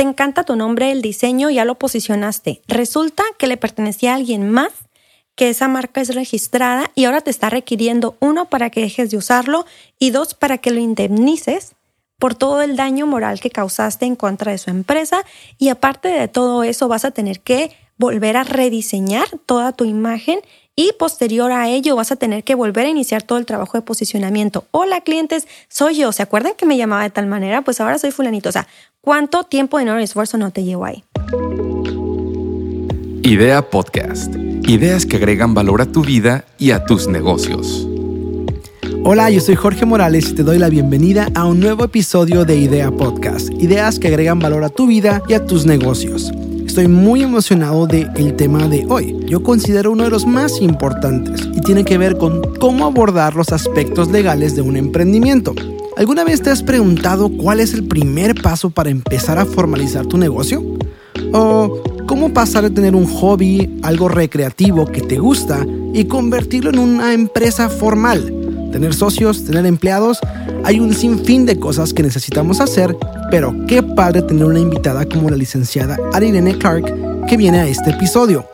te 0.00 0.04
encanta 0.04 0.44
tu 0.44 0.56
nombre, 0.56 0.92
el 0.92 1.02
diseño, 1.02 1.50
ya 1.50 1.66
lo 1.66 1.74
posicionaste. 1.74 2.62
Resulta 2.66 3.22
que 3.36 3.46
le 3.46 3.58
pertenecía 3.58 4.12
a 4.12 4.14
alguien 4.14 4.48
más, 4.48 4.72
que 5.34 5.50
esa 5.50 5.68
marca 5.68 6.00
es 6.00 6.14
registrada 6.14 6.90
y 6.94 7.04
ahora 7.04 7.20
te 7.20 7.28
está 7.28 7.50
requiriendo, 7.50 8.16
uno, 8.18 8.46
para 8.46 8.70
que 8.70 8.80
dejes 8.80 9.10
de 9.10 9.18
usarlo 9.18 9.66
y 9.98 10.08
dos, 10.08 10.32
para 10.32 10.56
que 10.56 10.70
lo 10.70 10.80
indemnices 10.80 11.74
por 12.18 12.34
todo 12.34 12.62
el 12.62 12.76
daño 12.76 13.06
moral 13.06 13.40
que 13.40 13.50
causaste 13.50 14.06
en 14.06 14.16
contra 14.16 14.52
de 14.52 14.56
su 14.56 14.70
empresa 14.70 15.22
y 15.58 15.68
aparte 15.68 16.08
de 16.08 16.28
todo 16.28 16.62
eso 16.62 16.88
vas 16.88 17.04
a 17.04 17.10
tener 17.10 17.40
que 17.40 17.70
volver 17.98 18.38
a 18.38 18.44
rediseñar 18.44 19.28
toda 19.44 19.72
tu 19.72 19.84
imagen 19.84 20.40
y 20.74 20.92
posterior 20.94 21.52
a 21.52 21.68
ello 21.68 21.94
vas 21.94 22.10
a 22.10 22.16
tener 22.16 22.42
que 22.42 22.54
volver 22.54 22.86
a 22.86 22.88
iniciar 22.88 23.22
todo 23.22 23.36
el 23.36 23.44
trabajo 23.44 23.76
de 23.76 23.82
posicionamiento. 23.82 24.64
Hola 24.70 25.02
clientes, 25.02 25.46
soy 25.68 25.96
yo. 25.96 26.10
¿Se 26.10 26.22
acuerdan 26.22 26.54
que 26.56 26.64
me 26.64 26.78
llamaba 26.78 27.02
de 27.02 27.10
tal 27.10 27.26
manera? 27.26 27.60
Pues 27.60 27.82
ahora 27.82 27.98
soy 27.98 28.12
fulanito. 28.12 28.48
O 28.48 28.52
sea, 28.52 28.66
¿cuánto 29.00 29.44
tiempo, 29.44 29.78
de 29.78 29.84
y 29.84 30.02
esfuerzo 30.02 30.38
no 30.38 30.50
te 30.50 30.64
llevo 30.64 30.84
ahí? 30.84 31.04
Idea 33.22 33.68
Podcast. 33.68 34.34
Ideas 34.66 35.06
que 35.06 35.16
agregan 35.16 35.54
valor 35.54 35.82
a 35.82 35.86
tu 35.86 36.02
vida 36.02 36.44
y 36.58 36.70
a 36.70 36.84
tus 36.84 37.08
negocios. 37.08 37.86
Hola, 39.02 39.30
yo 39.30 39.40
soy 39.40 39.56
Jorge 39.56 39.86
Morales 39.86 40.30
y 40.30 40.34
te 40.34 40.42
doy 40.42 40.58
la 40.58 40.68
bienvenida 40.68 41.28
a 41.34 41.46
un 41.46 41.60
nuevo 41.60 41.84
episodio 41.84 42.44
de 42.44 42.56
Idea 42.56 42.90
Podcast. 42.90 43.50
Ideas 43.50 43.98
que 43.98 44.08
agregan 44.08 44.38
valor 44.38 44.64
a 44.64 44.68
tu 44.68 44.86
vida 44.86 45.22
y 45.28 45.34
a 45.34 45.46
tus 45.46 45.64
negocios. 45.64 46.30
Estoy 46.66 46.86
muy 46.86 47.22
emocionado 47.22 47.86
del 47.86 48.10
el 48.16 48.36
tema 48.36 48.68
de 48.68 48.86
hoy. 48.88 49.18
Yo 49.26 49.42
considero 49.42 49.90
uno 49.90 50.04
de 50.04 50.10
los 50.10 50.26
más 50.26 50.60
importantes 50.60 51.48
y 51.52 51.60
tiene 51.62 51.84
que 51.84 51.98
ver 51.98 52.16
con 52.16 52.42
cómo 52.60 52.86
abordar 52.86 53.34
los 53.34 53.50
aspectos 53.52 54.10
legales 54.10 54.54
de 54.54 54.62
un 54.62 54.76
emprendimiento. 54.76 55.54
¿Alguna 56.00 56.24
vez 56.24 56.40
te 56.40 56.48
has 56.48 56.62
preguntado 56.62 57.28
cuál 57.28 57.60
es 57.60 57.74
el 57.74 57.86
primer 57.86 58.40
paso 58.40 58.70
para 58.70 58.88
empezar 58.88 59.36
a 59.36 59.44
formalizar 59.44 60.06
tu 60.06 60.16
negocio? 60.16 60.64
¿O 61.34 61.82
cómo 62.06 62.32
pasar 62.32 62.62
de 62.62 62.70
tener 62.70 62.96
un 62.96 63.04
hobby, 63.04 63.78
algo 63.82 64.08
recreativo 64.08 64.86
que 64.86 65.02
te 65.02 65.18
gusta, 65.18 65.66
y 65.92 66.06
convertirlo 66.06 66.70
en 66.70 66.78
una 66.78 67.12
empresa 67.12 67.68
formal? 67.68 68.34
tener 68.72 68.94
socios, 68.94 69.44
tener 69.44 69.66
empleados. 69.66 70.20
Hay 70.64 70.80
un 70.80 70.94
sinfín 70.94 71.44
de 71.44 71.58
cosas 71.58 71.92
que 71.92 72.02
necesitamos 72.02 72.60
hacer, 72.60 72.96
pero 73.30 73.54
qué 73.66 73.82
padre 73.82 74.22
tener 74.22 74.46
una 74.46 74.60
invitada 74.60 75.04
como 75.04 75.28
la 75.28 75.36
licenciada 75.36 75.98
Arilene 76.14 76.56
Clark 76.56 77.26
que 77.26 77.36
viene 77.36 77.58
a 77.58 77.66
este 77.66 77.90
episodio. 77.90 78.46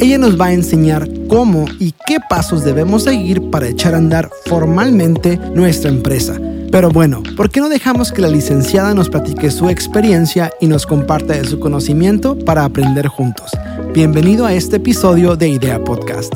Ella 0.00 0.18
nos 0.18 0.40
va 0.40 0.46
a 0.46 0.52
enseñar 0.52 1.08
cómo 1.28 1.66
y 1.78 1.92
qué 2.06 2.16
pasos 2.28 2.64
debemos 2.64 3.04
seguir 3.04 3.50
para 3.50 3.68
echar 3.68 3.94
a 3.94 3.98
andar 3.98 4.30
formalmente 4.46 5.38
nuestra 5.54 5.90
empresa. 5.90 6.40
Pero 6.70 6.90
bueno, 6.90 7.22
¿por 7.34 7.48
qué 7.50 7.60
no 7.60 7.70
dejamos 7.70 8.12
que 8.12 8.20
la 8.20 8.28
licenciada 8.28 8.92
nos 8.92 9.08
platique 9.08 9.50
su 9.50 9.70
experiencia 9.70 10.52
y 10.60 10.66
nos 10.66 10.86
comparta 10.86 11.32
de 11.34 11.44
su 11.44 11.58
conocimiento 11.58 12.38
para 12.38 12.64
aprender 12.64 13.06
juntos? 13.06 13.52
Bienvenido 13.94 14.44
a 14.44 14.52
este 14.52 14.76
episodio 14.76 15.34
de 15.34 15.48
Idea 15.48 15.82
Podcast. 15.82 16.34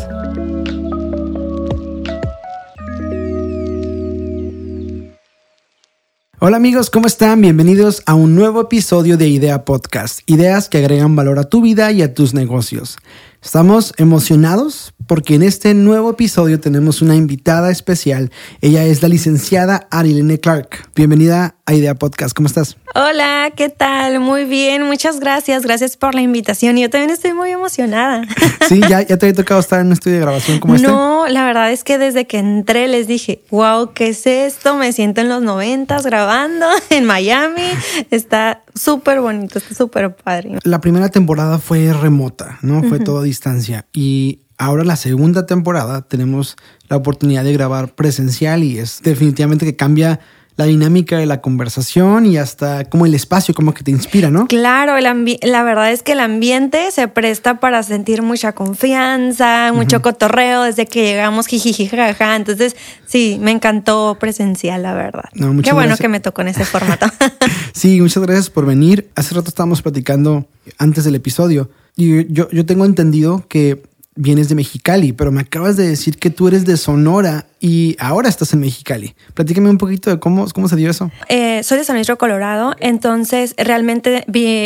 Hola 6.44 6.56
amigos, 6.56 6.90
¿cómo 6.90 7.06
están? 7.06 7.40
Bienvenidos 7.40 8.02
a 8.06 8.14
un 8.14 8.34
nuevo 8.34 8.62
episodio 8.62 9.16
de 9.16 9.28
Idea 9.28 9.64
Podcast, 9.64 10.20
ideas 10.26 10.68
que 10.68 10.78
agregan 10.78 11.14
valor 11.14 11.38
a 11.38 11.44
tu 11.44 11.60
vida 11.60 11.92
y 11.92 12.02
a 12.02 12.14
tus 12.14 12.34
negocios. 12.34 12.96
Estamos 13.42 13.92
emocionados 13.96 14.94
porque 15.08 15.34
en 15.34 15.42
este 15.42 15.74
nuevo 15.74 16.10
episodio 16.10 16.60
tenemos 16.60 17.02
una 17.02 17.16
invitada 17.16 17.72
especial. 17.72 18.30
Ella 18.60 18.84
es 18.84 19.02
la 19.02 19.08
licenciada 19.08 19.88
Arilene 19.90 20.38
Clark. 20.38 20.88
Bienvenida 20.94 21.56
a 21.64 21.74
Idea 21.74 21.94
Podcast. 21.94 22.34
¿Cómo 22.34 22.46
estás? 22.46 22.76
Hola, 22.94 23.52
¿qué 23.54 23.68
tal? 23.68 24.18
Muy 24.20 24.44
bien, 24.44 24.82
muchas 24.82 25.20
gracias. 25.20 25.62
Gracias 25.62 25.96
por 25.96 26.14
la 26.14 26.20
invitación. 26.20 26.76
Yo 26.76 26.90
también 26.90 27.10
estoy 27.10 27.32
muy 27.34 27.50
emocionada. 27.50 28.22
Sí, 28.68 28.80
ya, 28.80 29.02
ya 29.02 29.18
te 29.18 29.26
había 29.26 29.34
tocado 29.34 29.60
estar 29.60 29.80
en 29.80 29.88
un 29.88 29.92
estudio 29.92 30.16
de 30.16 30.22
grabación 30.22 30.60
como 30.60 30.76
este. 30.76 30.86
No, 30.86 31.26
la 31.28 31.44
verdad 31.44 31.72
es 31.72 31.82
que 31.84 31.98
desde 31.98 32.26
que 32.26 32.38
entré 32.38 32.86
les 32.86 33.06
dije, 33.08 33.42
wow, 33.50 33.92
¿qué 33.92 34.10
es 34.10 34.26
esto? 34.26 34.76
Me 34.76 34.92
siento 34.92 35.20
en 35.20 35.28
los 35.28 35.42
noventas 35.42 36.06
grabando 36.06 36.66
en 36.90 37.04
Miami. 37.04 37.68
Está 38.10 38.62
súper 38.74 39.20
bonito, 39.20 39.58
está 39.58 39.74
súper 39.74 40.14
padre. 40.14 40.58
La 40.62 40.80
primera 40.80 41.08
temporada 41.08 41.58
fue 41.58 41.92
remota, 41.92 42.58
¿no? 42.62 42.82
Fue 42.84 43.00
todo 43.00 43.18
a 43.18 43.24
distancia. 43.24 43.84
Y 43.92 44.40
ahora 44.58 44.84
la 44.84 44.96
segunda 44.96 45.44
temporada 45.44 46.02
tenemos 46.02 46.56
la 46.88 46.96
oportunidad 46.96 47.44
de 47.44 47.52
grabar 47.52 47.94
presencial 47.94 48.62
y 48.62 48.78
es 48.78 49.00
definitivamente 49.02 49.66
que 49.66 49.76
cambia 49.76 50.20
la 50.56 50.66
dinámica 50.66 51.18
de 51.18 51.26
la 51.26 51.40
conversación 51.40 52.26
y 52.26 52.36
hasta 52.36 52.84
como 52.84 53.06
el 53.06 53.14
espacio 53.14 53.54
como 53.54 53.72
que 53.72 53.82
te 53.82 53.90
inspira, 53.90 54.30
¿no? 54.30 54.46
Claro, 54.48 54.94
la 54.98 55.62
verdad 55.62 55.92
es 55.92 56.02
que 56.02 56.12
el 56.12 56.20
ambiente 56.20 56.90
se 56.90 57.08
presta 57.08 57.58
para 57.60 57.82
sentir 57.82 58.22
mucha 58.22 58.52
confianza, 58.52 59.72
mucho 59.72 60.02
cotorreo 60.02 60.62
desde 60.62 60.86
que 60.86 61.04
llegamos, 61.04 61.46
jiji, 61.46 61.86
jaja. 61.86 62.36
Entonces, 62.36 62.76
sí, 63.06 63.38
me 63.40 63.50
encantó 63.50 64.16
presencial, 64.20 64.82
la 64.82 64.94
verdad. 64.94 65.24
Qué 65.62 65.72
bueno 65.72 65.96
que 65.96 66.08
me 66.08 66.20
tocó 66.20 66.42
en 66.42 66.48
ese 66.48 66.64
formato. 66.64 67.06
sí, 67.72 68.00
muchas 68.00 68.22
gracias 68.22 68.50
por 68.50 68.66
venir. 68.66 69.10
Hace 69.14 69.34
rato 69.34 69.48
estábamos 69.48 69.82
platicando 69.82 70.46
antes 70.78 71.04
del 71.04 71.14
episodio 71.14 71.70
y 71.96 72.32
yo, 72.32 72.48
yo 72.50 72.66
tengo 72.66 72.84
entendido 72.84 73.44
que 73.48 73.82
vienes 74.14 74.48
de 74.48 74.54
Mexicali, 74.54 75.12
pero 75.12 75.32
me 75.32 75.40
acabas 75.40 75.76
de 75.76 75.88
decir 75.88 76.18
que 76.18 76.30
tú 76.30 76.48
eres 76.48 76.66
de 76.66 76.76
Sonora 76.76 77.46
y 77.62 77.96
ahora 78.00 78.28
estás 78.28 78.52
en 78.54 78.60
Mexicali. 78.60 79.14
Platícame 79.34 79.70
un 79.70 79.78
poquito 79.78 80.10
de 80.10 80.18
cómo, 80.18 80.46
cómo 80.52 80.68
se 80.68 80.74
dio 80.74 80.90
eso. 80.90 81.12
Eh, 81.28 81.62
soy 81.62 81.78
de 81.78 81.84
San 81.84 81.94
Luis 81.94 82.10
Colorado, 82.18 82.74
entonces 82.80 83.54
realmente 83.56 84.24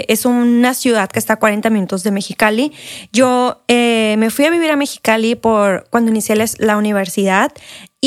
es 0.08 0.24
una 0.24 0.72
ciudad 0.72 1.10
que 1.10 1.18
está 1.18 1.34
a 1.34 1.36
40 1.36 1.68
minutos 1.68 2.02
de 2.02 2.10
Mexicali. 2.10 2.72
Yo 3.12 3.60
eh, 3.68 4.16
me 4.18 4.30
fui 4.30 4.46
a 4.46 4.50
vivir 4.50 4.70
a 4.70 4.76
Mexicali 4.76 5.34
por 5.34 5.86
cuando 5.90 6.10
inicié 6.10 6.36
la 6.58 6.78
universidad 6.78 7.52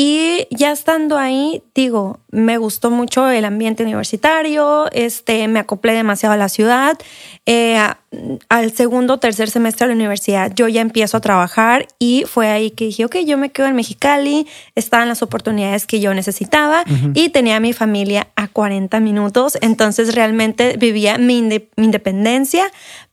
y 0.02 0.46
ya 0.50 0.72
estando 0.72 1.18
ahí, 1.18 1.62
digo, 1.74 2.20
me 2.30 2.58
gustó 2.58 2.90
mucho 2.90 3.28
el 3.28 3.44
ambiente 3.44 3.82
universitario, 3.82 4.90
este, 4.92 5.46
me 5.46 5.58
acoplé 5.58 5.92
demasiado 5.92 6.32
a 6.32 6.38
la 6.38 6.48
ciudad. 6.48 6.96
Eh, 7.44 7.76
al 8.48 8.72
segundo 8.72 9.14
o 9.14 9.18
tercer 9.18 9.50
semestre 9.50 9.86
de 9.86 9.92
la 9.92 9.96
universidad, 9.96 10.52
yo 10.54 10.68
ya 10.68 10.80
empiezo 10.80 11.16
a 11.16 11.20
trabajar 11.20 11.86
y 11.98 12.24
fue 12.26 12.48
ahí 12.48 12.70
que 12.70 12.86
dije, 12.86 13.04
ok, 13.04 13.16
yo 13.26 13.36
me 13.36 13.50
quedo 13.50 13.66
en 13.66 13.76
Mexicali, 13.76 14.46
estaban 14.80 15.08
las 15.08 15.22
oportunidades 15.22 15.86
que 15.86 16.00
yo 16.00 16.12
necesitaba 16.14 16.84
y 17.14 17.28
tenía 17.28 17.56
a 17.56 17.60
mi 17.60 17.72
familia 17.72 18.28
a 18.34 18.48
40 18.48 18.98
minutos, 19.00 19.56
entonces 19.60 20.14
realmente 20.14 20.76
vivía 20.76 21.18
mi, 21.18 21.42
mi 21.42 21.60
independencia, 21.76 22.64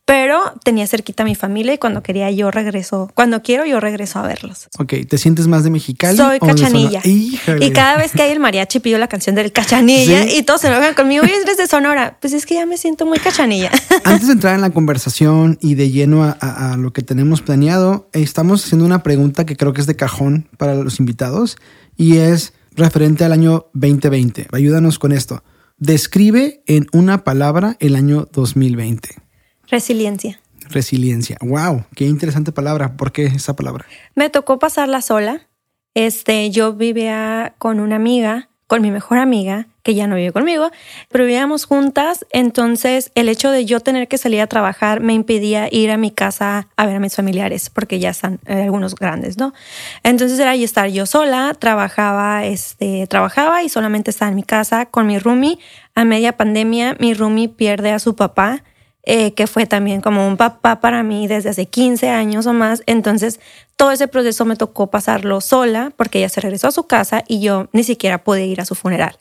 pero 0.08 0.54
tenía 0.64 0.86
cerquita 0.86 1.22
a 1.22 1.26
mi 1.26 1.34
familia 1.34 1.74
y 1.74 1.78
cuando 1.78 2.02
quería 2.02 2.30
yo 2.30 2.50
regreso, 2.50 3.10
cuando 3.12 3.42
quiero 3.42 3.66
yo 3.66 3.78
regreso 3.78 4.18
a 4.18 4.22
verlos. 4.22 4.68
Ok, 4.78 4.94
¿te 5.06 5.18
sientes 5.18 5.48
más 5.48 5.64
de 5.64 5.70
Mexicali? 5.70 6.16
Soy 6.16 6.40
cachanilla. 6.40 7.02
Y 7.04 7.38
cada 7.74 7.98
vez 7.98 8.12
que 8.12 8.22
hay 8.22 8.30
el 8.30 8.40
mariachi 8.40 8.80
pido 8.80 8.98
la 8.98 9.08
canción 9.08 9.34
del 9.34 9.52
cachanilla 9.52 10.24
y 10.24 10.44
todos 10.44 10.62
se 10.62 10.68
enojan 10.68 10.94
conmigo, 10.94 11.26
y 11.26 11.28
eres 11.28 11.58
de 11.58 11.66
Sonora. 11.66 12.16
Pues 12.22 12.32
es 12.32 12.46
que 12.46 12.54
ya 12.54 12.64
me 12.64 12.78
siento 12.78 13.04
muy 13.04 13.18
cachanilla. 13.18 13.70
Antes 14.04 14.28
de 14.28 14.32
entrar 14.32 14.54
en 14.54 14.62
la 14.62 14.70
conversación 14.78 15.58
y 15.60 15.74
de 15.74 15.90
lleno 15.90 16.24
a, 16.24 16.76
lo 16.78 16.94
que 16.94 17.02
tenemos 17.02 17.42
planeado, 17.42 18.08
estamos 18.14 18.64
haciendo 18.64 18.86
una 18.86 19.02
pregunta 19.02 19.44
que 19.44 19.58
creo 19.58 19.74
que 19.74 19.82
es 19.82 19.86
de 19.86 19.96
cajón 19.96 20.48
para 20.56 20.74
los 20.74 21.00
invitados 21.00 21.58
y 21.98 22.16
es 22.16 22.54
referente 22.74 23.26
al 23.26 23.32
año 23.32 23.66
2020. 23.74 24.46
Ayúdanos 24.52 24.98
con 24.98 25.12
esto. 25.12 25.44
Describe 25.76 26.62
en 26.66 26.86
una 26.92 27.24
palabra 27.24 27.76
el 27.78 27.94
año 27.94 28.26
2020. 28.32 29.27
Resiliencia. 29.70 30.40
Resiliencia. 30.68 31.36
Wow, 31.40 31.84
qué 31.94 32.04
interesante 32.04 32.52
palabra. 32.52 32.96
¿Por 32.96 33.12
qué 33.12 33.26
esa 33.26 33.56
palabra? 33.56 33.86
Me 34.14 34.30
tocó 34.30 34.58
pasarla 34.58 35.02
sola. 35.02 35.48
Este, 35.94 36.50
yo 36.50 36.74
vivía 36.74 37.54
con 37.58 37.80
una 37.80 37.96
amiga, 37.96 38.48
con 38.66 38.82
mi 38.82 38.90
mejor 38.90 39.18
amiga, 39.18 39.66
que 39.88 39.94
ya 39.94 40.06
no 40.06 40.16
vive 40.16 40.32
conmigo, 40.32 40.70
pero 41.08 41.24
vivíamos 41.24 41.64
juntas, 41.64 42.26
entonces 42.30 43.10
el 43.14 43.30
hecho 43.30 43.50
de 43.50 43.64
yo 43.64 43.80
tener 43.80 44.06
que 44.06 44.18
salir 44.18 44.42
a 44.42 44.46
trabajar 44.46 45.00
me 45.00 45.14
impedía 45.14 45.66
ir 45.72 45.90
a 45.90 45.96
mi 45.96 46.10
casa 46.10 46.68
a 46.76 46.84
ver 46.84 46.96
a 46.96 47.00
mis 47.00 47.16
familiares, 47.16 47.70
porque 47.70 47.98
ya 47.98 48.10
están 48.10 48.38
eh, 48.44 48.64
algunos 48.64 48.94
grandes, 48.94 49.38
¿no? 49.38 49.54
Entonces 50.02 50.38
era 50.38 50.54
estar 50.54 50.90
yo 50.90 51.06
sola, 51.06 51.54
trabajaba, 51.58 52.44
este, 52.44 53.06
trabajaba 53.06 53.62
y 53.62 53.70
solamente 53.70 54.10
estaba 54.10 54.28
en 54.28 54.36
mi 54.36 54.42
casa 54.42 54.84
con 54.84 55.06
mi 55.06 55.18
roomie. 55.18 55.58
A 55.94 56.04
media 56.04 56.36
pandemia, 56.36 56.94
mi 57.00 57.14
roomie 57.14 57.48
pierde 57.48 57.90
a 57.92 57.98
su 57.98 58.14
papá 58.14 58.62
eh, 59.10 59.32
que 59.32 59.46
fue 59.46 59.64
también 59.64 60.02
como 60.02 60.28
un 60.28 60.36
papá 60.36 60.82
para 60.82 61.02
mí 61.02 61.26
desde 61.28 61.48
hace 61.48 61.64
15 61.64 62.10
años 62.10 62.44
o 62.44 62.52
más. 62.52 62.82
Entonces, 62.84 63.40
todo 63.74 63.90
ese 63.90 64.06
proceso 64.06 64.44
me 64.44 64.54
tocó 64.54 64.88
pasarlo 64.88 65.40
sola 65.40 65.94
porque 65.96 66.18
ella 66.18 66.28
se 66.28 66.42
regresó 66.42 66.68
a 66.68 66.72
su 66.72 66.86
casa 66.86 67.24
y 67.26 67.40
yo 67.40 67.70
ni 67.72 67.84
siquiera 67.84 68.18
pude 68.18 68.44
ir 68.44 68.60
a 68.60 68.66
su 68.66 68.74
funeral. 68.74 69.16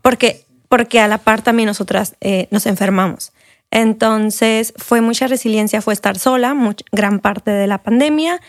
Porque, 0.00 0.44
porque 0.68 1.00
a 1.00 1.08
la 1.08 1.18
par 1.18 1.42
también 1.42 1.66
nosotras 1.66 2.14
eh, 2.20 2.46
nos 2.52 2.66
enfermamos. 2.66 3.32
Entonces, 3.72 4.74
fue 4.76 5.00
mucha 5.00 5.26
resiliencia, 5.26 5.82
fue 5.82 5.94
estar 5.94 6.20
sola, 6.20 6.54
gran 6.92 7.18
parte 7.18 7.50
de 7.50 7.66
la 7.66 7.78
pandemia 7.78 8.40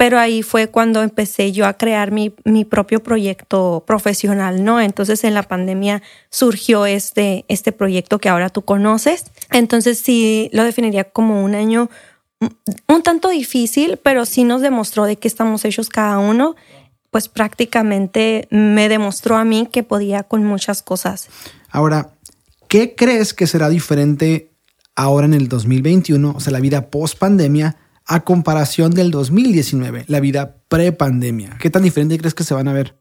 pero 0.00 0.18
ahí 0.18 0.42
fue 0.42 0.68
cuando 0.68 1.02
empecé 1.02 1.52
yo 1.52 1.66
a 1.66 1.74
crear 1.74 2.10
mi, 2.10 2.34
mi, 2.46 2.64
propio 2.64 3.02
proyecto 3.02 3.84
profesional, 3.86 4.64
¿no? 4.64 4.80
Entonces 4.80 5.24
en 5.24 5.34
la 5.34 5.42
pandemia 5.42 6.02
surgió 6.30 6.86
este, 6.86 7.44
este 7.48 7.70
proyecto 7.70 8.18
que 8.18 8.30
ahora 8.30 8.48
tú 8.48 8.62
conoces. 8.62 9.26
Entonces 9.50 9.98
sí 9.98 10.48
lo 10.54 10.64
definiría 10.64 11.04
como 11.04 11.44
un 11.44 11.54
año 11.54 11.90
un 12.88 13.02
tanto 13.02 13.28
difícil, 13.28 13.98
pero 14.02 14.24
sí 14.24 14.44
nos 14.44 14.62
demostró 14.62 15.04
de 15.04 15.16
qué 15.16 15.28
estamos 15.28 15.66
hechos 15.66 15.90
cada 15.90 16.18
uno. 16.18 16.56
Pues 17.10 17.28
prácticamente 17.28 18.48
me 18.50 18.88
demostró 18.88 19.36
a 19.36 19.44
mí 19.44 19.68
que 19.70 19.82
podía 19.82 20.22
con 20.22 20.44
muchas 20.44 20.82
cosas. 20.82 21.28
Ahora, 21.68 22.14
¿qué 22.68 22.94
crees 22.94 23.34
que 23.34 23.46
será 23.46 23.68
diferente 23.68 24.50
ahora 24.96 25.26
en 25.26 25.34
el 25.34 25.48
2021, 25.48 26.32
o 26.34 26.40
sea, 26.40 26.54
la 26.54 26.60
vida 26.60 26.88
post 26.88 27.18
pandemia, 27.18 27.76
a 28.06 28.20
comparación 28.20 28.92
del 28.92 29.10
2019, 29.10 30.04
la 30.08 30.20
vida 30.20 30.56
pre-pandemia? 30.68 31.58
¿Qué 31.60 31.70
tan 31.70 31.82
diferente 31.82 32.18
crees 32.18 32.34
que 32.34 32.44
se 32.44 32.54
van 32.54 32.68
a 32.68 32.72
ver? 32.72 32.96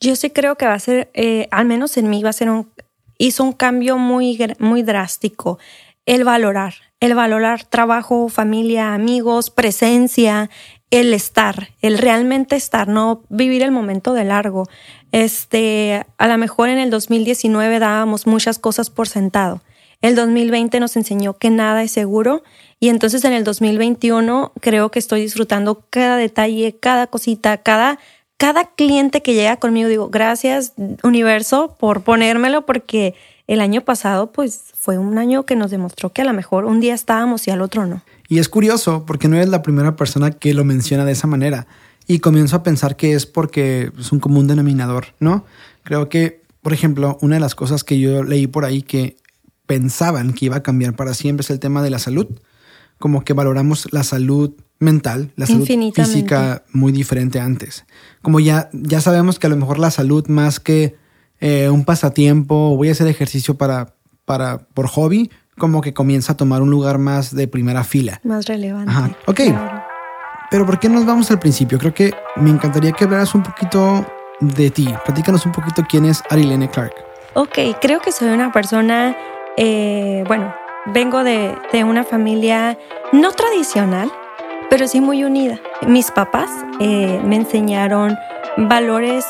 Yo 0.00 0.16
sí 0.16 0.30
creo 0.30 0.56
que 0.56 0.66
va 0.66 0.74
a 0.74 0.78
ser, 0.78 1.10
eh, 1.14 1.48
al 1.50 1.66
menos 1.66 1.96
en 1.96 2.08
mí, 2.08 2.22
va 2.22 2.30
a 2.30 2.34
ser 2.34 2.50
un, 2.50 2.70
hizo 3.18 3.44
un 3.44 3.52
cambio 3.52 3.98
muy, 3.98 4.38
muy 4.58 4.82
drástico. 4.82 5.58
El 6.06 6.24
valorar, 6.24 6.74
el 7.00 7.14
valorar 7.14 7.64
trabajo, 7.64 8.28
familia, 8.28 8.94
amigos, 8.94 9.50
presencia, 9.50 10.48
el 10.90 11.14
estar, 11.14 11.68
el 11.82 11.98
realmente 11.98 12.56
estar, 12.56 12.88
no 12.88 13.22
vivir 13.28 13.62
el 13.62 13.70
momento 13.70 14.14
de 14.14 14.24
largo. 14.24 14.68
Este, 15.12 16.04
a 16.18 16.28
lo 16.28 16.38
mejor 16.38 16.68
en 16.68 16.78
el 16.78 16.90
2019 16.90 17.78
dábamos 17.78 18.26
muchas 18.26 18.58
cosas 18.58 18.90
por 18.90 19.06
sentado. 19.06 19.62
El 20.00 20.16
2020 20.16 20.80
nos 20.80 20.96
enseñó 20.96 21.34
que 21.34 21.50
nada 21.50 21.82
es 21.82 21.92
seguro 21.92 22.42
y 22.80 22.88
entonces 22.88 23.24
en 23.24 23.34
el 23.34 23.44
2021 23.44 24.52
creo 24.60 24.90
que 24.90 24.98
estoy 24.98 25.20
disfrutando 25.20 25.84
cada 25.90 26.16
detalle, 26.16 26.74
cada 26.80 27.06
cosita, 27.06 27.58
cada, 27.58 27.98
cada 28.38 28.70
cliente 28.70 29.20
que 29.20 29.34
llega 29.34 29.58
conmigo. 29.58 29.90
Digo, 29.90 30.08
gracias 30.08 30.72
universo 31.02 31.76
por 31.78 32.02
ponérmelo 32.02 32.64
porque 32.64 33.14
el 33.46 33.60
año 33.60 33.82
pasado 33.82 34.32
pues 34.32 34.64
fue 34.74 34.96
un 34.96 35.18
año 35.18 35.44
que 35.44 35.56
nos 35.56 35.70
demostró 35.70 36.10
que 36.12 36.22
a 36.22 36.24
lo 36.24 36.32
mejor 36.32 36.64
un 36.64 36.80
día 36.80 36.94
estábamos 36.94 37.46
y 37.46 37.50
al 37.50 37.60
otro 37.60 37.84
no. 37.84 38.02
Y 38.28 38.38
es 38.38 38.48
curioso 38.48 39.04
porque 39.06 39.28
no 39.28 39.36
eres 39.36 39.50
la 39.50 39.60
primera 39.62 39.94
persona 39.94 40.30
que 40.30 40.54
lo 40.54 40.64
menciona 40.64 41.04
de 41.04 41.12
esa 41.12 41.26
manera 41.26 41.66
y 42.06 42.20
comienzo 42.20 42.56
a 42.56 42.62
pensar 42.62 42.96
que 42.96 43.12
es 43.12 43.26
porque 43.26 43.92
es 43.98 44.10
un 44.10 44.20
común 44.20 44.46
denominador, 44.46 45.08
¿no? 45.18 45.44
Creo 45.82 46.08
que, 46.08 46.40
por 46.62 46.72
ejemplo, 46.72 47.18
una 47.20 47.36
de 47.36 47.40
las 47.40 47.54
cosas 47.54 47.84
que 47.84 48.00
yo 48.00 48.22
leí 48.22 48.46
por 48.46 48.64
ahí 48.64 48.80
que 48.80 49.16
pensaban 49.66 50.32
que 50.32 50.46
iba 50.46 50.56
a 50.56 50.62
cambiar 50.62 50.96
para 50.96 51.12
siempre 51.12 51.42
es 51.42 51.50
el 51.50 51.60
tema 51.60 51.82
de 51.82 51.90
la 51.90 51.98
salud. 51.98 52.26
Como 53.00 53.24
que 53.24 53.32
valoramos 53.32 53.92
la 53.92 54.04
salud 54.04 54.52
mental, 54.78 55.32
la 55.34 55.46
salud 55.46 55.66
física 55.66 56.62
muy 56.72 56.92
diferente 56.92 57.40
antes. 57.40 57.84
Como 58.22 58.38
ya, 58.38 58.70
ya 58.72 59.00
sabemos 59.00 59.40
que 59.40 59.48
a 59.48 59.50
lo 59.50 59.56
mejor 59.56 59.80
la 59.80 59.90
salud 59.90 60.28
más 60.28 60.60
que 60.60 60.96
eh, 61.40 61.68
un 61.68 61.84
pasatiempo, 61.84 62.76
voy 62.76 62.90
a 62.90 62.92
hacer 62.92 63.08
ejercicio 63.08 63.56
para, 63.56 63.94
para, 64.24 64.58
por 64.58 64.86
hobby, 64.86 65.30
como 65.58 65.80
que 65.80 65.92
comienza 65.92 66.34
a 66.34 66.36
tomar 66.36 66.62
un 66.62 66.70
lugar 66.70 66.98
más 66.98 67.34
de 67.34 67.48
primera 67.48 67.82
fila. 67.82 68.20
Más 68.22 68.46
relevante. 68.46 68.92
Ajá. 68.92 69.10
Ok. 69.26 69.40
Pero 70.50 70.66
¿por 70.66 70.78
qué 70.78 70.88
nos 70.88 71.04
vamos 71.04 71.30
al 71.32 71.40
principio? 71.40 71.78
Creo 71.78 71.94
que 71.94 72.12
me 72.36 72.50
encantaría 72.50 72.92
que 72.92 73.04
hablaras 73.04 73.34
un 73.34 73.42
poquito 73.42 74.06
de 74.40 74.70
ti. 74.70 74.88
Platícanos 75.04 75.46
un 75.46 75.52
poquito 75.52 75.82
quién 75.88 76.04
es 76.04 76.22
Arilene 76.30 76.70
Clark. 76.70 76.94
Ok, 77.34 77.58
creo 77.80 78.00
que 78.00 78.12
soy 78.12 78.28
una 78.28 78.52
persona 78.52 79.16
eh, 79.56 80.24
bueno, 80.26 80.54
vengo 80.86 81.24
de, 81.24 81.56
una 81.84 82.04
familia 82.04 82.78
no 83.12 83.32
tradicional, 83.32 84.10
pero 84.68 84.86
sí 84.88 85.00
muy 85.00 85.24
unida. 85.24 85.58
Mis 85.86 86.10
papás 86.10 86.50
eh, 86.80 87.20
me 87.24 87.36
enseñaron 87.36 88.16
valores, 88.56 89.26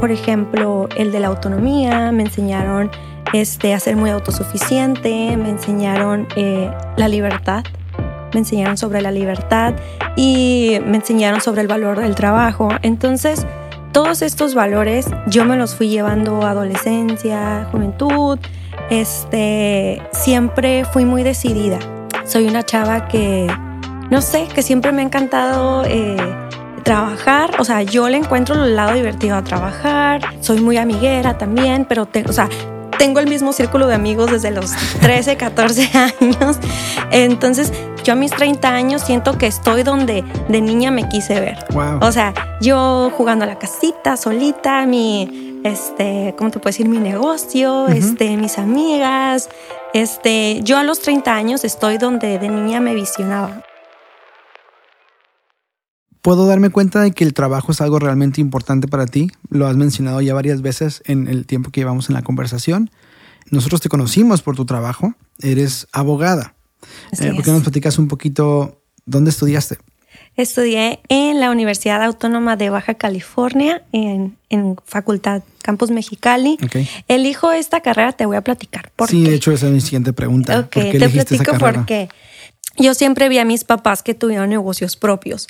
por 0.00 0.10
ejemplo, 0.10 0.88
el 0.96 1.12
de 1.12 1.20
la 1.20 1.28
autonomía, 1.28 2.12
me 2.12 2.24
enseñaron 2.24 2.90
este, 3.32 3.74
a 3.74 3.80
ser 3.80 3.96
muy 3.96 4.10
autosuficiente, 4.10 5.36
me 5.36 5.50
enseñaron 5.50 6.26
eh, 6.36 6.70
la 6.96 7.08
libertad, 7.08 7.64
me 8.32 8.40
enseñaron 8.40 8.76
sobre 8.76 9.00
la 9.00 9.10
libertad 9.10 9.74
y 10.16 10.78
me 10.86 10.96
enseñaron 10.96 11.40
sobre 11.40 11.62
el 11.62 11.68
valor 11.68 12.00
del 12.00 12.14
trabajo. 12.14 12.68
Entonces, 12.82 13.46
todos 13.92 14.22
estos 14.22 14.54
valores 14.54 15.06
yo 15.26 15.44
me 15.44 15.56
los 15.56 15.74
fui 15.74 15.88
llevando 15.88 16.42
adolescencia, 16.42 17.68
juventud, 17.70 18.38
este, 18.90 20.02
siempre 20.12 20.84
fui 20.84 21.04
muy 21.04 21.22
decidida. 21.22 21.78
Soy 22.24 22.46
una 22.46 22.62
chava 22.62 23.08
que, 23.08 23.46
no 24.10 24.20
sé, 24.22 24.48
que 24.54 24.62
siempre 24.62 24.92
me 24.92 25.02
ha 25.02 25.04
encantado 25.04 25.84
eh, 25.86 26.16
trabajar. 26.82 27.52
O 27.58 27.64
sea, 27.64 27.82
yo 27.82 28.08
le 28.08 28.18
encuentro 28.18 28.54
el 28.64 28.76
lado 28.76 28.94
divertido 28.94 29.36
a 29.36 29.42
trabajar. 29.42 30.22
Soy 30.40 30.60
muy 30.60 30.76
amiguera 30.76 31.38
también, 31.38 31.84
pero, 31.88 32.08
o 32.26 32.32
sea, 32.32 32.48
tengo 32.98 33.18
el 33.20 33.26
mismo 33.26 33.52
círculo 33.52 33.86
de 33.86 33.94
amigos 33.94 34.30
desde 34.30 34.50
los 34.50 34.70
13, 35.00 35.36
14 35.36 35.90
años. 35.98 36.58
Entonces, 37.10 37.72
yo 38.04 38.12
a 38.12 38.16
mis 38.16 38.30
30 38.30 38.68
años 38.68 39.02
siento 39.02 39.38
que 39.38 39.46
estoy 39.46 39.82
donde 39.82 40.24
de 40.48 40.60
niña 40.60 40.90
me 40.90 41.08
quise 41.08 41.40
ver. 41.40 41.58
O 42.00 42.12
sea, 42.12 42.34
yo 42.60 43.12
jugando 43.16 43.44
a 43.44 43.48
la 43.48 43.58
casita, 43.58 44.16
solita, 44.16 44.86
mi 44.86 45.51
este, 45.64 46.34
¿cómo 46.36 46.50
te 46.50 46.58
puedo 46.58 46.70
decir? 46.70 46.88
Mi 46.88 46.98
negocio, 46.98 47.88
este, 47.88 48.36
mis 48.36 48.58
amigas. 48.58 49.48
Este, 49.94 50.60
yo 50.62 50.78
a 50.78 50.84
los 50.84 51.00
30 51.00 51.34
años 51.34 51.64
estoy 51.64 51.98
donde 51.98 52.38
de 52.38 52.48
niña 52.48 52.80
me 52.80 52.94
visionaba. 52.94 53.62
Puedo 56.22 56.46
darme 56.46 56.70
cuenta 56.70 57.00
de 57.00 57.10
que 57.10 57.24
el 57.24 57.34
trabajo 57.34 57.72
es 57.72 57.80
algo 57.80 57.98
realmente 57.98 58.40
importante 58.40 58.86
para 58.86 59.06
ti. 59.06 59.30
Lo 59.50 59.66
has 59.66 59.76
mencionado 59.76 60.20
ya 60.20 60.34
varias 60.34 60.62
veces 60.62 61.02
en 61.06 61.26
el 61.26 61.46
tiempo 61.46 61.70
que 61.70 61.80
llevamos 61.80 62.08
en 62.08 62.14
la 62.14 62.22
conversación. 62.22 62.90
Nosotros 63.50 63.80
te 63.80 63.88
conocimos 63.88 64.40
por 64.40 64.54
tu 64.54 64.64
trabajo. 64.64 65.14
Eres 65.40 65.88
abogada. 65.92 66.54
Eh, 67.18 67.32
¿Por 67.34 67.44
qué 67.44 67.50
nos 67.50 67.62
platicas 67.62 67.98
un 67.98 68.08
poquito 68.08 68.82
dónde 69.04 69.30
estudiaste? 69.30 69.78
Estudié 70.36 71.00
en 71.08 71.40
la 71.40 71.50
Universidad 71.50 72.02
Autónoma 72.02 72.56
de 72.56 72.70
Baja 72.70 72.94
California, 72.94 73.82
en, 73.92 74.36
Facultad 74.84 75.42
Campus 75.62 75.90
Mexicali. 75.90 76.58
Elijo 77.08 77.52
esta 77.52 77.80
carrera, 77.80 78.12
te 78.12 78.26
voy 78.26 78.36
a 78.36 78.40
platicar. 78.42 78.90
¿Por 78.96 79.08
sí, 79.08 79.24
de 79.24 79.34
hecho, 79.34 79.52
esa 79.52 79.66
es 79.66 79.72
mi 79.72 79.80
siguiente 79.80 80.12
pregunta. 80.12 80.68
¿Por 80.68 80.68
qué 80.68 80.98
te 80.98 81.08
platico 81.08 81.58
por 81.58 81.86
qué. 81.86 82.08
Yo 82.78 82.94
siempre 82.94 83.28
vi 83.28 83.38
a 83.38 83.44
mis 83.44 83.64
papás 83.64 84.02
que 84.02 84.14
tuvieron 84.14 84.48
negocios 84.48 84.96
propios. 84.96 85.48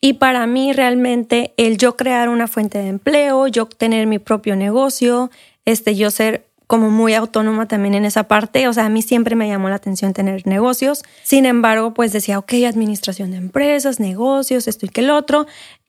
Y 0.00 0.14
para 0.14 0.46
mí 0.46 0.72
realmente 0.72 1.54
el 1.56 1.78
yo 1.78 1.96
crear 1.96 2.28
una 2.28 2.48
fuente 2.48 2.78
de 2.78 2.88
empleo, 2.88 3.46
yo 3.46 3.66
tener 3.66 4.06
mi 4.06 4.18
propio 4.18 4.56
negocio, 4.56 5.30
este, 5.64 5.94
yo 5.94 6.10
ser 6.10 6.46
como 6.72 6.88
muy 6.88 7.12
autónoma 7.12 7.68
también 7.68 7.92
en 7.92 8.06
esa 8.06 8.22
parte. 8.22 8.66
O 8.66 8.72
sea, 8.72 8.86
a 8.86 8.88
mí 8.88 9.02
siempre 9.02 9.36
me 9.36 9.46
llamó 9.46 9.68
la 9.68 9.74
atención 9.74 10.14
tener 10.14 10.46
negocios. 10.46 11.02
Sin 11.22 11.44
embargo, 11.44 11.92
pues 11.92 12.14
decía, 12.14 12.38
ok, 12.38 12.50
administración 12.66 13.32
de 13.32 13.36
empresas, 13.36 14.00
negocios, 14.00 14.66
esto 14.66 14.86
y 14.86 14.88
que 14.88 15.02
el 15.02 15.10
otro. 15.10 15.46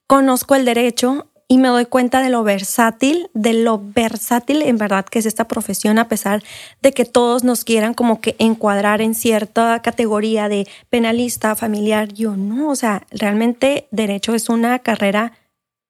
Conozco 0.08 0.56
el 0.56 0.66
derecho 0.66 1.30
y 1.48 1.58
me 1.58 1.70
doy 1.70 1.86
cuenta 1.86 2.22
de 2.22 2.30
lo 2.30 2.44
versátil, 2.44 3.30
de 3.34 3.54
lo 3.54 3.82
versátil 3.82 4.62
en 4.62 4.78
verdad 4.78 5.06
que 5.06 5.20
es 5.20 5.26
esta 5.26 5.48
profesión, 5.48 6.00
a 6.00 6.10
pesar 6.10 6.44
de 6.82 6.92
que 6.92 7.06
todos 7.06 7.46
nos 7.46 7.64
quieran 7.64 7.94
como 7.94 8.20
que 8.20 8.36
encuadrar 8.38 9.00
en 9.00 9.16
cierta 9.16 9.82
categoría 9.82 10.50
de 10.50 10.68
penalista, 10.90 11.56
familiar. 11.56 12.10
Yo 12.10 12.36
no, 12.36 12.68
o 12.68 12.76
sea, 12.76 13.08
realmente 13.10 13.88
derecho 13.92 14.36
es 14.36 14.50
una 14.50 14.80
carrera 14.80 15.32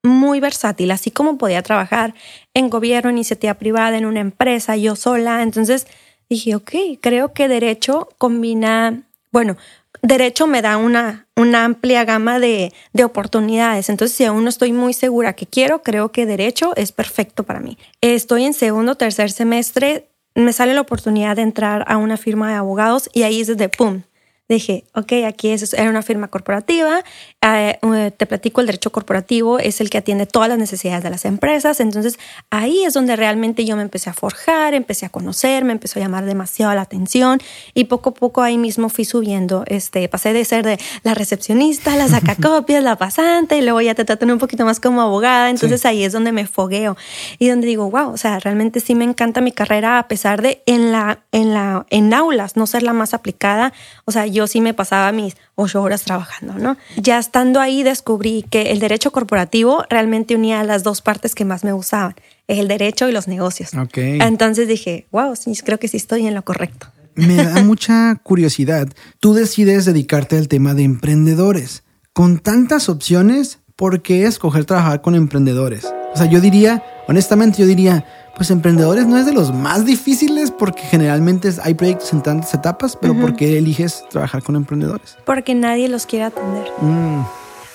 muy 0.04 0.40
versátil, 0.40 0.92
así 0.92 1.12
como 1.12 1.38
podía 1.38 1.64
trabajar 1.64 2.14
en 2.54 2.70
gobierno, 2.70 3.10
iniciativa 3.10 3.54
privada, 3.56 3.98
en 3.98 4.06
una 4.06 4.20
empresa, 4.20 4.76
yo 4.76 4.96
sola. 4.96 5.42
Entonces 5.42 5.88
dije, 6.30 6.56
ok, 6.56 6.72
creo 7.02 7.34
que 7.34 7.48
derecho 7.48 8.10
combina, 8.18 9.04
bueno, 9.32 9.58
derecho 10.02 10.46
me 10.46 10.62
da 10.62 10.78
una, 10.78 11.28
una 11.36 11.64
amplia 11.64 12.04
gama 12.04 12.40
de, 12.40 12.74
de, 12.92 13.04
oportunidades. 13.04 13.90
Entonces, 13.90 14.16
si 14.16 14.26
aún 14.26 14.44
no 14.44 14.50
estoy 14.50 14.74
muy 14.74 14.94
segura 14.94 15.34
que 15.34 15.46
quiero, 15.46 15.82
creo 15.82 16.12
que 16.12 16.26
derecho 16.26 16.74
es 16.76 16.92
perfecto 16.92 17.44
para 17.44 17.62
mí. 17.62 17.78
Estoy 18.02 18.44
en 18.44 18.54
segundo, 18.54 18.96
tercer 18.96 19.32
semestre, 19.32 20.10
me 20.36 20.52
sale 20.52 20.74
la 20.74 20.82
oportunidad 20.82 21.36
de 21.38 21.44
entrar 21.44 21.86
a 21.88 21.98
una 21.98 22.18
firma 22.18 22.50
de 22.50 22.56
abogados 22.56 23.10
y 23.14 23.24
ahí 23.24 23.42
es 23.42 23.48
desde, 23.48 23.70
¡pum!, 23.70 24.02
dije, 24.50 24.86
ok, 24.94 25.14
aquí 25.26 25.50
es, 25.50 25.74
era 25.74 25.90
una 25.90 26.02
firma 26.02 26.28
corporativa, 26.28 27.04
eh, 27.46 27.78
eh, 27.82 28.12
te 28.16 28.26
platico, 28.26 28.62
el 28.62 28.68
derecho 28.68 28.92
corporativo 28.92 29.60
es 29.60 29.82
el 29.82 29.90
que 29.90 29.98
atiende 29.98 30.26
todas 30.26 30.48
las 30.48 30.58
necesidades 30.58 31.04
de 31.04 31.10
las 31.10 31.26
empresas, 31.26 31.82
entonces 31.82 32.18
ahí 32.50 32.86
es 32.86 32.94
donde 32.94 33.18
realmente 33.18 33.66
yo 33.66 33.76
me 33.76 33.82
empecé 33.82 34.10
a 34.10 34.14
forjar, 34.14 34.74
empecé 34.74 35.06
a 35.06 35.10
conocer, 35.10 35.66
me 35.66 35.74
empezó 35.74 36.00
a 36.00 36.04
llamar 36.04 36.24
demasiado 36.24 36.74
la 36.74 36.82
atención 36.82 37.40
y 37.74 37.86
poco 37.86 38.12
a 38.12 38.14
poco 38.14 38.44
ahí 38.44 38.58
mismo 38.58 38.88
fui 38.88 39.04
subiendo, 39.04 39.66
este, 39.68 40.08
pasé 40.08 40.32
de 40.32 40.46
ser 40.46 40.64
de 40.64 40.80
la 41.04 41.16
recepcionista, 41.16 41.98
la 41.98 42.08
sacacopias, 42.08 42.82
la 42.82 42.96
pasante 42.96 43.58
y 43.58 43.62
luego 43.62 43.82
ya 43.82 43.94
te 43.94 44.06
tratan 44.06 44.32
un 44.32 44.40
poquito 44.40 44.64
más 44.64 44.80
como 44.80 45.02
abogada, 45.02 45.50
entonces 45.50 45.86
ahí 45.86 46.06
es 46.06 46.14
donde 46.14 46.32
me 46.32 46.48
fogueo 46.48 46.96
y 47.40 47.50
donde 47.50 47.68
digo, 47.68 47.90
wow, 47.92 48.14
o 48.14 48.18
sea, 48.18 48.40
realmente 48.40 48.80
sí 48.80 48.96
me 48.96 49.04
encanta 49.04 49.42
mi 49.42 49.52
carrera 49.52 50.00
a 50.00 50.08
pesar 50.08 50.42
de 50.42 50.64
en 50.66 50.94
la, 50.94 51.20
en 51.34 51.54
la, 51.54 51.86
en 51.90 52.14
aulas 52.14 52.56
no 52.56 52.68
ser 52.68 52.84
la 52.84 52.94
más 52.94 53.14
aplicada, 53.14 53.74
o 54.06 54.14
sea, 54.14 54.28
yo 54.28 54.48
sí 54.48 54.62
me 54.62 54.74
pasaba 54.74 55.12
mis 55.12 55.36
ocho 55.56 55.82
horas 55.82 56.04
trabajando, 56.04 56.54
¿no? 56.54 56.78
Ya 56.96 57.18
estando 57.34 57.60
ahí 57.60 57.82
descubrí 57.82 58.46
que 58.48 58.74
el 58.74 58.78
derecho 58.78 59.12
corporativo 59.12 59.86
realmente 59.90 60.36
unía 60.36 60.64
las 60.64 60.84
dos 60.84 61.02
partes 61.02 61.34
que 61.34 61.46
más 61.46 61.64
me 61.64 61.72
gustaban, 61.72 62.14
el 62.48 62.68
derecho 62.68 63.10
y 63.10 63.12
los 63.12 63.28
negocios. 63.28 63.72
Entonces 63.96 64.68
dije, 64.68 65.08
wow, 65.12 65.36
sí, 65.36 65.52
creo 65.66 65.80
que 65.80 65.88
sí 65.88 65.98
estoy 65.98 66.28
en 66.28 66.36
lo 66.36 66.44
correcto. 66.44 66.90
Me 67.16 67.38
da 67.38 67.64
mucha 67.64 68.14
curiosidad. 68.22 68.88
Tú 69.20 69.34
decides 69.34 69.86
dedicarte 69.86 70.38
al 70.38 70.48
tema 70.48 70.76
de 70.76 70.84
emprendedores. 70.84 71.82
Con 72.14 72.38
tantas 72.38 72.88
opciones, 72.88 73.58
¿por 73.76 74.04
qué 74.04 74.26
escoger 74.26 74.66
trabajar 74.66 75.02
con 75.02 75.16
emprendedores? 75.16 75.86
O 76.14 76.16
sea, 76.16 76.28
yo 76.28 76.40
diría, 76.40 76.84
honestamente, 77.08 77.58
yo 77.58 77.66
diría, 77.66 78.06
pues 78.36 78.50
emprendedores 78.52 79.06
no 79.06 79.18
es 79.18 79.26
de 79.26 79.34
los 79.34 79.54
más 79.54 79.86
difíciles 79.86 80.52
porque 80.52 80.82
generalmente 80.84 81.50
hay 81.62 81.74
proyectos 81.74 82.14
en 82.14 82.24
tantas 82.24 82.54
etapas, 82.54 82.98
pero 83.00 83.14
¿por 83.20 83.36
qué 83.36 83.58
eliges 83.58 84.04
trabajar 84.10 84.42
con 84.42 84.56
emprendedores? 84.56 85.18
Porque 85.26 85.54
nadie 85.54 85.88
los 85.88 86.06
quiere 86.06 86.26
atender. 86.26 86.68
Mm. 86.82 87.22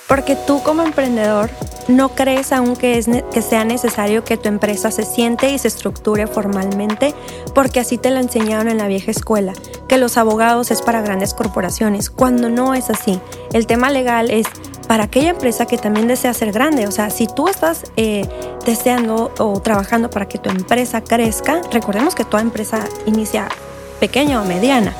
Porque 0.09 0.35
tú 0.35 0.61
como 0.63 0.81
emprendedor 0.81 1.51
no 1.87 2.09
crees 2.09 2.51
aún 2.51 2.75
que, 2.75 2.97
es 2.97 3.07
que 3.31 3.41
sea 3.41 3.63
necesario 3.63 4.23
que 4.23 4.37
tu 4.37 4.49
empresa 4.49 4.91
se 4.91 5.03
siente 5.03 5.51
y 5.51 5.59
se 5.59 5.67
estructure 5.67 6.27
formalmente, 6.27 7.13
porque 7.53 7.79
así 7.79 7.97
te 7.97 8.09
lo 8.09 8.19
enseñaron 8.19 8.69
en 8.69 8.79
la 8.79 8.87
vieja 8.87 9.11
escuela, 9.11 9.53
que 9.87 9.97
los 9.97 10.17
abogados 10.17 10.71
es 10.71 10.81
para 10.81 11.01
grandes 11.01 11.33
corporaciones, 11.33 12.09
cuando 12.09 12.49
no 12.49 12.73
es 12.73 12.89
así. 12.89 13.21
El 13.53 13.67
tema 13.67 13.91
legal 13.91 14.31
es 14.31 14.47
para 14.87 15.03
aquella 15.03 15.29
empresa 15.29 15.67
que 15.67 15.77
también 15.77 16.07
desea 16.07 16.33
ser 16.33 16.51
grande. 16.51 16.87
O 16.87 16.91
sea, 16.91 17.11
si 17.11 17.27
tú 17.27 17.47
estás 17.47 17.83
eh, 17.95 18.27
deseando 18.65 19.31
o 19.37 19.59
trabajando 19.61 20.09
para 20.09 20.27
que 20.27 20.39
tu 20.39 20.49
empresa 20.49 21.01
crezca, 21.01 21.61
recordemos 21.71 22.15
que 22.15 22.25
toda 22.25 22.41
empresa 22.41 22.83
inicia 23.05 23.47
pequeña 23.99 24.41
o 24.41 24.45
mediana. 24.45 24.95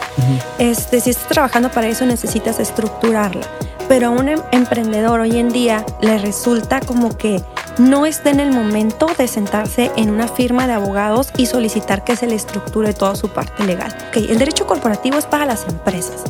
este, 0.60 1.02
si 1.02 1.10
estás 1.10 1.28
trabajando 1.28 1.72
para 1.72 1.88
eso, 1.88 2.06
necesitas 2.06 2.60
estructurarla 2.60 3.48
pero 3.90 4.08
a 4.08 4.10
un 4.12 4.30
em-, 4.30 4.42
emprendedor 4.54 5.20
hoy 5.20 5.38
en 5.38 5.50
día 5.50 5.86
le 6.02 6.18
resulta 6.20 6.80
como 6.80 7.18
que 7.18 7.42
no 7.78 8.06
está 8.06 8.30
en 8.30 8.40
el 8.40 8.52
momento 8.54 9.08
de 9.18 9.28
sentarse 9.28 9.92
en 9.98 10.10
una 10.12 10.30
firma 10.30 10.68
de 10.68 10.74
abogados 10.74 11.32
y 11.36 11.48
solicitar 11.48 12.06
que 12.06 12.16
se 12.16 12.28
le 12.28 12.36
estructure 12.36 12.94
toda 12.94 13.16
su 13.16 13.30
parte 13.30 13.66
legal. 13.66 13.94
el 14.14 14.38
derecho 14.38 14.66
corporativo 14.68 15.18
es 15.18 15.26
para 15.26 15.46
las 15.46 15.68
empresas. 15.68 16.24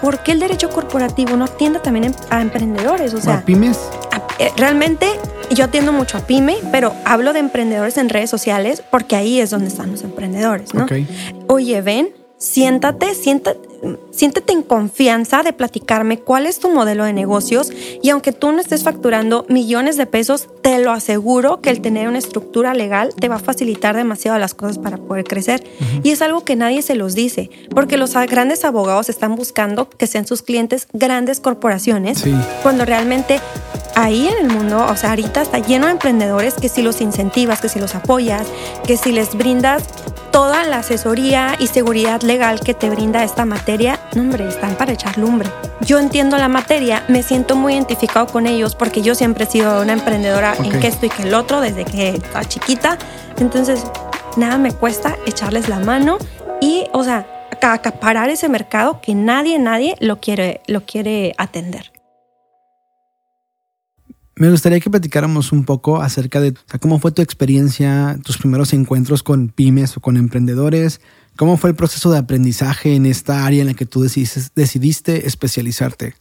¿Por 0.00 0.20
qué 0.20 0.32
el 0.32 0.40
derecho 0.40 0.70
corporativo 0.70 1.36
no 1.36 1.44
atiende 1.44 1.80
también 1.80 2.04
em-, 2.04 2.14
a 2.30 2.40
emprendedores? 2.40 3.12
O 3.12 3.20
sea, 3.20 3.38
¿A 3.38 3.40
pymes? 3.42 3.78
Eh, 4.38 4.50
realmente 4.56 5.06
yo 5.50 5.64
atiendo 5.64 5.92
mucho 5.92 6.18
a 6.18 6.20
pyme, 6.20 6.56
pero 6.70 6.94
hablo 7.04 7.32
de 7.32 7.40
emprendedores 7.40 7.96
en 7.98 8.08
redes 8.08 8.30
sociales 8.30 8.82
porque 8.90 9.16
ahí 9.16 9.40
es 9.40 9.50
donde 9.50 9.68
están 9.68 9.90
los 9.90 10.02
emprendedores, 10.02 10.72
¿no? 10.74 10.86
Oye, 11.48 11.80
ven, 11.82 12.10
siéntate, 12.38 13.14
siéntate, 13.14 13.60
siéntete 14.10 14.52
en 14.52 14.62
confianza 14.62 15.42
de 15.42 15.52
platicarme 15.52 16.18
cuál 16.18 16.46
es 16.46 16.58
tu 16.58 16.70
modelo 16.70 17.04
de 17.04 17.12
negocios 17.12 17.70
y 18.02 18.10
aunque 18.10 18.32
tú 18.32 18.52
no 18.52 18.60
estés 18.60 18.84
facturando 18.84 19.44
millones 19.48 19.96
de 19.96 20.06
pesos, 20.06 20.48
te 20.62 20.78
lo 20.78 20.92
aseguro 20.92 21.60
que 21.60 21.70
el 21.70 21.80
tener 21.80 22.08
una 22.08 22.18
estructura 22.18 22.74
legal 22.74 23.14
te 23.18 23.28
va 23.28 23.36
a 23.36 23.40
facilitar 23.40 23.96
demasiado 23.96 24.38
las 24.38 24.54
cosas 24.54 24.78
para 24.78 24.98
poder 24.98 25.24
crecer. 25.24 25.64
Y 26.02 26.10
es 26.10 26.22
algo 26.22 26.44
que 26.44 26.56
nadie 26.56 26.82
se 26.82 26.94
los 26.94 27.14
dice, 27.14 27.50
porque 27.70 27.96
los 27.96 28.14
grandes 28.14 28.64
abogados 28.64 29.08
están 29.08 29.34
buscando 29.34 29.88
que 29.88 30.06
sean 30.06 30.26
sus 30.26 30.42
clientes 30.42 30.88
grandes 30.92 31.40
corporaciones, 31.40 32.24
cuando 32.62 32.84
realmente 32.84 33.40
ahí 33.94 34.28
en 34.28 34.46
el 34.46 34.52
mundo, 34.52 34.86
o 34.88 34.96
sea, 34.96 35.10
ahorita 35.10 35.42
está 35.42 35.58
lleno 35.58 35.86
de 35.86 35.92
emprendedores 35.92 36.54
que 36.54 36.68
si 36.68 36.82
los 36.82 37.00
incentivas, 37.00 37.60
que 37.60 37.68
si 37.68 37.78
los 37.78 37.94
apoyas, 37.94 38.46
que 38.86 38.96
si 38.96 39.12
les 39.12 39.36
brindas 39.36 39.84
toda 40.30 40.64
la 40.64 40.78
asesoría 40.78 41.56
y 41.58 41.66
seguridad 41.66 42.22
legal 42.22 42.60
que 42.60 42.72
te 42.72 42.88
brinda 42.88 43.22
esta 43.22 43.44
materia, 43.44 43.71
no 44.14 44.22
hombre, 44.22 44.48
están 44.48 44.74
para 44.76 44.92
echar 44.92 45.16
lumbre. 45.16 45.48
Yo 45.80 45.98
entiendo 45.98 46.36
la 46.36 46.48
materia, 46.48 47.04
me 47.08 47.22
siento 47.22 47.56
muy 47.56 47.74
identificado 47.74 48.26
con 48.26 48.46
ellos 48.46 48.74
porque 48.74 49.02
yo 49.02 49.14
siempre 49.14 49.44
he 49.44 49.46
sido 49.46 49.80
una 49.80 49.94
emprendedora 49.94 50.54
en 50.62 50.78
que 50.78 50.88
esto 50.88 51.06
y 51.06 51.08
que 51.08 51.22
el 51.22 51.34
otro 51.34 51.60
desde 51.60 51.84
que 51.84 52.10
estaba 52.10 52.44
chiquita. 52.44 52.98
Entonces, 53.38 53.84
nada 54.36 54.58
me 54.58 54.72
cuesta 54.72 55.16
echarles 55.26 55.68
la 55.68 55.78
mano 55.78 56.18
y, 56.60 56.84
o 56.92 57.02
sea, 57.02 57.26
acaparar 57.62 58.28
ese 58.28 58.48
mercado 58.48 59.00
que 59.00 59.14
nadie, 59.14 59.58
nadie 59.58 59.96
lo 60.00 60.20
quiere, 60.20 60.60
lo 60.66 60.84
quiere 60.84 61.34
atender. 61.38 61.92
Me 64.34 64.50
gustaría 64.50 64.80
que 64.80 64.90
platicáramos 64.90 65.52
un 65.52 65.64
poco 65.64 66.02
acerca 66.02 66.40
de 66.40 66.54
cómo 66.80 66.98
fue 66.98 67.12
tu 67.12 67.22
experiencia, 67.22 68.18
tus 68.24 68.38
primeros 68.38 68.72
encuentros 68.72 69.22
con 69.22 69.48
pymes 69.48 69.96
o 69.96 70.00
con 70.00 70.16
emprendedores, 70.16 71.00
cómo 71.36 71.56
fue 71.56 71.70
el 71.70 71.76
proceso 71.76 72.10
de 72.10 72.18
aprendizaje 72.18 72.94
en 72.94 73.06
esta 73.06 73.44
área 73.44 73.62
en 73.62 73.68
la 73.68 73.74
que 73.74 73.86
tú 73.86 74.02
decidiste 74.02 75.26
especializarte 75.26 76.14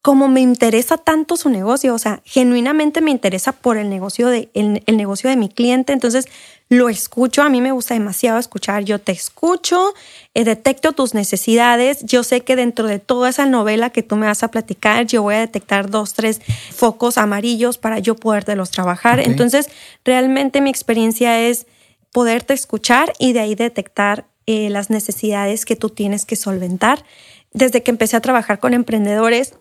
como 0.00 0.28
me 0.28 0.40
interesa 0.40 0.96
tanto 0.96 1.36
su 1.36 1.50
negocio, 1.50 1.92
o 1.92 1.98
sea, 1.98 2.22
genuinamente 2.24 3.00
me 3.00 3.10
interesa 3.10 3.52
por 3.52 3.76
el 3.76 3.90
negocio 3.90 4.28
de, 4.28 4.48
el, 4.54 4.96
negocio 4.96 5.28
de 5.28 5.36
mi 5.36 5.48
cliente, 5.48 5.92
entonces 5.92 6.26
lo 6.68 6.88
escucho, 6.88 7.42
a 7.42 7.50
mí 7.50 7.60
me 7.60 7.72
gusta 7.72 7.94
demasiado 7.94 8.38
escuchar, 8.38 8.84
yo 8.84 9.00
te 9.00 9.12
escucho, 9.12 9.92
eh, 10.34 10.44
detecto 10.44 10.92
tus 10.92 11.14
necesidades, 11.14 12.04
yo 12.04 12.22
sé 12.22 12.42
que 12.42 12.54
dentro 12.54 12.86
de 12.86 13.00
toda 13.00 13.28
esa 13.28 13.44
novela 13.44 13.90
que 13.90 14.02
tú 14.02 14.16
me 14.16 14.26
vas 14.26 14.42
a 14.42 14.50
platicar, 14.50 15.04
yo 15.04 15.22
voy 15.22 15.34
a 15.34 15.40
detectar 15.40 15.90
dos, 15.90 16.14
tres 16.14 16.40
focos 16.70 17.18
amarillos 17.18 17.76
para 17.76 17.98
yo 17.98 18.16
los 18.56 18.70
trabajar, 18.70 19.18
entonces 19.20 19.68
realmente 20.04 20.60
mi 20.60 20.70
experiencia 20.70 21.40
es 21.40 21.66
poderte 22.12 22.54
escuchar 22.54 23.12
y 23.18 23.32
de 23.32 23.40
ahí 23.40 23.54
detectar 23.54 24.26
eh, 24.50 24.70
las 24.70 24.88
necesidades 24.88 25.66
que 25.66 25.76
tú 25.76 25.90
tienes 25.90 26.24
que 26.24 26.34
solventar. 26.34 27.04
Desde 27.52 27.82
que 27.82 27.90
empecé 27.90 28.16
a 28.16 28.22
trabajar 28.22 28.58
con 28.58 28.72
emprendedores, 28.72 29.52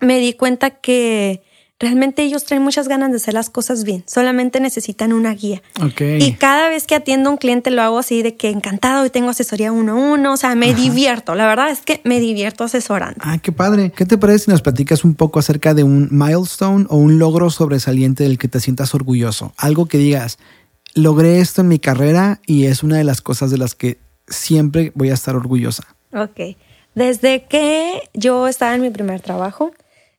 me 0.00 0.18
di 0.18 0.34
cuenta 0.34 0.68
que 0.68 1.42
realmente 1.78 2.24
ellos 2.24 2.44
traen 2.44 2.62
muchas 2.62 2.88
ganas 2.88 3.10
de 3.10 3.16
hacer 3.16 3.32
las 3.32 3.48
cosas 3.48 3.84
bien, 3.84 4.04
solamente 4.06 4.60
necesitan 4.60 5.14
una 5.14 5.32
guía. 5.32 5.62
Y 5.98 6.32
cada 6.32 6.68
vez 6.68 6.86
que 6.86 6.94
atiendo 6.94 7.30
a 7.30 7.32
un 7.32 7.38
cliente 7.38 7.70
lo 7.70 7.80
hago 7.80 7.98
así 7.98 8.20
de 8.20 8.36
que 8.36 8.50
encantado 8.50 9.06
y 9.06 9.10
tengo 9.10 9.30
asesoría 9.30 9.72
uno 9.72 9.92
a 9.92 9.94
uno, 9.94 10.34
o 10.34 10.36
sea, 10.36 10.54
me 10.54 10.74
divierto, 10.74 11.34
la 11.34 11.46
verdad 11.46 11.70
es 11.70 11.80
que 11.80 12.02
me 12.04 12.20
divierto 12.20 12.64
asesorando. 12.64 13.20
Ah, 13.20 13.38
qué 13.38 13.50
padre. 13.50 13.92
¿Qué 13.92 14.04
te 14.04 14.18
parece 14.18 14.44
si 14.44 14.50
nos 14.50 14.60
platicas 14.60 15.04
un 15.04 15.14
poco 15.14 15.38
acerca 15.38 15.72
de 15.72 15.84
un 15.84 16.06
milestone 16.10 16.84
o 16.90 16.98
un 16.98 17.18
logro 17.18 17.48
sobresaliente 17.48 18.24
del 18.24 18.36
que 18.36 18.48
te 18.48 18.60
sientas 18.60 18.94
orgulloso? 18.94 19.54
Algo 19.56 19.86
que 19.86 19.96
digas, 19.96 20.38
logré 20.92 21.40
esto 21.40 21.62
en 21.62 21.68
mi 21.68 21.78
carrera 21.78 22.42
y 22.44 22.66
es 22.66 22.82
una 22.82 22.98
de 22.98 23.04
las 23.04 23.22
cosas 23.22 23.50
de 23.50 23.56
las 23.56 23.74
que 23.74 24.06
siempre 24.28 24.92
voy 24.94 25.10
a 25.10 25.14
estar 25.14 25.36
orgullosa. 25.36 25.84
Ok. 26.12 26.56
Desde 26.94 27.44
que 27.44 28.08
yo 28.14 28.48
estaba 28.48 28.74
en 28.74 28.82
mi 28.82 28.90
primer 28.90 29.20
trabajo, 29.20 29.72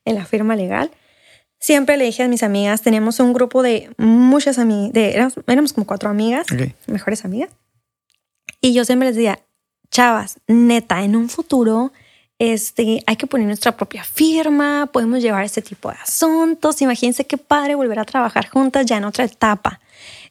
en 0.04 0.14
la 0.14 0.24
firma 0.24 0.56
legal, 0.56 0.90
siempre 1.58 1.96
le 1.96 2.04
dije 2.04 2.22
a 2.22 2.28
mis 2.28 2.42
amigas, 2.42 2.82
teníamos 2.82 3.20
un 3.20 3.32
grupo 3.32 3.62
de 3.62 3.90
muchas 3.98 4.58
amigas, 4.58 4.92
éramos, 4.94 5.34
éramos, 5.46 5.72
como 5.72 5.86
cuatro 5.86 6.08
amigas, 6.08 6.46
mejores 6.86 7.24
amigas, 7.24 7.50
y 8.60 8.72
yo 8.72 8.84
siempre 8.84 9.08
les 9.08 9.16
decía, 9.16 9.40
chavas, 9.90 10.38
neta, 10.46 11.02
en 11.02 11.16
un 11.16 11.28
futuro 11.28 11.92
este, 12.40 13.04
hay 13.06 13.16
que 13.16 13.26
poner 13.26 13.46
nuestra 13.46 13.76
propia 13.76 14.02
firma, 14.02 14.88
podemos 14.90 15.20
llevar 15.20 15.44
este 15.44 15.60
tipo 15.60 15.90
de 15.90 15.96
asuntos, 16.02 16.80
imagínense 16.80 17.26
qué 17.26 17.36
padre 17.36 17.74
volver 17.74 17.98
a 17.98 18.06
trabajar 18.06 18.48
juntas 18.48 18.86
ya 18.86 18.96
en 18.96 19.04
otra 19.04 19.26
etapa. 19.26 19.78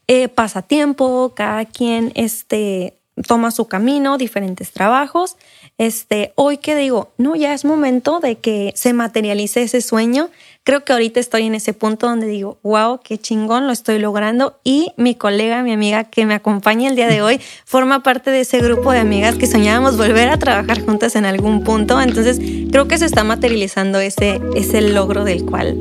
Eh, 0.07 0.27
pasatiempo, 0.27 1.33
cada 1.36 1.65
quien 1.65 2.12
este, 2.15 2.98
toma 3.27 3.51
su 3.51 3.67
camino, 3.67 4.17
diferentes 4.17 4.71
trabajos. 4.71 5.38
Este, 5.77 6.33
hoy 6.35 6.57
que 6.57 6.75
digo, 6.75 7.11
no, 7.17 7.35
ya 7.35 7.53
es 7.53 7.65
momento 7.65 8.19
de 8.19 8.35
que 8.35 8.73
se 8.75 8.93
materialice 8.93 9.63
ese 9.63 9.81
sueño. 9.81 10.29
Creo 10.63 10.83
que 10.83 10.93
ahorita 10.93 11.19
estoy 11.19 11.43
en 11.43 11.55
ese 11.55 11.73
punto 11.73 12.07
donde 12.07 12.27
digo, 12.27 12.57
wow, 12.63 12.99
qué 13.03 13.17
chingón, 13.17 13.65
lo 13.65 13.73
estoy 13.73 13.99
logrando. 13.99 14.59
Y 14.63 14.91
mi 14.97 15.15
colega, 15.15 15.63
mi 15.63 15.71
amiga 15.71 16.03
que 16.03 16.25
me 16.25 16.33
acompaña 16.33 16.89
el 16.89 16.95
día 16.95 17.07
de 17.07 17.21
hoy, 17.21 17.39
forma 17.65 18.03
parte 18.03 18.31
de 18.31 18.41
ese 18.41 18.59
grupo 18.59 18.91
de 18.91 18.99
amigas 18.99 19.35
que 19.35 19.47
soñábamos 19.47 19.97
volver 19.97 20.29
a 20.29 20.38
trabajar 20.38 20.83
juntas 20.83 21.15
en 21.15 21.25
algún 21.25 21.63
punto. 21.63 22.01
Entonces, 22.01 22.39
creo 22.71 22.88
que 22.88 22.97
se 22.97 23.05
está 23.05 23.23
materializando 23.23 23.99
ese, 23.99 24.41
ese 24.55 24.81
logro 24.81 25.23
del 25.23 25.45
cual 25.45 25.77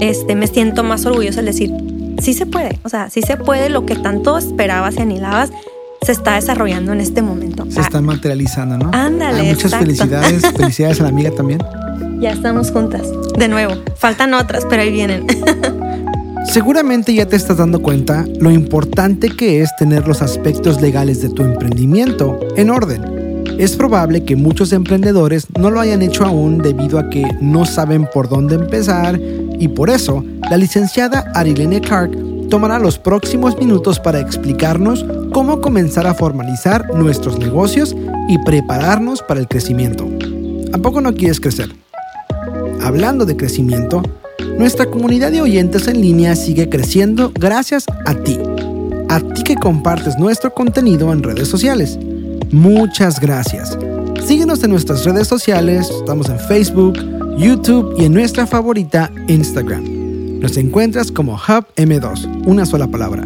este, 0.00 0.34
me 0.34 0.46
siento 0.46 0.84
más 0.84 1.06
orgullosa 1.06 1.40
al 1.40 1.46
decir, 1.46 1.72
sí 2.20 2.34
se 2.34 2.46
puede, 2.46 2.78
o 2.84 2.88
sea, 2.88 3.10
sí 3.10 3.22
se 3.22 3.36
puede 3.36 3.68
lo 3.68 3.86
que 3.86 3.94
tanto 3.96 4.38
esperabas 4.38 4.96
y 4.96 5.00
anhelabas 5.00 5.50
se 6.06 6.12
está 6.12 6.36
desarrollando 6.36 6.92
en 6.92 7.00
este 7.00 7.20
momento. 7.20 7.66
Se 7.68 7.80
está 7.80 8.00
materializando, 8.00 8.78
¿no? 8.78 8.90
Ándale. 8.92 9.42
muchas 9.42 9.74
felicidades. 9.74 10.42
felicidades 10.56 11.00
a 11.00 11.02
la 11.02 11.08
amiga 11.08 11.32
también. 11.32 11.60
Ya 12.20 12.30
estamos 12.30 12.70
juntas. 12.70 13.08
De 13.36 13.48
nuevo, 13.48 13.74
faltan 13.96 14.32
otras, 14.32 14.64
pero 14.70 14.82
ahí 14.82 14.92
vienen. 14.92 15.26
Seguramente 16.46 17.12
ya 17.12 17.26
te 17.26 17.34
estás 17.34 17.56
dando 17.56 17.82
cuenta 17.82 18.24
lo 18.38 18.52
importante 18.52 19.30
que 19.30 19.62
es 19.62 19.74
tener 19.78 20.06
los 20.06 20.22
aspectos 20.22 20.80
legales 20.80 21.22
de 21.22 21.28
tu 21.28 21.42
emprendimiento 21.42 22.38
en 22.56 22.70
orden. 22.70 23.44
Es 23.58 23.74
probable 23.74 24.24
que 24.24 24.36
muchos 24.36 24.72
emprendedores 24.72 25.48
no 25.58 25.70
lo 25.72 25.80
hayan 25.80 26.02
hecho 26.02 26.24
aún 26.24 26.58
debido 26.58 27.00
a 27.00 27.10
que 27.10 27.26
no 27.40 27.66
saben 27.66 28.06
por 28.14 28.28
dónde 28.28 28.54
empezar 28.54 29.18
y 29.58 29.66
por 29.66 29.90
eso 29.90 30.24
la 30.48 30.56
licenciada 30.56 31.32
Arilene 31.34 31.80
Clark 31.80 32.25
tomará 32.48 32.78
los 32.78 32.98
próximos 32.98 33.58
minutos 33.58 34.00
para 34.00 34.20
explicarnos 34.20 35.04
cómo 35.32 35.60
comenzar 35.60 36.06
a 36.06 36.14
formalizar 36.14 36.94
nuestros 36.94 37.38
negocios 37.38 37.94
y 38.28 38.38
prepararnos 38.38 39.22
para 39.22 39.40
el 39.40 39.48
crecimiento. 39.48 40.08
¿A 40.72 40.78
poco 40.78 41.00
no 41.00 41.14
quieres 41.14 41.40
crecer? 41.40 41.70
Hablando 42.82 43.24
de 43.24 43.36
crecimiento, 43.36 44.02
nuestra 44.58 44.86
comunidad 44.86 45.32
de 45.32 45.42
oyentes 45.42 45.86
en 45.88 46.00
línea 46.00 46.36
sigue 46.36 46.68
creciendo 46.68 47.32
gracias 47.34 47.86
a 48.04 48.14
ti. 48.14 48.38
A 49.08 49.20
ti 49.20 49.42
que 49.42 49.54
compartes 49.56 50.18
nuestro 50.18 50.52
contenido 50.52 51.12
en 51.12 51.22
redes 51.22 51.48
sociales. 51.48 51.98
Muchas 52.50 53.20
gracias. 53.20 53.76
Síguenos 54.24 54.62
en 54.64 54.70
nuestras 54.70 55.04
redes 55.04 55.28
sociales, 55.28 55.90
estamos 55.90 56.28
en 56.28 56.38
Facebook, 56.40 56.98
YouTube 57.36 57.94
y 57.98 58.06
en 58.06 58.14
nuestra 58.14 58.46
favorita 58.46 59.10
Instagram. 59.28 59.95
Nos 60.40 60.56
encuentras 60.58 61.10
como 61.10 61.34
Hub 61.34 61.66
M2, 61.76 62.46
una 62.46 62.66
sola 62.66 62.86
palabra. 62.86 63.24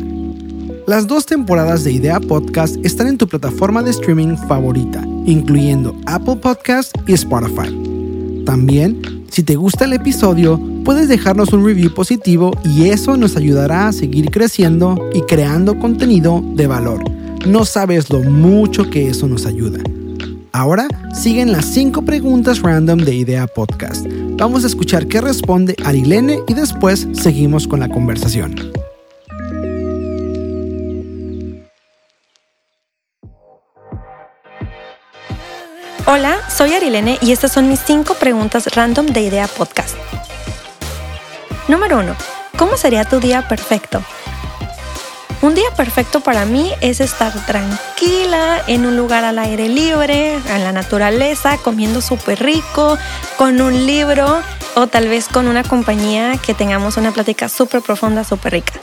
Las 0.87 1.07
dos 1.07 1.27
temporadas 1.27 1.85
de 1.85 1.93
Idea 1.93 2.21
Podcast 2.21 2.77
están 2.85 3.09
en 3.09 3.19
tu 3.19 3.27
plataforma 3.29 3.83
de 3.83 3.91
streaming 3.91 4.37
favorita, 4.49 5.05
incluyendo 5.27 5.95
Apple 6.07 6.37
Podcast 6.37 6.97
y 7.07 7.13
Spotify. 7.13 7.77
También, 8.47 9.25
si 9.29 9.43
te 9.43 9.57
gusta 9.57 9.85
el 9.85 9.93
episodio, 9.93 10.61
puedes 10.85 11.09
dejarnos 11.09 11.53
un 11.53 11.65
review 11.65 11.93
positivo 11.93 12.53
y 12.65 12.89
eso 12.89 13.17
nos 13.17 13.37
ayudará 13.37 13.89
a 13.89 13.93
seguir 13.93 14.31
creciendo 14.31 15.11
y 15.13 15.23
creando 15.23 15.79
contenido 15.79 16.43
de 16.55 16.67
valor. 16.67 17.03
No 17.47 17.65
sabes 17.65 18.11
lo 18.11 18.21
mucho 18.21 18.89
que 18.89 19.09
eso 19.09 19.27
nos 19.27 19.47
ayuda. 19.47 19.81
Ahora 20.53 20.89
siguen 21.15 21.53
las 21.53 21.67
5 21.67 22.03
preguntas 22.03 22.61
random 22.63 22.99
de 22.99 23.15
Idea 23.15 23.47
Podcast. 23.47 24.07
Vamos 24.41 24.65
a 24.65 24.69
escuchar 24.69 25.07
qué 25.07 25.21
responde 25.21 25.77
Arilene 25.85 26.39
y 26.49 26.55
después 26.55 27.07
seguimos 27.13 27.69
con 27.69 27.79
la 27.79 27.91
conversación. 27.91 28.73
Hola, 36.07 36.39
soy 36.49 36.73
Arilene 36.73 37.19
y 37.21 37.33
estas 37.33 37.53
son 37.53 37.69
mis 37.69 37.81
5 37.81 38.15
preguntas 38.15 38.75
random 38.75 39.09
de 39.09 39.21
Idea 39.21 39.47
Podcast. 39.47 39.95
Número 41.69 41.99
1. 41.99 42.17
¿Cómo 42.57 42.79
sería 42.79 43.05
tu 43.05 43.21
día 43.21 43.47
perfecto? 43.47 44.03
Un 45.43 45.55
día 45.55 45.71
perfecto 45.75 46.21
para 46.21 46.45
mí 46.45 46.71
es 46.83 47.01
estar 47.01 47.33
tranquila 47.47 48.63
en 48.67 48.85
un 48.85 48.99
lugar 48.99 49.25
al 49.25 49.39
aire 49.39 49.71
libre, 49.71 50.35
en 50.35 50.65
la 50.65 50.73
naturaleza, 50.73 51.57
comiendo 51.57 52.03
súper 52.03 52.43
rico, 52.43 52.99
con 53.39 53.59
un 53.63 53.87
libro 53.87 54.43
o 54.75 54.87
tal 54.87 55.09
vez 55.09 55.29
con 55.29 55.49
una 55.49 55.65
compañía 55.65 56.37
que 56.45 56.53
tengamos 56.53 56.99
una 56.99 57.13
plática 57.13 57.49
súper 57.49 57.81
profunda, 57.81 58.23
súper 58.23 58.53
rica. 58.53 58.75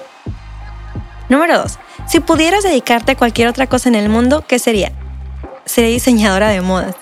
Número 1.30 1.60
2. 1.60 1.78
Si 2.08 2.22
pudieras 2.22 2.64
dedicarte 2.64 3.12
a 3.12 3.18
cualquier 3.18 3.50
otra 3.50 3.68
cosa 3.68 3.90
en 3.90 3.96
el 3.96 4.10
mundo, 4.10 4.44
¿qué 4.48 4.58
sería? 4.58 4.92
Sería 5.66 5.92
diseñadora 5.92 6.50
de 6.50 6.62
modas. 6.62 6.96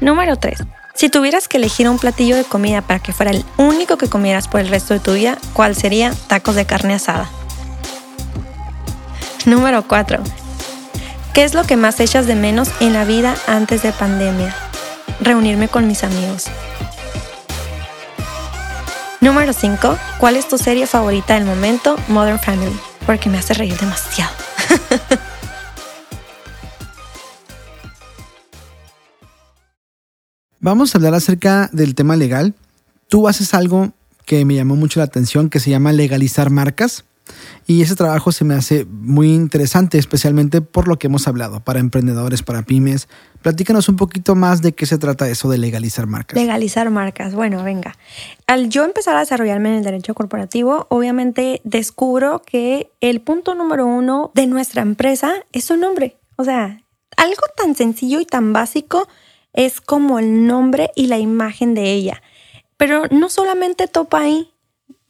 Número 0.00 0.34
3. 0.34 0.64
Si 0.94 1.10
tuvieras 1.10 1.46
que 1.46 1.58
elegir 1.58 1.88
un 1.88 2.00
platillo 2.00 2.34
de 2.34 2.44
comida 2.44 2.82
para 2.82 2.98
que 2.98 3.12
fuera 3.12 3.30
el 3.30 3.44
único 3.56 3.98
que 3.98 4.08
comieras 4.08 4.48
por 4.48 4.60
el 4.60 4.68
resto 4.68 4.94
de 4.94 5.00
tu 5.00 5.12
vida, 5.12 5.38
¿cuál 5.52 5.76
sería? 5.76 6.12
Tacos 6.26 6.56
de 6.56 6.66
carne 6.66 6.94
asada. 6.94 7.30
Número 9.46 9.86
4. 9.86 10.22
¿Qué 11.34 11.44
es 11.44 11.52
lo 11.52 11.64
que 11.64 11.76
más 11.76 12.00
echas 12.00 12.26
de 12.26 12.34
menos 12.34 12.70
en 12.80 12.94
la 12.94 13.04
vida 13.04 13.36
antes 13.46 13.82
de 13.82 13.92
pandemia? 13.92 14.54
Reunirme 15.20 15.68
con 15.68 15.86
mis 15.86 16.02
amigos. 16.02 16.46
Número 19.20 19.52
5. 19.52 19.98
¿Cuál 20.18 20.36
es 20.36 20.48
tu 20.48 20.56
serie 20.56 20.86
favorita 20.86 21.34
del 21.34 21.44
momento? 21.44 21.96
Modern 22.08 22.38
Family, 22.38 22.74
porque 23.04 23.28
me 23.28 23.36
hace 23.38 23.52
reír 23.54 23.76
demasiado. 23.76 24.32
Vamos 30.60 30.94
a 30.94 30.98
hablar 30.98 31.12
acerca 31.12 31.68
del 31.72 31.94
tema 31.94 32.16
legal. 32.16 32.54
Tú 33.08 33.28
haces 33.28 33.52
algo 33.52 33.92
que 34.24 34.46
me 34.46 34.54
llamó 34.54 34.76
mucho 34.76 35.00
la 35.00 35.04
atención 35.04 35.50
que 35.50 35.60
se 35.60 35.68
llama 35.68 35.92
legalizar 35.92 36.48
marcas. 36.48 37.04
Y 37.66 37.82
ese 37.82 37.96
trabajo 37.96 38.32
se 38.32 38.44
me 38.44 38.54
hace 38.54 38.84
muy 38.84 39.32
interesante, 39.32 39.98
especialmente 39.98 40.60
por 40.60 40.86
lo 40.86 40.98
que 40.98 41.06
hemos 41.06 41.26
hablado, 41.26 41.60
para 41.60 41.80
emprendedores, 41.80 42.42
para 42.42 42.62
pymes. 42.62 43.08
Platícanos 43.42 43.88
un 43.88 43.96
poquito 43.96 44.34
más 44.34 44.60
de 44.62 44.72
qué 44.72 44.86
se 44.86 44.98
trata 44.98 45.28
eso 45.28 45.48
de 45.48 45.58
legalizar 45.58 46.06
marcas. 46.06 46.38
Legalizar 46.38 46.90
marcas. 46.90 47.34
Bueno, 47.34 47.62
venga. 47.64 47.96
Al 48.46 48.68
yo 48.68 48.84
empezar 48.84 49.16
a 49.16 49.20
desarrollarme 49.20 49.70
en 49.70 49.76
el 49.76 49.84
derecho 49.84 50.14
corporativo, 50.14 50.86
obviamente 50.90 51.60
descubro 51.64 52.42
que 52.44 52.90
el 53.00 53.20
punto 53.20 53.54
número 53.54 53.86
uno 53.86 54.30
de 54.34 54.46
nuestra 54.46 54.82
empresa 54.82 55.32
es 55.52 55.64
su 55.64 55.76
nombre. 55.76 56.16
O 56.36 56.44
sea, 56.44 56.82
algo 57.16 57.42
tan 57.56 57.74
sencillo 57.74 58.20
y 58.20 58.26
tan 58.26 58.52
básico 58.52 59.08
es 59.52 59.80
como 59.80 60.18
el 60.18 60.46
nombre 60.46 60.90
y 60.94 61.06
la 61.06 61.18
imagen 61.18 61.74
de 61.74 61.92
ella. 61.92 62.22
Pero 62.76 63.04
no 63.10 63.28
solamente 63.28 63.86
topa 63.86 64.20
ahí, 64.20 64.50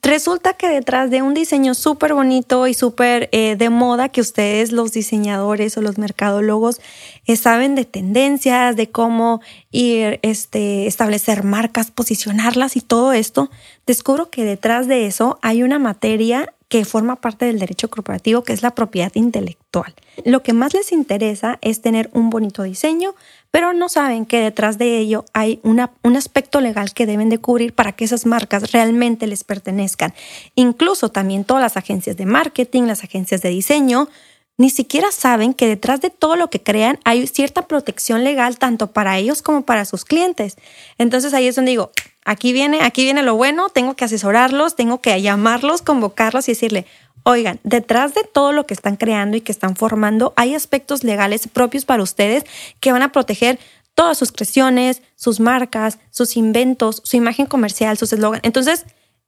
Resulta 0.05 0.53
que 0.53 0.69
detrás 0.69 1.11
de 1.11 1.23
un 1.23 1.33
diseño 1.33 1.73
súper 1.73 2.13
bonito 2.13 2.67
y 2.67 2.75
súper 2.75 3.31
eh, 3.33 3.57
de 3.57 3.71
moda 3.71 4.11
que 4.11 4.21
ustedes 4.21 4.71
los 4.71 4.93
diseñadores 4.93 5.79
o 5.79 5.81
los 5.81 5.97
mercadólogos 5.97 6.79
eh, 7.25 7.37
saben 7.37 7.75
de 7.75 7.87
tendencias, 7.87 8.77
de 8.77 8.91
cómo 8.91 9.41
ir, 9.71 10.21
este, 10.21 10.87
establecer 10.87 11.43
marcas, 11.43 11.91
posicionarlas 11.91 12.77
y 12.77 12.83
todo 12.83 13.15
esto, 13.15 13.51
descubro 13.87 14.29
que 14.29 14.45
detrás 14.45 14.89
de 14.89 15.07
eso 15.07 15.39
hay 15.41 15.63
una 15.63 15.79
materia 15.79 16.53
que 16.69 16.85
forma 16.85 17.17
parte 17.17 17.45
del 17.45 17.59
derecho 17.59 17.89
corporativo, 17.89 18.43
que 18.43 18.53
es 18.53 18.63
la 18.63 18.75
propiedad 18.75 19.13
intelectual. 19.15 19.95
Lo 20.25 20.43
que 20.43 20.53
más 20.53 20.75
les 20.75 20.93
interesa 20.93 21.59
es 21.61 21.83
tener 21.83 22.11
un 22.13 22.31
bonito 22.31 22.63
diseño, 22.63 23.15
pero 23.51 23.73
no 23.73 23.89
saben 23.89 24.27
que 24.27 24.41
detrás 24.41 24.79
de 24.79 24.99
ello 24.99 25.25
hay 25.33 25.61
un 25.63 26.17
aspecto 26.17 26.61
legal 26.61 26.93
que 26.93 27.07
deben 27.07 27.29
de 27.29 27.39
cubrir 27.39 27.75
para 27.75 27.93
que 27.93 28.05
esas 28.05 28.27
marcas 28.27 28.73
realmente 28.73 29.27
les 29.27 29.45
pertenezcan. 29.45 30.15
Incluso 30.55 31.11
también 31.11 31.45
todas 31.45 31.63
las 31.63 31.77
agencias 31.77 32.17
de 32.17 32.27
marketing, 32.27 32.85
las 32.85 33.05
agencias 33.05 33.43
de 33.43 33.51
diseño, 33.51 34.09
ni 34.57 34.71
siquiera 34.71 35.11
saben 35.11 35.53
que 35.53 35.67
detrás 35.67 36.01
de 36.01 36.11
todo 36.11 36.37
lo 36.37 36.49
que 36.49 36.63
crean 36.63 36.99
hay 37.05 37.27
cierta 37.27 37.67
protección 37.67 38.23
legal 38.25 38.59
tanto 38.59 38.93
para 38.93 39.19
ellos 39.19 39.43
como 39.43 39.63
para 39.63 39.85
sus 39.85 40.05
clientes. 40.05 40.57
Entonces 40.99 41.35
ahí 41.35 41.47
es 41.49 41.57
donde 41.57 41.73
digo, 41.73 41.91
aquí 42.25 42.53
viene, 42.53 42.83
aquí 42.83 43.05
viene 43.05 43.23
lo 43.23 43.35
bueno, 43.35 43.69
tengo 43.69 43.95
que 43.95 44.05
asesorarlos, 44.05 44.77
tengo 44.77 45.01
que 45.01 45.21
llamarlos, 45.21 45.83
convocarlos 45.83 46.49
y 46.49 46.53
decirle, 46.53 46.87
oigan, 47.25 47.59
detrás 47.65 48.15
de 48.15 48.23
todo 48.23 48.53
lo 48.53 48.67
que 48.67 48.75
están 48.75 48.97
creando 48.97 49.37
y 49.37 49.41
que 49.41 49.53
están 49.53 49.75
formando 49.75 50.33
hay 50.37 50.55
aspectos 50.55 51.03
legales 51.03 51.49
propios 51.49 51.85
para 51.85 52.03
ustedes 52.03 52.45
que 52.81 52.93
van 52.93 53.03
a 53.03 53.13
proteger 53.13 53.59
todas 53.95 54.19
sus 54.19 54.33
creaciones, 54.33 55.03
sus 55.17 55.41
marcas, 55.41 55.99
sus 56.11 56.37
inventos, 56.37 57.01
su 57.05 57.17
imagen 57.17 57.47
comercial, 57.47 57.97
sus 57.97 58.13
eslogans. 58.13 58.43
Entonces, 58.45 58.85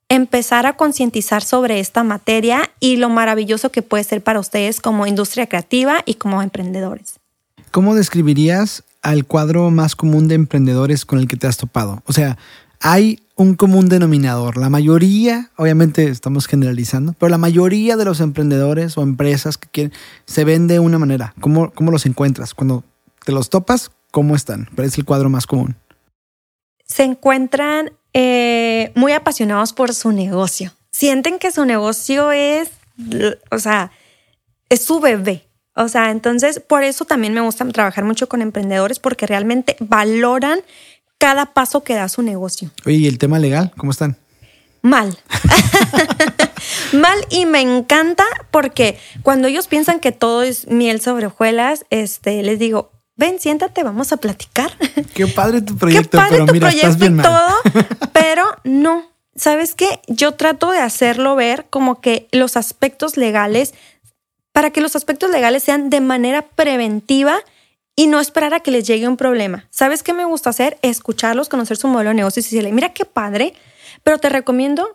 empezar 0.09 0.67
a 0.67 0.77
concientizar 0.77 1.43
sobre 1.43 1.81
esta 1.81 2.05
materia 2.05 2.71
y 2.81 2.97
lo 2.97 3.09
maravilloso 3.09 3.71
que 3.71 3.83
puede 3.83 4.05
ser 4.05 4.23
para 4.23 4.41
ustedes 4.41 4.81
como 4.81 5.07
industria 5.07 5.47
creativa 5.47 6.03
y 6.07 6.15
como 6.15 6.43
emprendedores. 6.43 7.19
¿Cómo 7.71 7.95
describirías 7.95 8.85
al 9.03 9.25
cuadro 9.25 9.71
más 9.71 9.97
común 9.97 10.29
de 10.29 10.37
emprendedores 10.37 11.05
con 11.05 11.19
el 11.19 11.29
que 11.29 11.37
te 11.37 11.47
has 11.47 11.57
topado? 11.57 12.03
O 12.07 12.13
sea, 12.13 12.39
hay 12.81 13.21
un 13.35 13.55
común 13.55 13.89
denominador. 13.89 14.57
La 14.57 14.71
mayoría, 14.71 15.51
obviamente 15.57 16.09
estamos 16.09 16.47
generalizando, 16.47 17.15
pero 17.15 17.29
la 17.29 17.39
mayoría 17.39 17.97
de 17.97 18.05
los 18.05 18.21
emprendedores 18.21 18.97
o 18.97 19.03
empresas 19.03 19.59
que 19.59 19.69
quieren 19.69 19.93
se 20.25 20.45
ven 20.45 20.67
de 20.67 20.79
una 20.79 20.99
manera. 20.99 21.35
¿Cómo, 21.41 21.71
cómo 21.73 21.91
los 21.91 22.07
encuentras? 22.07 22.55
Cuando 22.55 22.85
te 23.25 23.33
los 23.33 23.51
topas, 23.51 23.91
¿cómo 24.11 24.37
están? 24.37 24.69
¿Cuál 24.75 24.87
es 24.87 24.97
el 24.97 25.05
cuadro 25.05 25.29
más 25.29 25.47
común? 25.47 25.77
Se 26.85 27.03
encuentran 27.03 27.91
eh, 28.19 28.93
muy 28.95 29.13
apasionados 29.13 29.75
por 29.75 29.93
su 29.93 30.11
negocio. 30.11 30.73
Sienten 30.91 31.39
que 31.39 31.53
su 31.53 31.67
negocio 31.67 32.33
es, 32.33 32.71
o 33.51 33.59
sea, 33.59 33.91
es 34.71 34.83
su 34.83 35.01
bebé. 35.01 35.45
O 35.75 35.87
sea, 35.89 36.11
entonces 36.11 36.59
por 36.59 36.83
eso 36.83 37.05
también 37.05 37.35
me 37.35 37.43
gusta 37.43 37.69
trabajar 37.69 38.05
mucho 38.05 38.27
con 38.27 38.41
emprendedores 38.41 39.01
porque 39.01 39.27
realmente 39.27 39.77
valoran 39.81 40.61
cada 41.19 41.53
paso 41.53 41.85
que 41.85 41.95
da 41.95 42.09
su 42.09 42.23
negocio. 42.23 42.71
Oye, 42.87 42.97
¿y 42.97 43.07
el 43.07 43.19
tema 43.19 43.39
legal? 43.39 43.71
¿Cómo 43.77 43.91
están? 43.91 44.17
Mal. 44.81 45.19
Mal 46.95 47.19
y 47.29 47.45
me 47.45 47.61
encanta 47.61 48.25
porque 48.51 48.99
cuando 49.21 49.49
ellos 49.49 49.67
piensan 49.67 50.01
que 50.01 50.13
todo 50.13 50.43
es 50.43 50.69
miel 50.69 51.03
sobre 51.03 51.27
hojuelas, 51.27 51.85
este, 51.91 52.43
les 52.43 52.59
digo, 52.59 52.93
ven, 53.17 53.41
siéntate, 53.41 53.83
vamos 53.83 54.13
a 54.13 54.19
platicar. 54.19 54.71
Qué 55.15 55.27
padre 55.27 55.63
tu 55.63 55.77
proyecto, 55.77 56.19
pero 56.29 56.47
mira, 56.47 56.69
estás 56.69 56.99
bien 56.99 57.21
todo, 57.21 57.55
pero 58.13 58.45
no. 58.65 59.11
¿Sabes 59.35 59.75
qué? 59.75 60.01
Yo 60.07 60.33
trato 60.33 60.71
de 60.71 60.79
hacerlo 60.79 61.37
ver 61.37 61.67
como 61.69 62.01
que 62.01 62.27
los 62.33 62.57
aspectos 62.57 63.19
legales, 63.19 63.75
para 64.53 64.71
que 64.71 64.81
los 64.81 64.97
aspectos 64.97 65.31
legales 65.31 65.63
sean 65.63 65.91
de 65.91 66.01
manera 66.01 66.41
preventiva 66.41 67.41
y 67.95 68.07
no 68.07 68.19
esperar 68.19 68.55
a 68.55 68.61
que 68.61 68.71
les 68.71 68.87
llegue 68.87 69.09
un 69.09 69.19
problema. 69.19 69.67
¿Sabes 69.71 70.03
qué 70.03 70.15
me 70.15 70.25
gusta 70.25 70.51
hacer? 70.51 70.79
Escucharlos, 70.81 71.51
conocer 71.51 71.77
su 71.77 71.89
modelo 71.89 72.11
de 72.11 72.15
negocio 72.15 72.41
y 72.41 72.45
decirle, 72.45 72.73
mira 72.73 72.95
qué 72.95 73.05
padre, 73.05 73.53
pero 74.03 74.19
te 74.19 74.31
recomiendo 74.31 74.89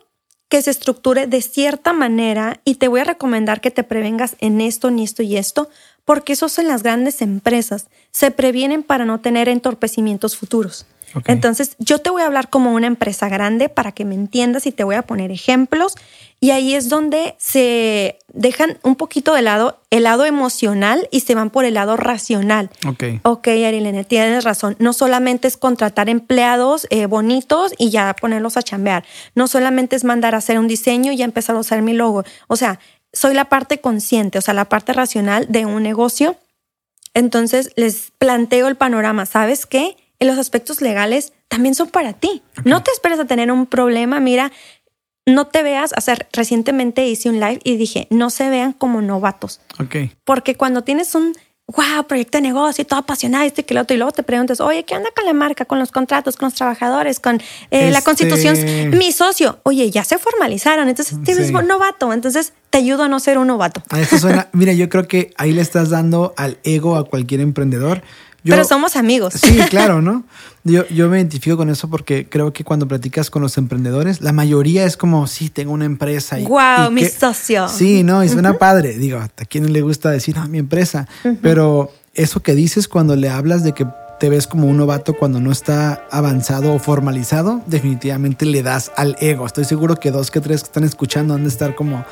que 0.48 0.60
se 0.60 0.70
estructure 0.70 1.26
de 1.26 1.40
cierta 1.40 1.92
manera 1.92 2.60
y 2.64 2.74
te 2.74 2.88
voy 2.88 3.00
a 3.00 3.04
recomendar 3.04 3.60
que 3.60 3.70
te 3.70 3.84
prevengas 3.84 4.36
en 4.38 4.60
esto, 4.60 4.90
ni 4.90 5.04
esto 5.04 5.22
y 5.22 5.36
esto, 5.36 5.70
porque 6.04 6.32
esos 6.34 6.58
en 6.58 6.68
las 6.68 6.82
grandes 6.82 7.22
empresas 7.22 7.86
se 8.10 8.30
previenen 8.30 8.82
para 8.82 9.04
no 9.04 9.20
tener 9.20 9.48
entorpecimientos 9.48 10.36
futuros. 10.36 10.86
Entonces, 11.26 11.76
yo 11.78 11.98
te 11.98 12.10
voy 12.10 12.22
a 12.22 12.26
hablar 12.26 12.48
como 12.48 12.72
una 12.72 12.86
empresa 12.86 13.28
grande 13.28 13.68
para 13.68 13.92
que 13.92 14.04
me 14.04 14.14
entiendas 14.14 14.66
y 14.66 14.72
te 14.72 14.84
voy 14.84 14.94
a 14.94 15.02
poner 15.02 15.30
ejemplos. 15.30 15.94
Y 16.40 16.50
ahí 16.50 16.74
es 16.74 16.88
donde 16.88 17.36
se 17.38 18.18
dejan 18.32 18.78
un 18.82 18.96
poquito 18.96 19.34
de 19.34 19.42
lado 19.42 19.78
el 19.90 20.04
lado 20.04 20.24
emocional 20.24 21.06
y 21.12 21.20
se 21.20 21.34
van 21.34 21.50
por 21.50 21.64
el 21.64 21.74
lado 21.74 21.96
racional. 21.96 22.70
Ok. 22.86 23.04
Ok, 23.22 23.48
Arilene, 23.48 24.04
tienes 24.04 24.42
razón. 24.42 24.74
No 24.80 24.92
solamente 24.92 25.46
es 25.46 25.56
contratar 25.56 26.08
empleados 26.08 26.86
eh, 26.90 27.06
bonitos 27.06 27.74
y 27.78 27.90
ya 27.90 28.14
ponerlos 28.20 28.56
a 28.56 28.62
chambear. 28.62 29.04
No 29.34 29.46
solamente 29.46 29.94
es 29.94 30.02
mandar 30.02 30.34
a 30.34 30.38
hacer 30.38 30.58
un 30.58 30.66
diseño 30.66 31.12
y 31.12 31.18
ya 31.18 31.24
empezar 31.24 31.54
a 31.54 31.60
usar 31.60 31.80
mi 31.82 31.92
logo. 31.92 32.24
O 32.48 32.56
sea, 32.56 32.80
soy 33.12 33.34
la 33.34 33.46
parte 33.46 33.80
consciente, 33.80 34.38
o 34.38 34.40
sea, 34.40 34.54
la 34.54 34.68
parte 34.68 34.92
racional 34.92 35.46
de 35.48 35.66
un 35.66 35.82
negocio. 35.82 36.36
Entonces 37.14 37.70
les 37.76 38.12
planteo 38.18 38.68
el 38.68 38.76
panorama. 38.76 39.26
¿Sabes 39.26 39.66
qué? 39.66 39.96
En 40.18 40.28
los 40.28 40.38
aspectos 40.38 40.80
legales 40.80 41.32
también 41.48 41.74
son 41.74 41.88
para 41.88 42.12
ti. 42.14 42.42
No 42.64 42.82
te 42.82 42.90
esperes 42.90 43.18
a 43.18 43.26
tener 43.26 43.50
un 43.50 43.66
problema. 43.66 44.20
Mira, 44.20 44.52
no 45.26 45.46
te 45.46 45.62
veas, 45.62 45.92
o 45.96 46.00
sea, 46.00 46.16
recientemente 46.32 47.06
hice 47.06 47.28
un 47.28 47.38
live 47.38 47.60
y 47.64 47.76
dije, 47.76 48.06
no 48.10 48.30
se 48.30 48.48
vean 48.48 48.72
como 48.72 49.02
novatos. 49.02 49.60
Ok. 49.78 49.96
Porque 50.24 50.56
cuando 50.56 50.82
tienes 50.82 51.14
un 51.14 51.34
wow, 51.76 52.06
proyecto 52.06 52.38
de 52.38 52.42
negocio 52.42 52.82
y 52.82 52.84
todo 52.84 53.00
apasionado, 53.00 53.44
este 53.44 53.64
que 53.64 53.74
lo 53.74 53.80
otro, 53.82 53.94
y 53.94 53.98
luego 53.98 54.12
te 54.12 54.22
preguntas, 54.22 54.60
oye, 54.60 54.84
¿qué 54.84 54.94
onda 54.96 55.10
con 55.14 55.24
la 55.24 55.32
marca, 55.32 55.64
con 55.64 55.78
los 55.78 55.90
contratos, 55.90 56.36
con 56.36 56.46
los 56.46 56.54
trabajadores, 56.54 57.20
con 57.20 57.36
eh, 57.70 57.90
la 57.90 57.98
Este- 57.98 58.02
constitución? 58.04 58.56
Mi 58.90 59.12
socio, 59.12 59.58
oye, 59.62 59.90
ya 59.90 60.04
se 60.04 60.18
formalizaron, 60.18 60.88
entonces 60.88 61.18
te 61.24 61.34
Sí. 61.34 61.52
novato, 61.52 62.12
entonces 62.12 62.52
te 62.70 62.78
ayudo 62.78 63.04
a 63.04 63.08
no 63.08 63.20
ser 63.20 63.38
un 63.38 63.46
novato. 63.48 63.82
A 63.90 64.00
esto 64.00 64.18
suena, 64.18 64.48
mira, 64.52 64.72
yo 64.72 64.88
creo 64.88 65.06
que 65.08 65.32
ahí 65.36 65.52
le 65.52 65.62
estás 65.62 65.90
dando 65.90 66.34
al 66.36 66.58
ego 66.64 66.96
a 66.96 67.04
cualquier 67.04 67.40
emprendedor. 67.40 68.02
Yo- 68.44 68.54
Pero 68.54 68.64
somos 68.64 68.96
amigos. 68.96 69.34
Sí, 69.34 69.56
claro, 69.70 70.02
¿no? 70.02 70.24
Yo, 70.64 70.86
yo 70.88 71.08
me 71.08 71.16
identifico 71.18 71.56
con 71.56 71.70
eso 71.70 71.88
porque 71.90 72.28
creo 72.28 72.52
que 72.52 72.62
cuando 72.62 72.86
platicas 72.86 73.30
con 73.30 73.42
los 73.42 73.58
emprendedores, 73.58 74.20
la 74.20 74.32
mayoría 74.32 74.84
es 74.84 74.96
como, 74.96 75.26
sí, 75.26 75.48
tengo 75.50 75.72
una 75.72 75.86
empresa. 75.86 76.38
Y, 76.38 76.44
y 76.44 76.90
mi 76.92 77.00
que- 77.02 77.10
socio. 77.10 77.68
Sí, 77.68 78.04
no, 78.04 78.22
y 78.22 78.28
suena 78.28 78.58
padre. 78.58 78.96
Digo, 78.96 79.18
¿a 79.18 79.28
quién 79.48 79.64
no 79.64 79.70
le 79.70 79.80
gusta 79.80 80.10
decir, 80.12 80.36
ah, 80.38 80.46
mi 80.46 80.58
empresa? 80.58 81.08
Pero 81.42 81.92
eso 82.14 82.44
que 82.44 82.54
dices 82.54 82.86
cuando 82.86 83.16
le 83.16 83.28
hablas 83.28 83.64
de 83.64 83.72
que 83.72 83.86
te 84.20 84.28
ves 84.28 84.46
como 84.46 84.68
un 84.68 84.76
novato 84.76 85.14
cuando 85.14 85.40
no 85.40 85.50
está 85.50 86.06
avanzado 86.12 86.72
o 86.74 86.78
formalizado, 86.78 87.60
definitivamente 87.66 88.46
le 88.46 88.62
das 88.62 88.92
al 88.96 89.16
ego. 89.20 89.46
Estoy 89.46 89.64
seguro 89.64 89.96
que 89.96 90.12
dos 90.12 90.30
que 90.30 90.40
tres 90.40 90.60
que 90.62 90.66
están 90.66 90.84
escuchando 90.84 91.34
han 91.34 91.42
de 91.42 91.48
estar 91.48 91.74
como, 91.74 92.04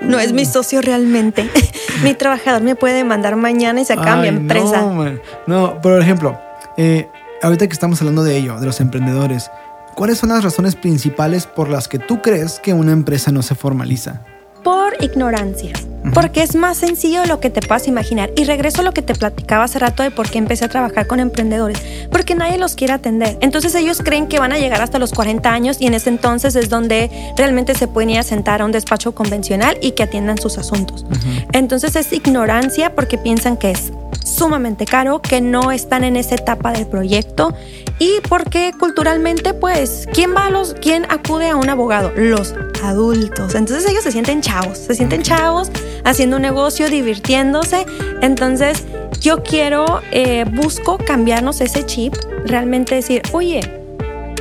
No 0.00 0.18
es 0.18 0.32
mi 0.32 0.44
socio 0.44 0.80
realmente. 0.80 1.48
mi 2.02 2.14
trabajador 2.14 2.62
me 2.62 2.74
puede 2.74 3.04
mandar 3.04 3.36
mañana 3.36 3.80
y 3.80 3.84
se 3.84 3.94
Ay, 3.98 4.28
empresa. 4.28 4.82
No, 4.82 4.94
man. 4.94 5.20
no, 5.46 5.80
por 5.80 6.00
ejemplo, 6.00 6.38
eh, 6.76 7.08
ahorita 7.42 7.66
que 7.66 7.72
estamos 7.72 8.00
hablando 8.00 8.24
de 8.24 8.36
ello, 8.36 8.58
de 8.58 8.66
los 8.66 8.80
emprendedores, 8.80 9.50
¿cuáles 9.94 10.18
son 10.18 10.30
las 10.30 10.44
razones 10.44 10.74
principales 10.76 11.46
por 11.46 11.68
las 11.68 11.88
que 11.88 11.98
tú 11.98 12.22
crees 12.22 12.60
que 12.60 12.72
una 12.72 12.92
empresa 12.92 13.32
no 13.32 13.42
se 13.42 13.54
formaliza? 13.54 14.22
por 14.62 14.94
ignorancia. 15.02 15.72
Porque 16.14 16.42
es 16.42 16.54
más 16.54 16.78
sencillo 16.78 17.22
de 17.22 17.26
lo 17.26 17.40
que 17.40 17.50
te 17.50 17.60
puedas 17.60 17.86
imaginar. 17.88 18.30
Y 18.36 18.44
regreso 18.44 18.80
a 18.80 18.84
lo 18.84 18.92
que 18.92 19.02
te 19.02 19.14
platicaba 19.14 19.64
hace 19.64 19.78
rato 19.78 20.02
de 20.02 20.10
por 20.10 20.28
qué 20.28 20.38
empecé 20.38 20.64
a 20.64 20.68
trabajar 20.68 21.06
con 21.06 21.20
emprendedores. 21.20 21.80
Porque 22.10 22.34
nadie 22.34 22.58
los 22.58 22.74
quiere 22.74 22.92
atender. 22.92 23.38
Entonces 23.40 23.74
ellos 23.74 24.00
creen 24.04 24.26
que 24.26 24.38
van 24.38 24.52
a 24.52 24.58
llegar 24.58 24.82
hasta 24.82 24.98
los 24.98 25.12
40 25.12 25.50
años 25.50 25.76
y 25.80 25.86
en 25.86 25.94
ese 25.94 26.10
entonces 26.10 26.56
es 26.56 26.68
donde 26.68 27.10
realmente 27.36 27.74
se 27.74 27.88
pueden 27.88 28.10
ir 28.10 28.18
a 28.18 28.22
sentar 28.22 28.62
a 28.62 28.64
un 28.64 28.72
despacho 28.72 29.14
convencional 29.14 29.78
y 29.80 29.92
que 29.92 30.02
atiendan 30.02 30.38
sus 30.38 30.58
asuntos. 30.58 31.06
Entonces 31.52 31.96
es 31.96 32.12
ignorancia 32.12 32.94
porque 32.94 33.18
piensan 33.18 33.56
que 33.56 33.70
es 33.70 33.92
sumamente 34.24 34.84
caro, 34.84 35.20
que 35.20 35.40
no 35.40 35.72
están 35.72 36.04
en 36.04 36.16
esa 36.16 36.34
etapa 36.34 36.72
del 36.72 36.86
proyecto 36.86 37.54
y 37.98 38.20
porque 38.28 38.72
culturalmente, 38.78 39.54
pues, 39.54 40.06
¿quién 40.12 40.34
va 40.34 40.46
a 40.46 40.50
los, 40.50 40.74
quién 40.74 41.06
acude 41.10 41.50
a 41.50 41.56
un 41.56 41.68
abogado? 41.68 42.12
Los 42.16 42.54
adultos. 42.82 43.54
Entonces 43.54 43.88
ellos 43.88 44.02
se 44.02 44.12
sienten 44.12 44.40
chavos, 44.40 44.78
se 44.78 44.94
sienten 44.94 45.22
chavos 45.22 45.70
haciendo 46.04 46.36
un 46.36 46.42
negocio, 46.42 46.88
divirtiéndose. 46.88 47.86
Entonces 48.20 48.84
yo 49.20 49.42
quiero, 49.42 50.02
eh, 50.10 50.44
busco 50.50 50.98
cambiarnos 50.98 51.60
ese 51.60 51.86
chip, 51.86 52.14
realmente 52.44 52.94
decir, 52.94 53.22
oye, 53.32 53.60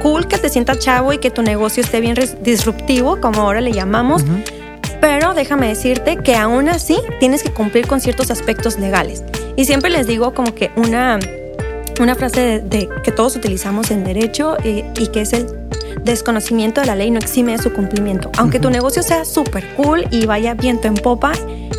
cool 0.02 0.28
que 0.28 0.38
te 0.38 0.50
sientas 0.50 0.80
chavo 0.80 1.13
y 1.13 1.19
que 1.19 1.30
tu 1.30 1.41
negocio 1.41 1.84
esté 1.84 2.02
bien 2.02 2.15
disruptivo, 2.41 3.19
como 3.21 3.41
ahora 3.41 3.62
le 3.62 3.71
llamamos. 3.71 4.24
Pero 5.00 5.34
déjame 5.34 5.67
decirte 5.67 6.17
que 6.17 6.36
aún 6.36 6.69
así 6.69 7.00
tienes 7.19 7.43
que 7.43 7.52
cumplir 7.52 7.88
con 7.88 8.02
ciertos 8.02 8.32
aspectos 8.32 8.78
legales. 8.80 9.24
Y 9.56 9.65
siempre 9.65 9.89
les 9.89 10.08
digo 10.08 10.34
como 10.34 10.54
que 10.56 10.71
una, 10.76 11.19
una 12.02 12.16
frase 12.16 12.42
de, 12.42 12.60
de 12.60 12.90
que 13.04 13.12
todos 13.12 13.36
utilizamos 13.36 13.92
en 13.92 14.04
derecho 14.04 14.58
eh, 14.64 14.92
y 15.00 15.08
que 15.08 15.22
es 15.22 15.34
el 15.34 15.48
desconocimiento 16.04 16.82
de 16.82 16.88
la 16.88 16.96
ley 16.96 17.12
no 17.12 17.20
exime 17.20 17.54
de 17.54 17.60
su 17.60 17.72
cumplimiento. 17.74 18.32
Aunque 18.38 18.60
tu 18.60 18.70
negocio 18.70 19.04
sea 19.04 19.26
súper 19.26 19.76
cool 19.76 20.06
y 20.10 20.26
vaya 20.26 20.54
viento 20.54 20.88
en 20.88 20.96
popa, 20.96 21.34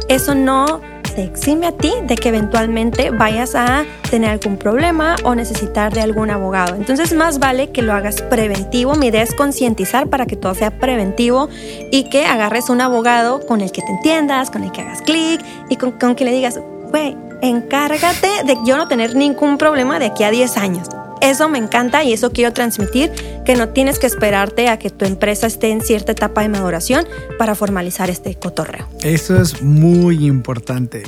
eso 0.08 0.34
no 0.34 0.80
te 1.14 1.24
exime 1.24 1.66
a 1.66 1.72
ti 1.72 1.92
de 2.06 2.14
que 2.14 2.30
eventualmente 2.30 3.10
vayas 3.10 3.54
a 3.54 3.84
tener 4.10 4.30
algún 4.30 4.56
problema 4.56 5.16
o 5.24 5.34
necesitar 5.34 5.92
de 5.92 6.00
algún 6.00 6.30
abogado. 6.30 6.74
Entonces 6.74 7.12
más 7.12 7.38
vale 7.38 7.70
que 7.70 7.82
lo 7.82 7.92
hagas 7.92 8.22
preventivo. 8.22 8.94
Mi 8.94 9.08
idea 9.08 9.22
es 9.22 9.34
concientizar 9.34 10.08
para 10.08 10.26
que 10.26 10.36
todo 10.36 10.54
sea 10.54 10.70
preventivo 10.70 11.48
y 11.90 12.04
que 12.04 12.24
agarres 12.24 12.70
un 12.70 12.80
abogado 12.80 13.44
con 13.46 13.60
el 13.60 13.72
que 13.72 13.82
te 13.82 13.90
entiendas, 13.90 14.50
con 14.50 14.64
el 14.64 14.72
que 14.72 14.80
hagas 14.80 15.02
clic 15.02 15.42
y 15.68 15.76
con, 15.76 15.92
con 15.92 16.14
que 16.14 16.24
le 16.24 16.32
digas, 16.32 16.58
güey, 16.90 17.16
encárgate 17.42 18.28
de 18.46 18.56
yo 18.64 18.76
no 18.76 18.88
tener 18.88 19.14
ningún 19.14 19.58
problema 19.58 19.98
de 19.98 20.06
aquí 20.06 20.24
a 20.24 20.30
10 20.30 20.56
años. 20.56 20.88
Eso 21.20 21.48
me 21.48 21.58
encanta 21.58 22.02
y 22.02 22.12
eso 22.12 22.32
quiero 22.32 22.52
transmitir, 22.52 23.12
que 23.44 23.54
no 23.54 23.68
tienes 23.68 23.98
que 23.98 24.06
esperarte 24.06 24.68
a 24.68 24.78
que 24.78 24.90
tu 24.90 25.04
empresa 25.04 25.46
esté 25.46 25.70
en 25.70 25.80
cierta 25.80 26.12
etapa 26.12 26.42
de 26.42 26.48
maduración 26.48 27.04
para 27.38 27.54
formalizar 27.54 28.10
este 28.10 28.34
cotorreo. 28.36 28.88
Eso 29.02 29.40
es 29.40 29.62
muy 29.62 30.26
importante. 30.26 31.02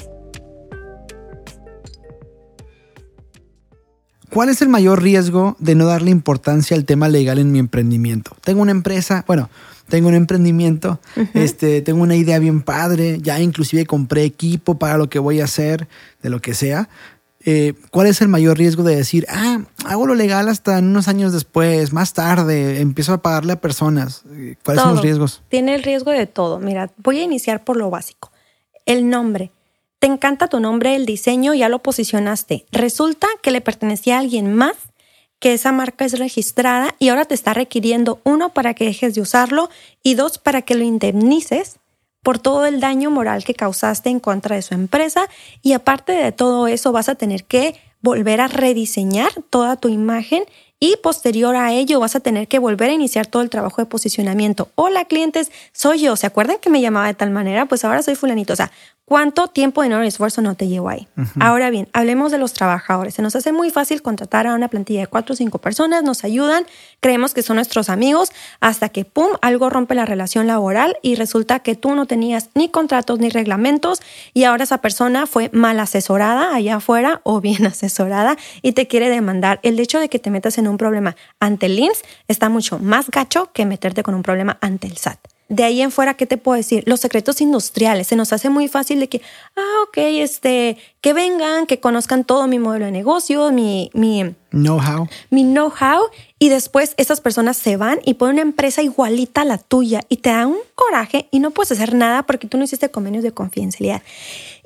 ¿Cuál 4.31 4.49
es 4.49 4.63
el 4.63 4.69
mayor 4.69 5.01
riesgo 5.01 5.57
de 5.61 5.77
no 5.77 5.87
darle 5.87 6.11
importancia 6.11 6.77
al 6.77 6.85
tema 6.85 7.09
legal 7.09 7.39
en 7.39 7.53
mi 7.53 7.61
emprendimiento? 7.61 8.37
Tengo 8.43 8.63
una 8.63 8.73
empresa, 8.73 9.25
bueno, 9.29 9.49
tengo 9.89 10.09
un 10.09 10.15
emprendimiento, 10.15 11.01
este, 11.35 11.83
tengo 11.83 12.03
una 12.03 12.17
idea 12.17 12.39
bien 12.39 12.63
padre, 12.63 13.19
ya 13.21 13.41
inclusive 13.41 13.87
compré 13.87 14.25
equipo 14.25 14.79
para 14.79 14.97
lo 14.97 15.09
que 15.09 15.19
voy 15.19 15.41
a 15.41 15.45
hacer, 15.45 15.89
de 16.23 16.31
lo 16.31 16.41
que 16.41 16.55
sea. 16.55 16.89
Eh, 17.47 17.75
¿Cuál 17.91 18.07
es 18.07 18.23
el 18.23 18.29
mayor 18.29 18.57
riesgo 18.57 18.83
de 18.85 18.97
decir, 18.97 19.27
ah, 19.29 19.61
hago 19.85 20.07
lo 20.07 20.15
legal 20.15 20.49
hasta 20.49 20.79
unos 20.79 21.09
años 21.09 21.33
después, 21.33 21.93
más 21.93 22.15
tarde, 22.15 22.81
empiezo 22.81 23.13
a 23.13 23.23
pagarle 23.23 23.53
a 23.53 23.61
personas? 23.61 24.23
¿Cuáles 24.65 24.83
son 24.83 24.95
los 24.95 25.03
riesgos? 25.03 25.43
Tiene 25.49 25.75
el 25.75 25.83
riesgo 25.83 26.11
de 26.11 26.27
todo. 26.27 26.59
Mira, 26.59 26.91
voy 26.97 27.19
a 27.19 27.23
iniciar 27.23 27.63
por 27.63 27.77
lo 27.77 27.91
básico. 27.91 28.33
El 28.87 29.11
nombre. 29.11 29.51
Te 29.99 30.07
encanta 30.07 30.49
tu 30.49 30.61
nombre, 30.61 30.97
el 30.97 31.07
diseño, 31.07 31.55
ya 31.55 31.69
lo 31.69 31.81
posicionaste. 31.81 32.67
Resulta 32.73 33.27
que 33.43 33.51
le 33.51 33.61
pertenecía 33.61 34.17
a 34.17 34.21
alguien 34.21 34.55
más, 34.55 34.77
que 35.39 35.55
esa 35.55 35.73
marca 35.73 36.05
es 36.05 36.19
registrada 36.19 36.95
y 36.99 37.09
ahora 37.09 37.25
te 37.25 37.35
está 37.35 37.55
requiriendo, 37.55 38.21
uno, 38.25 38.51
para 38.51 38.75
que 38.75 38.85
dejes 38.85 39.15
de 39.15 39.21
usarlo 39.21 39.71
y 40.03 40.15
dos, 40.15 40.39
para 40.39 40.63
que 40.63 40.75
lo 40.75 40.85
indemnices 40.85 41.79
por 42.23 42.39
todo 42.39 42.67
el 42.67 42.81
daño 42.81 43.11
moral 43.11 43.45
que 43.45 43.55
causaste 43.55 44.09
en 44.09 44.19
contra 44.19 44.57
de 44.57 44.63
su 44.63 44.75
empresa. 44.75 45.29
Y 45.63 45.75
aparte 45.75 46.13
de 46.13 46.33
todo 46.33 46.67
eso 46.67 46.91
vas 46.91 47.09
a 47.09 47.15
tener 47.15 47.45
que 47.45 47.77
volver 48.01 48.41
a 48.41 48.49
rediseñar 48.49 49.31
toda 49.51 49.77
tu 49.77 49.89
imagen 49.89 50.45
y 50.81 50.97
posterior 51.03 51.57
a 51.57 51.73
ello 51.73 52.01
vas 52.01 52.17
a 52.17 52.21
tener 52.21 52.49
que 52.49 52.59
volver 52.59 52.91
a 52.91 52.93
iniciar 52.93 53.27
todo 53.27 53.43
el 53.43 53.51
trabajo 53.51 53.81
de 53.81 53.87
posicionamiento. 53.87 54.69
Hola 54.75 55.05
clientes, 55.05 55.51
soy 55.73 56.01
yo. 56.01 56.17
¿Se 56.17 56.27
acuerdan 56.27 56.59
que 56.61 56.71
me 56.71 56.81
llamaba 56.81 57.07
de 57.07 57.15
tal 57.15 57.31
manera? 57.31 57.67
Pues 57.67 57.85
ahora 57.85 58.03
soy 58.03 58.17
fulanito. 58.17 58.53
O 58.53 58.57
sea, 58.57 58.71
¿cuánto 59.07 59.49
tiempo, 59.49 59.83
dinero 59.83 60.05
y 60.05 60.09
esfuerzo 60.09 60.43
no 60.43 60.55
te 60.55 60.67
llevo 60.69 60.89
ahí? 60.89 61.09
Ahora 61.41 61.71
bien, 61.71 61.89
hablemos 61.93 62.33
de 62.33 62.39
los 62.39 62.53
trabajadores. 62.53 63.15
Se 63.15 63.23
nos 63.23 63.37
hace 63.37 63.53
muy 63.53 63.71
fácil 63.71 64.03
contratar 64.03 64.47
a 64.47 64.55
una 64.55 64.69
plantilla 64.69 65.01
de 65.01 65.07
cuatro 65.07 65.35
o 65.35 65.37
cinco 65.37 65.59
personas, 65.59 66.03
nos 66.03 66.25
ayudan, 66.25 66.67
creemos 67.01 67.35
que 67.35 67.43
son 67.43 67.57
nuestros 67.57 67.89
amigos, 67.89 68.31
hasta 68.61 68.89
que, 68.89 69.05
¡pum!, 69.05 69.29
algo 69.43 69.71
rompe 69.71 69.95
la 69.95 70.07
relación 70.07 70.47
laboral 70.47 70.97
y 71.03 71.15
resulta 71.15 71.61
que 71.61 71.77
tú 71.77 71.95
no 71.95 72.07
tenías 72.07 72.51
ni 72.55 72.69
contratos 72.69 73.19
ni 73.19 73.31
reglamentos 73.31 74.01
y 74.33 74.45
ahora 74.45 74.65
esa 74.65 74.79
persona 74.79 75.27
fue 75.27 75.51
mal 75.53 75.79
asesorada 75.81 76.55
allá 76.55 76.77
afuera 76.77 77.21
o 77.25 77.41
bien 77.41 77.67
asesorada 77.67 78.37
y 78.63 78.73
te 78.73 78.87
quiere 78.87 79.09
demandar. 79.11 79.61
El 79.63 79.79
hecho 79.79 79.99
de 80.01 80.09
que 80.09 80.19
te 80.19 80.31
metas 80.31 80.59
en 80.59 80.64
un 80.71 80.79
problema 80.79 81.17
ante 81.41 81.67
el 81.67 81.79
INS 81.79 82.03
está 82.29 82.49
mucho 82.49 82.79
más 82.79 83.11
gacho 83.11 83.51
que 83.53 83.67
meterte 83.67 84.03
con 84.03 84.15
un 84.15 84.23
problema 84.23 84.59
ante 84.61 84.87
el 84.87 84.97
SAT. 84.97 85.34
De 85.49 85.63
ahí 85.63 85.83
en 85.83 85.91
fuera, 85.91 86.15
¿qué 86.15 86.27
te 86.27 86.39
puedo 86.39 86.57
decir? 86.57 86.85
Los 86.87 87.01
secretos 87.01 87.41
industriales. 87.41 88.07
Se 88.07 88.17
nos 88.17 88.33
hace 88.33 88.49
muy 88.49 88.67
fácil 88.69 89.01
de 89.01 89.09
que, 89.09 89.21
ah, 89.57 89.85
ok, 89.87 89.99
este, 89.99 90.79
que 91.01 91.13
vengan, 91.13 91.67
que 91.67 91.81
conozcan 91.81 92.25
todo 92.25 92.47
mi 92.47 92.59
modelo 92.59 92.87
de 92.87 92.93
negocio, 92.93 93.53
mi, 93.53 93.91
mi 93.93 94.35
know-how. 94.51 95.07
Mi 95.31 95.43
know-how. 95.43 96.09
Y 96.39 96.49
después 96.49 96.95
esas 96.97 97.21
personas 97.21 97.57
se 97.57 97.77
van 97.77 98.01
y 98.05 98.15
ponen 98.15 98.35
una 98.35 98.43
empresa 98.43 98.83
igualita 98.83 99.43
a 99.43 99.45
la 99.45 99.59
tuya 99.59 100.01
y 100.09 100.19
te 100.19 100.31
da 100.31 100.47
un 100.47 100.59
coraje 100.75 101.29
y 101.31 101.41
no 101.41 101.51
puedes 101.51 101.73
hacer 101.73 101.95
nada 101.95 102.23
porque 102.25 102.47
tú 102.47 102.57
no 102.57 102.65
hiciste 102.65 102.91
convenios 102.91 103.23
de 103.23 103.33
confidencialidad. 103.33 104.03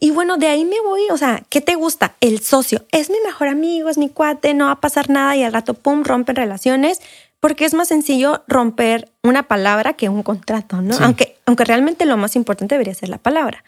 Y 0.00 0.10
bueno, 0.10 0.36
de 0.36 0.46
ahí 0.46 0.64
me 0.64 0.80
voy, 0.80 1.02
o 1.10 1.16
sea, 1.16 1.42
¿qué 1.48 1.60
te 1.60 1.74
gusta? 1.74 2.14
El 2.20 2.40
socio. 2.40 2.84
Es 2.92 3.10
mi 3.10 3.16
mejor 3.24 3.48
amigo, 3.48 3.88
es 3.88 3.98
mi 3.98 4.08
cuate, 4.08 4.54
no 4.54 4.66
va 4.66 4.72
a 4.72 4.80
pasar 4.80 5.10
nada 5.10 5.36
y 5.36 5.42
al 5.42 5.52
rato, 5.52 5.74
pum, 5.74 6.04
rompen 6.04 6.36
relaciones 6.36 7.00
porque 7.40 7.64
es 7.64 7.74
más 7.74 7.88
sencillo 7.88 8.42
romper 8.48 9.12
una 9.22 9.44
palabra 9.44 9.92
que 9.92 10.08
un 10.08 10.22
contrato, 10.22 10.82
¿no? 10.82 10.96
Aunque, 11.00 11.36
aunque 11.46 11.64
realmente 11.64 12.04
lo 12.04 12.16
más 12.16 12.36
importante 12.36 12.74
debería 12.74 12.94
ser 12.94 13.08
la 13.08 13.18
palabra. 13.18 13.64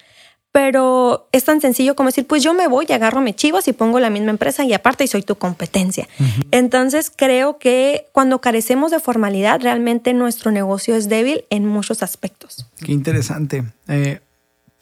Pero 0.52 1.28
es 1.30 1.44
tan 1.44 1.60
sencillo 1.60 1.94
como 1.94 2.08
decir, 2.08 2.26
pues 2.26 2.42
yo 2.42 2.52
me 2.54 2.66
voy, 2.66 2.86
agarro 2.90 3.20
mis 3.20 3.36
chivos 3.36 3.68
y 3.68 3.72
pongo 3.72 4.00
la 4.00 4.10
misma 4.10 4.30
empresa 4.30 4.64
y 4.64 4.72
aparte 4.72 5.04
y 5.04 5.06
soy 5.06 5.22
tu 5.22 5.36
competencia. 5.36 6.08
Entonces 6.50 7.12
creo 7.14 7.58
que 7.58 8.08
cuando 8.10 8.40
carecemos 8.40 8.90
de 8.90 8.98
formalidad, 8.98 9.60
realmente 9.60 10.12
nuestro 10.12 10.50
negocio 10.50 10.96
es 10.96 11.08
débil 11.08 11.44
en 11.50 11.66
muchos 11.66 12.02
aspectos. 12.02 12.66
Qué 12.84 12.90
interesante. 12.90 13.62
Eh, 13.86 14.18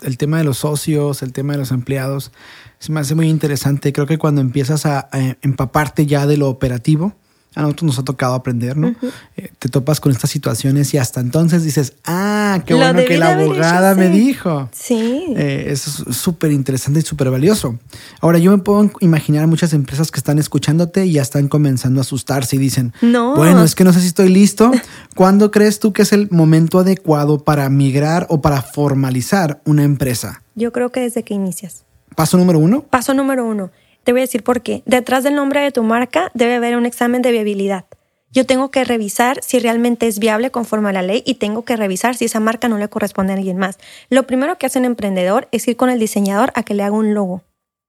el 0.01 0.17
tema 0.17 0.39
de 0.39 0.45
los 0.45 0.59
socios, 0.59 1.23
el 1.23 1.35
tema 1.35 1.53
de 1.53 1.59
los 1.59 1.71
empleados, 1.71 2.33
se 2.79 2.91
me 2.91 3.01
hace 3.01 3.15
muy 3.15 3.29
interesante. 3.29 3.93
Creo 3.93 4.07
que 4.07 4.17
cuando 4.17 4.41
empiezas 4.41 4.87
a 4.87 5.11
empaparte 5.43 6.07
ya 6.07 6.27
de 6.27 6.39
lo 6.39 6.49
operativo, 6.49 7.15
a 7.59 7.63
nosotros 7.63 7.87
nos 7.89 7.99
ha 7.99 8.05
tocado 8.05 8.35
aprender, 8.35 8.77
¿no? 8.77 8.95
Eh, 9.37 9.51
te 9.59 9.69
topas 9.69 9.99
con 9.99 10.13
estas 10.13 10.31
situaciones 10.31 10.95
y 10.95 10.99
hasta 10.99 11.19
entonces 11.19 11.65
dices, 11.65 11.95
ah, 12.05 12.63
qué 12.65 12.75
bueno 12.75 13.01
que 13.05 13.19
la 13.19 13.33
abogada 13.33 13.97
me 13.97 14.11
dijo. 14.11 14.69
Sí. 14.73 15.25
Eh, 15.37 15.65
eso 15.67 16.05
es 16.09 16.17
súper 16.17 16.53
interesante 16.53 17.01
y 17.01 17.03
súper 17.03 17.31
valioso. 17.31 17.77
Ahora, 18.21 18.39
yo 18.39 18.53
me 18.53 18.59
puedo 18.59 18.89
imaginar 19.01 19.49
muchas 19.49 19.73
empresas 19.73 20.13
que 20.13 20.21
están 20.21 20.39
escuchándote 20.39 21.07
y 21.07 21.15
ya 21.15 21.23
están 21.23 21.49
comenzando 21.49 21.99
a 21.99 22.03
asustarse 22.03 22.55
y 22.55 22.61
dicen, 22.61 22.93
no. 23.03 23.35
bueno, 23.35 23.65
es 23.65 23.75
que 23.75 23.83
no 23.83 23.93
sé 23.93 24.03
si 24.03 24.07
estoy 24.07 24.29
listo. 24.29 24.71
¿Cuándo 25.17 25.51
crees 25.51 25.81
tú 25.81 25.93
que 25.93 26.03
es 26.03 26.13
el 26.13 26.31
momento 26.31 26.79
adecuado 26.79 27.43
para 27.43 27.69
migrar 27.71 28.29
o 28.31 28.41
para 28.41 28.63
formalizar 28.63 29.61
una 29.65 29.83
empresa? 29.83 30.45
Yo 30.55 30.71
creo 30.71 30.93
que 30.93 31.01
desde 31.01 31.25
que 31.25 31.35
inicias. 31.35 31.83
Paso 32.15 32.39
número 32.39 32.61
uno. 32.61 32.83
Paso 32.83 33.15
número 33.15 33.45
uno 33.45 33.73
te 34.09 34.13
voy 34.13 34.23
a 34.23 34.25
decir 34.25 34.43
por 34.43 34.63
qué. 34.63 34.83
Detrás 34.87 35.23
del 35.23 35.35
nombre 35.35 35.61
de 35.61 35.71
tu 35.71 35.83
marca 35.83 36.31
debe 36.33 36.55
haber 36.55 36.79
un 36.79 36.87
examen 36.87 37.21
de 37.21 37.31
viabilidad. 37.31 37.85
Yo 38.33 38.47
tengo 38.47 38.71
que 38.71 38.83
revisar 38.83 39.39
si 39.43 39.59
realmente 39.59 40.07
es 40.07 40.19
viable 40.19 40.51
conforme 40.51 40.89
a 40.89 40.93
la 40.95 41.03
ley 41.03 41.23
y 41.27 41.35
tengo 41.35 41.67
que 41.67 41.77
revisar 41.77 42.17
si 42.17 42.25
esa 42.25 42.41
marca 42.41 42.69
no 42.69 42.79
le 42.79 42.89
corresponde 42.89 43.35
a 43.35 43.37
alguien 43.37 43.59
más. 43.59 43.77
Lo 44.09 44.27
primero 44.27 44.57
que 44.57 44.65
hace 44.65 44.79
un 44.79 44.87
emprendedor 44.87 45.47
es 45.53 45.69
ir 45.69 45.77
con 45.77 45.91
el 45.91 45.99
diseñador 45.99 46.53
a 46.55 46.63
que 46.63 46.73
le 46.73 46.85
haga 46.85 46.97
un 46.97 47.13
logo. 47.13 47.43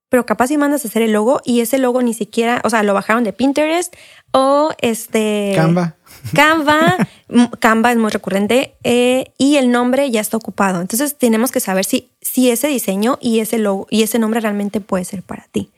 Pero 0.10 0.26
capaz 0.26 0.48
si 0.48 0.58
mandas 0.58 0.84
a 0.84 0.90
hacer 0.90 1.04
el 1.04 1.14
logo 1.14 1.40
y 1.46 1.62
ese 1.62 1.78
logo 1.78 2.02
ni 2.02 2.14
siquiera, 2.14 2.60
o 2.66 2.70
sea, 2.70 2.84
lo 2.84 2.94
bajaron 2.94 3.24
de 3.24 3.32
Pinterest 3.32 3.96
o 4.34 4.72
este... 4.82 5.54
Canva. 5.56 5.96
Canva, 6.34 6.98
Canva 7.62 7.94
es 7.94 7.98
muy 7.98 8.12
recurrente 8.12 8.76
eh, 8.84 9.32
y 9.38 9.56
el 9.56 9.72
nombre 9.72 10.12
ya 10.12 10.20
está 10.20 10.36
ocupado. 10.36 10.82
Entonces 10.82 11.18
tenemos 11.18 11.54
que 11.54 11.62
saber 11.62 11.86
si, 11.86 12.10
si 12.20 12.52
ese 12.52 12.68
diseño 12.68 13.20
y 13.22 13.40
ese 13.40 13.58
logo 13.58 13.88
y 13.90 14.04
ese 14.04 14.20
nombre 14.20 14.42
realmente 14.42 14.82
puede 14.82 15.06
ser 15.06 15.24
para 15.24 15.48
ti. 15.50 15.70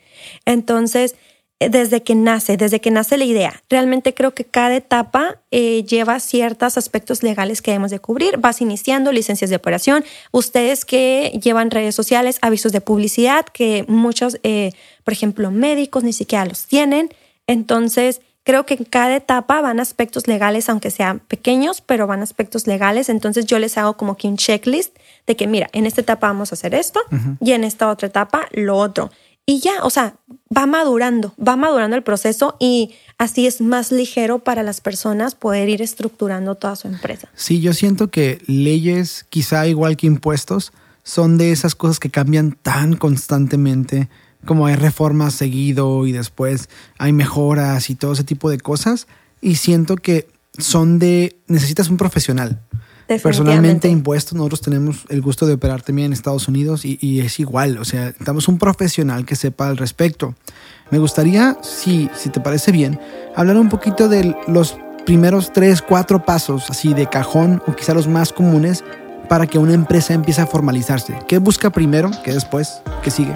Entonces, 0.45 1.15
eh, 1.61 1.69
desde 1.69 2.01
que 2.01 2.15
nace, 2.15 2.57
desde 2.57 2.81
que 2.81 2.89
nace 2.89 3.17
la 3.17 3.25
idea. 3.25 3.61
Realmente 3.69 4.15
creo 4.15 4.33
que 4.33 4.45
cada 4.45 4.75
etapa 4.75 5.37
eh, 5.51 5.83
lleva 5.83 6.19
ciertos 6.19 6.75
aspectos 6.75 7.21
legales 7.21 7.61
que 7.61 7.69
debemos 7.69 7.91
de 7.91 7.99
cubrir. 7.99 8.37
Vas 8.39 8.61
iniciando 8.61 9.11
licencias 9.11 9.51
de 9.51 9.57
operación. 9.57 10.03
Ustedes 10.31 10.85
que 10.85 11.39
llevan 11.39 11.69
redes 11.69 11.93
sociales, 11.93 12.39
avisos 12.41 12.71
de 12.71 12.81
publicidad, 12.81 13.45
que 13.45 13.85
muchos, 13.87 14.39
eh, 14.41 14.71
por 15.03 15.13
ejemplo, 15.13 15.51
médicos 15.51 16.03
ni 16.03 16.13
siquiera 16.13 16.45
los 16.45 16.65
tienen. 16.65 17.09
Entonces, 17.45 18.21
creo 18.43 18.65
que 18.65 18.73
en 18.73 18.85
cada 18.85 19.15
etapa 19.15 19.61
van 19.61 19.79
aspectos 19.79 20.27
legales, 20.27 20.67
aunque 20.67 20.89
sean 20.89 21.19
pequeños, 21.19 21.81
pero 21.81 22.07
van 22.07 22.23
aspectos 22.23 22.65
legales. 22.65 23.07
Entonces, 23.07 23.45
yo 23.45 23.59
les 23.59 23.77
hago 23.77 23.97
como 23.97 24.17
que 24.17 24.27
un 24.27 24.37
checklist 24.37 24.97
de 25.27 25.35
que, 25.35 25.45
mira, 25.45 25.69
en 25.73 25.85
esta 25.85 26.01
etapa 26.01 26.25
vamos 26.25 26.51
a 26.51 26.55
hacer 26.55 26.73
esto 26.73 27.01
y 27.39 27.51
en 27.51 27.63
esta 27.63 27.87
otra 27.87 28.07
etapa 28.07 28.47
lo 28.51 28.77
otro. 28.77 29.11
Y 29.51 29.59
ya, 29.59 29.83
o 29.83 29.89
sea, 29.89 30.15
va 30.55 30.65
madurando, 30.65 31.35
va 31.35 31.57
madurando 31.57 31.97
el 31.97 32.03
proceso 32.03 32.55
y 32.57 32.91
así 33.17 33.47
es 33.47 33.59
más 33.59 33.91
ligero 33.91 34.39
para 34.39 34.63
las 34.63 34.79
personas 34.79 35.35
poder 35.35 35.67
ir 35.67 35.81
estructurando 35.81 36.55
toda 36.55 36.77
su 36.77 36.87
empresa. 36.87 37.27
Sí, 37.35 37.59
yo 37.59 37.73
siento 37.73 38.09
que 38.09 38.41
leyes, 38.47 39.25
quizá 39.29 39.67
igual 39.67 39.97
que 39.97 40.07
impuestos, 40.07 40.71
son 41.03 41.37
de 41.37 41.51
esas 41.51 41.75
cosas 41.75 41.99
que 41.99 42.09
cambian 42.09 42.53
tan 42.61 42.95
constantemente, 42.95 44.07
como 44.45 44.67
hay 44.67 44.75
reformas 44.75 45.33
seguido 45.33 46.07
y 46.07 46.13
después 46.13 46.69
hay 46.97 47.11
mejoras 47.11 47.89
y 47.89 47.95
todo 47.95 48.13
ese 48.13 48.23
tipo 48.23 48.49
de 48.49 48.57
cosas. 48.57 49.05
Y 49.41 49.55
siento 49.55 49.97
que 49.97 50.29
son 50.57 50.97
de, 50.97 51.35
necesitas 51.47 51.89
un 51.89 51.97
profesional. 51.97 52.61
Personalmente, 53.19 53.89
impuestos, 53.89 54.33
nosotros 54.33 54.61
tenemos 54.61 55.05
el 55.09 55.21
gusto 55.21 55.45
de 55.45 55.53
operar 55.53 55.81
también 55.81 56.07
en 56.07 56.13
Estados 56.13 56.47
Unidos 56.47 56.85
y, 56.85 57.19
es 57.19 57.39
igual, 57.39 57.77
o 57.77 57.85
sea, 57.85 58.09
estamos 58.09 58.47
un 58.47 58.57
profesional 58.57 59.25
que 59.25 59.35
sepa 59.35 59.67
al 59.67 59.77
respecto. 59.77 60.35
Me 60.91 60.99
gustaría, 60.99 61.57
si, 61.63 62.09
si 62.15 62.29
te 62.29 62.39
parece 62.39 62.71
bien, 62.71 62.99
hablar 63.35 63.57
un 63.57 63.69
poquito 63.69 64.09
de 64.09 64.35
los 64.47 64.77
primeros 65.05 65.51
tres, 65.53 65.81
cuatro 65.81 66.25
pasos, 66.25 66.69
así 66.69 66.93
de 66.93 67.07
cajón, 67.07 67.61
o 67.67 67.75
quizá 67.75 67.93
los 67.93 68.07
más 68.07 68.31
comunes, 68.33 68.83
para 69.29 69.47
que 69.47 69.57
una 69.57 69.73
empresa 69.73 70.13
empiece 70.13 70.41
a 70.41 70.47
formalizarse. 70.47 71.17
¿Qué 71.27 71.37
busca 71.37 71.69
primero? 71.69 72.11
¿Qué 72.23 72.33
después? 72.33 72.81
¿Qué 73.01 73.11
sigue? 73.11 73.33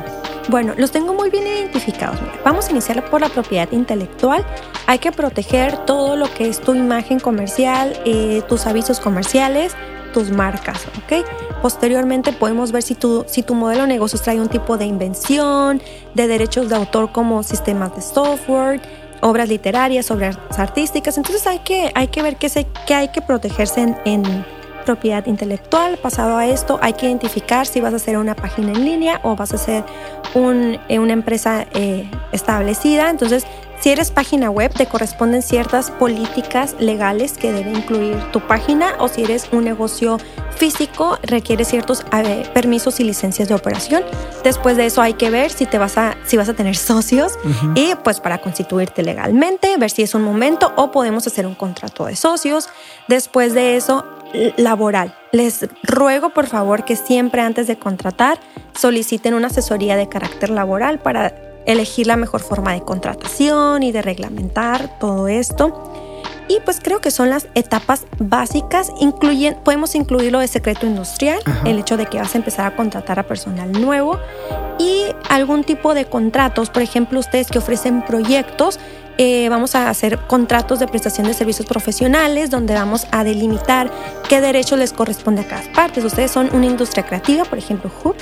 Bueno, 0.47 0.73
los 0.77 0.91
tengo 0.91 1.13
muy 1.13 1.31
bien 1.31 1.47
identificados. 1.47 2.19
vamos 2.43 2.67
a 2.67 2.71
iniciar 2.71 3.09
por 3.09 3.21
la 3.21 3.29
propiedad 3.29 3.71
intelectual. 3.71 4.45
Hay 4.85 4.99
que 4.99 5.11
proteger 5.11 5.85
todo 5.85 6.15
lo 6.15 6.31
que 6.31 6.47
es 6.47 6.61
tu 6.61 6.75
imagen 6.75 7.19
comercial, 7.19 7.99
eh, 8.05 8.43
tus 8.47 8.67
avisos 8.67 8.99
comerciales, 8.99 9.73
tus 10.13 10.29
marcas, 10.29 10.85
¿ok? 10.85 11.25
Posteriormente 11.63 12.31
podemos 12.31 12.71
ver 12.71 12.83
si 12.83 12.93
tu, 12.93 13.25
si 13.27 13.41
tu 13.41 13.55
modelo 13.55 13.81
de 13.81 13.87
negocios 13.87 14.21
trae 14.21 14.39
un 14.39 14.47
tipo 14.47 14.77
de 14.77 14.85
invención, 14.85 15.81
de 16.13 16.27
derechos 16.27 16.69
de 16.69 16.75
autor 16.75 17.11
como 17.11 17.41
sistemas 17.41 17.95
de 17.95 18.01
software, 18.01 18.79
obras 19.21 19.49
literarias, 19.49 20.11
obras 20.11 20.37
artísticas. 20.57 21.17
Entonces 21.17 21.47
hay 21.47 21.59
que, 21.59 21.91
hay 21.95 22.07
que 22.09 22.21
ver 22.21 22.35
qué, 22.35 22.67
qué 22.85 22.93
hay 22.93 23.07
que 23.07 23.21
protegerse 23.21 23.95
en 24.05 24.45
propiedad 24.85 25.25
intelectual. 25.25 25.97
Pasado 25.97 26.37
a 26.37 26.47
esto, 26.47 26.79
hay 26.81 26.93
que 26.93 27.07
identificar 27.07 27.65
si 27.65 27.81
vas 27.81 27.93
a 27.93 27.97
hacer 27.97 28.17
una 28.17 28.35
página 28.35 28.71
en 28.71 28.85
línea 28.85 29.19
o 29.23 29.35
vas 29.35 29.51
a 29.51 29.55
hacer 29.55 29.83
eh, 30.33 30.99
una 30.99 31.13
empresa 31.13 31.65
eh, 31.73 32.09
establecida. 32.31 33.09
Entonces, 33.09 33.45
si 33.85 33.91
eres 33.91 34.09
página 34.09 34.49
web, 34.49 34.73
te 34.73 34.87
corresponden 34.87 35.43
ciertas 35.43 35.91
políticas 35.91 36.75
legales 36.79 37.33
que 37.33 37.51
debe 37.51 37.69
incluir 37.69 38.17
tu 38.31 38.41
página 38.41 38.95
o 38.97 39.07
si 39.07 39.21
eres 39.21 39.47
un 39.51 39.63
negocio 39.63 40.17
físico, 40.57 41.19
requiere 41.21 41.65
ciertos 41.65 42.03
permisos 42.51 42.99
y 42.99 43.03
licencias 43.03 43.47
de 43.47 43.53
operación. 43.53 44.01
Después 44.43 44.75
de 44.75 44.87
eso 44.87 45.03
hay 45.03 45.13
que 45.13 45.29
ver 45.29 45.51
si, 45.51 45.67
te 45.67 45.77
vas, 45.77 45.99
a, 45.99 46.17
si 46.25 46.35
vas 46.35 46.49
a 46.49 46.55
tener 46.55 46.75
socios 46.93 47.33
y 47.75 47.93
pues 48.03 48.19
para 48.19 48.39
constituirte 48.39 49.03
legalmente, 49.03 49.77
ver 49.77 49.91
si 49.91 50.01
es 50.01 50.15
un 50.15 50.23
momento 50.23 50.73
o 50.77 50.89
podemos 50.89 51.27
hacer 51.27 51.45
un 51.45 51.53
contrato 51.53 52.05
de 52.05 52.15
socios. 52.15 52.69
Después 53.07 53.53
de 53.53 53.75
eso 53.75 54.03
laboral. 54.57 55.15
Les 55.31 55.67
ruego 55.83 56.31
por 56.31 56.47
favor 56.47 56.85
que 56.85 56.95
siempre 56.95 57.41
antes 57.41 57.67
de 57.67 57.77
contratar 57.77 58.39
soliciten 58.75 59.35
una 59.35 59.45
asesoría 59.45 59.95
de 59.95 60.09
carácter 60.09 60.49
laboral 60.49 60.97
para 60.97 61.54
elegir 61.65 62.07
la 62.07 62.15
mejor 62.15 62.41
forma 62.41 62.73
de 62.73 62.81
contratación 62.81 63.83
y 63.83 63.91
de 63.91 64.01
reglamentar 64.01 64.99
todo 64.99 65.27
esto. 65.27 65.91
Y 66.47 66.59
pues 66.63 66.79
creo 66.79 67.01
que 67.01 67.09
son 67.09 67.29
las 67.29 67.47
etapas 67.55 68.05
básicas. 68.19 68.91
Incluyen, 68.99 69.57
podemos 69.63 69.95
incluir 69.95 70.31
lo 70.31 70.39
de 70.39 70.47
secreto 70.47 70.85
industrial, 70.85 71.39
el 71.65 71.79
hecho 71.79 71.97
de 71.97 72.05
que 72.05 72.19
vas 72.19 72.35
a 72.35 72.37
empezar 72.37 72.67
a 72.67 72.75
contratar 72.75 73.17
a 73.17 73.23
personal 73.23 73.71
nuevo 73.71 74.19
y 74.77 75.05
algún 75.29 75.63
tipo 75.63 75.95
de 75.95 76.05
contratos. 76.05 76.69
Por 76.69 76.83
ejemplo, 76.83 77.19
ustedes 77.19 77.47
que 77.47 77.57
ofrecen 77.57 78.03
proyectos, 78.03 78.79
eh, 79.17 79.47
vamos 79.49 79.75
a 79.75 79.89
hacer 79.89 80.19
contratos 80.27 80.79
de 80.79 80.87
prestación 80.87 81.25
de 81.25 81.33
servicios 81.33 81.67
profesionales 81.67 82.49
donde 82.49 82.73
vamos 82.73 83.07
a 83.11 83.23
delimitar 83.23 83.89
qué 84.27 84.41
derechos 84.41 84.77
les 84.77 84.93
corresponde 84.93 85.41
a 85.41 85.47
cada 85.47 85.63
parte. 85.73 86.05
Ustedes 86.05 86.31
son 86.31 86.49
una 86.53 86.65
industria 86.65 87.05
creativa, 87.05 87.45
por 87.45 87.57
ejemplo, 87.57 87.89
HUB. 88.03 88.15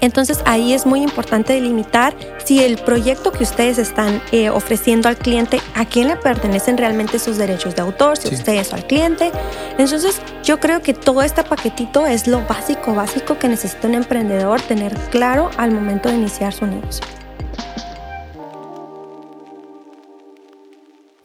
Entonces 0.00 0.40
ahí 0.44 0.72
es 0.72 0.86
muy 0.86 1.02
importante 1.02 1.54
delimitar 1.54 2.14
si 2.44 2.62
el 2.62 2.78
proyecto 2.78 3.32
que 3.32 3.42
ustedes 3.42 3.78
están 3.78 4.22
eh, 4.32 4.50
ofreciendo 4.50 5.08
al 5.08 5.16
cliente, 5.16 5.60
a 5.74 5.84
quién 5.84 6.08
le 6.08 6.16
pertenecen 6.16 6.76
realmente 6.76 7.18
sus 7.18 7.36
derechos 7.36 7.74
de 7.74 7.82
autor, 7.82 8.16
si 8.16 8.34
ustedes 8.34 8.72
o 8.72 8.76
al 8.76 8.86
cliente. 8.86 9.30
Entonces 9.72 10.20
yo 10.44 10.60
creo 10.60 10.82
que 10.82 10.94
todo 10.94 11.22
este 11.22 11.42
paquetito 11.42 12.06
es 12.06 12.26
lo 12.26 12.44
básico, 12.46 12.94
básico 12.94 13.38
que 13.38 13.48
necesita 13.48 13.88
un 13.88 13.94
emprendedor 13.94 14.60
tener 14.60 14.94
claro 15.10 15.50
al 15.56 15.72
momento 15.72 16.08
de 16.08 16.16
iniciar 16.16 16.52
su 16.52 16.66
negocio. 16.66 17.04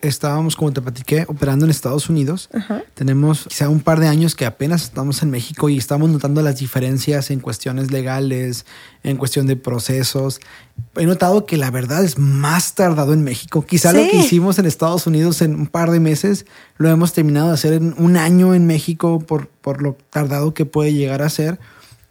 Estábamos, 0.03 0.55
como 0.55 0.71
te 0.73 0.81
platiqué, 0.81 1.25
operando 1.27 1.65
en 1.65 1.71
Estados 1.71 2.09
Unidos. 2.09 2.49
Tenemos 2.93 3.45
quizá 3.47 3.69
un 3.69 3.79
par 3.79 3.99
de 3.99 4.07
años 4.07 4.35
que 4.35 4.45
apenas 4.45 4.83
estamos 4.83 5.23
en 5.23 5.31
México 5.31 5.69
y 5.69 5.77
estamos 5.77 6.09
notando 6.09 6.41
las 6.41 6.59
diferencias 6.59 7.31
en 7.31 7.39
cuestiones 7.39 7.91
legales, 7.91 8.65
en 9.03 9.17
cuestión 9.17 9.47
de 9.47 9.55
procesos. 9.55 10.41
He 10.95 11.05
notado 11.05 11.45
que 11.45 11.57
la 11.57 11.71
verdad 11.71 12.03
es 12.03 12.17
más 12.17 12.75
tardado 12.75 13.13
en 13.13 13.23
México. 13.23 13.65
Quizá 13.65 13.93
lo 13.93 14.01
que 14.09 14.17
hicimos 14.17 14.59
en 14.59 14.65
Estados 14.65 15.07
Unidos 15.07 15.41
en 15.41 15.55
un 15.55 15.67
par 15.67 15.89
de 15.89 15.99
meses 15.99 16.45
lo 16.77 16.89
hemos 16.89 17.13
terminado 17.13 17.47
de 17.47 17.53
hacer 17.53 17.73
en 17.73 17.95
un 17.97 18.17
año 18.17 18.53
en 18.53 18.67
México 18.67 19.19
por, 19.19 19.47
por 19.47 19.81
lo 19.81 19.97
tardado 20.09 20.53
que 20.53 20.65
puede 20.65 20.93
llegar 20.93 21.21
a 21.21 21.29
ser. 21.29 21.59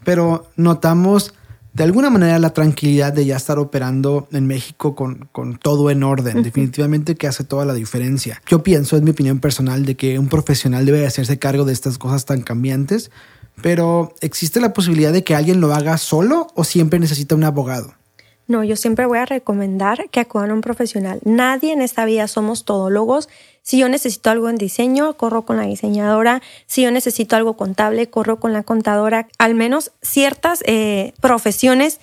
Pero 0.05 0.51
notamos 0.57 1.35
de 1.75 1.85
alguna 1.85 2.11
manera 2.11 2.39
la 2.39 2.51
tranquilidad 2.51 3.13
de 3.13 3.25
ya 3.25 3.37
estar 3.37 3.59
operando 3.59 4.29
en 4.33 4.47
México 4.47 4.95
con, 4.95 5.29
con 5.33 5.57
todo 5.57 5.91
en 5.91 6.03
orden. 6.03 6.43
Definitivamente 6.43 7.15
que 7.15 7.27
hace 7.27 7.45
toda 7.45 7.65
la 7.65 7.75
diferencia. 7.75 8.43
Yo 8.47 8.63
pienso, 8.63 8.97
es 8.97 9.03
mi 9.03 9.11
opinión 9.11 9.41
personal, 9.41 9.87
de 9.87 9.97
que 9.97 10.19
un 10.19 10.29
profesional 10.29 10.85
debe 10.85 11.07
hacerse 11.07 11.39
cargo 11.39 11.65
de 11.65 11.73
estas 11.73 11.99
cosas 11.99 12.25
tan 12.27 12.43
cambiantes, 12.43 13.11
pero 13.63 14.15
¿existe 14.21 14.61
la 14.61 14.73
posibilidad 14.73 15.13
de 15.13 15.25
que 15.25 15.35
alguien 15.35 15.61
lo 15.61 15.75
haga 15.75 15.97
solo 15.99 16.49
o 16.55 16.65
siempre 16.65 16.99
necesita 16.99 17.35
un 17.35 17.45
abogado? 17.45 17.95
No, 18.49 18.65
yo 18.65 18.77
siempre 18.77 19.07
voy 19.07 19.19
a 19.19 19.25
recomendar 19.25 20.11
que 20.11 20.21
acudan 20.21 20.51
a 20.51 20.55
un 20.55 20.61
profesional. 20.61 21.21
Nadie 21.25 21.73
en 21.73 21.81
esta 21.81 22.05
vida 22.05 22.27
somos 22.29 22.65
todólogos. 22.65 23.29
Si 23.63 23.79
yo 23.79 23.89
necesito 23.89 24.31
algo 24.31 24.49
en 24.49 24.57
diseño, 24.57 25.17
corro 25.17 25.43
con 25.43 25.57
la 25.57 25.65
diseñadora. 25.65 26.43
Si 26.67 26.83
yo 26.83 26.91
necesito 26.91 27.37
algo 27.37 27.57
contable, 27.57 28.11
corro 28.11 28.41
con 28.41 28.53
la 28.53 28.63
contadora. 28.63 29.29
Al 29.39 29.55
menos 29.55 29.93
ciertas 30.03 30.63
eh, 30.67 31.15
profesiones 31.21 32.01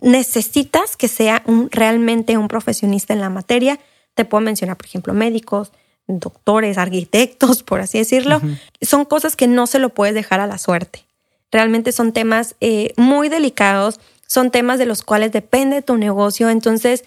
necesitas 0.00 0.96
que 0.96 1.08
sea 1.08 1.42
un, 1.46 1.70
realmente 1.70 2.38
un 2.38 2.48
profesionista 2.48 3.12
en 3.12 3.20
la 3.20 3.30
materia. 3.30 3.78
Te 4.14 4.24
puedo 4.24 4.40
mencionar, 4.40 4.76
por 4.76 4.86
ejemplo, 4.86 5.12
médicos, 5.12 5.72
doctores, 6.06 6.78
arquitectos, 6.78 7.62
por 7.62 7.80
así 7.80 7.98
decirlo. 7.98 8.40
Son 8.80 9.04
cosas 9.04 9.36
que 9.36 9.46
no 9.46 9.66
se 9.66 9.78
lo 9.78 9.90
puedes 9.90 10.14
dejar 10.14 10.40
a 10.40 10.46
la 10.46 10.56
suerte. 10.56 11.04
Realmente 11.52 11.92
son 11.92 12.12
temas 12.12 12.56
eh, 12.60 12.92
muy 12.96 13.28
delicados 13.28 14.00
son 14.26 14.50
temas 14.50 14.78
de 14.78 14.86
los 14.86 15.02
cuales 15.02 15.32
depende 15.32 15.82
tu 15.82 15.96
negocio. 15.96 16.50
Entonces, 16.50 17.04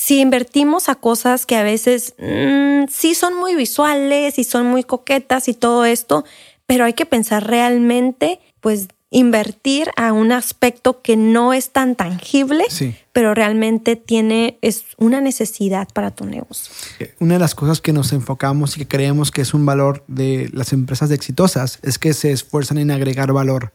si 0.00 0.18
invertimos 0.18 0.88
a 0.88 0.94
cosas 0.94 1.44
que 1.44 1.56
a 1.56 1.62
veces 1.62 2.14
mm, 2.18 2.88
sí 2.88 3.14
son 3.14 3.36
muy 3.36 3.54
visuales 3.54 4.38
y 4.38 4.44
son 4.44 4.64
muy 4.64 4.82
coquetas 4.82 5.46
y 5.46 5.52
todo 5.52 5.84
esto, 5.84 6.24
pero 6.64 6.86
hay 6.86 6.94
que 6.94 7.04
pensar 7.04 7.46
realmente, 7.46 8.40
pues 8.62 8.88
invertir 9.10 9.90
a 9.96 10.14
un 10.14 10.32
aspecto 10.32 11.02
que 11.02 11.18
no 11.18 11.52
es 11.52 11.68
tan 11.68 11.96
tangible, 11.96 12.64
pero 13.12 13.34
realmente 13.34 13.94
tiene 13.94 14.56
es 14.62 14.84
una 14.96 15.20
necesidad 15.20 15.86
para 15.92 16.12
tu 16.12 16.24
negocio. 16.24 16.72
Una 17.18 17.34
de 17.34 17.40
las 17.40 17.54
cosas 17.54 17.82
que 17.82 17.92
nos 17.92 18.14
enfocamos 18.14 18.76
y 18.76 18.80
que 18.80 18.88
creemos 18.88 19.30
que 19.30 19.42
es 19.42 19.52
un 19.52 19.66
valor 19.66 20.02
de 20.08 20.48
las 20.54 20.72
empresas 20.72 21.10
exitosas 21.10 21.78
es 21.82 21.98
que 21.98 22.14
se 22.14 22.32
esfuerzan 22.32 22.78
en 22.78 22.90
agregar 22.90 23.34
valor. 23.34 23.74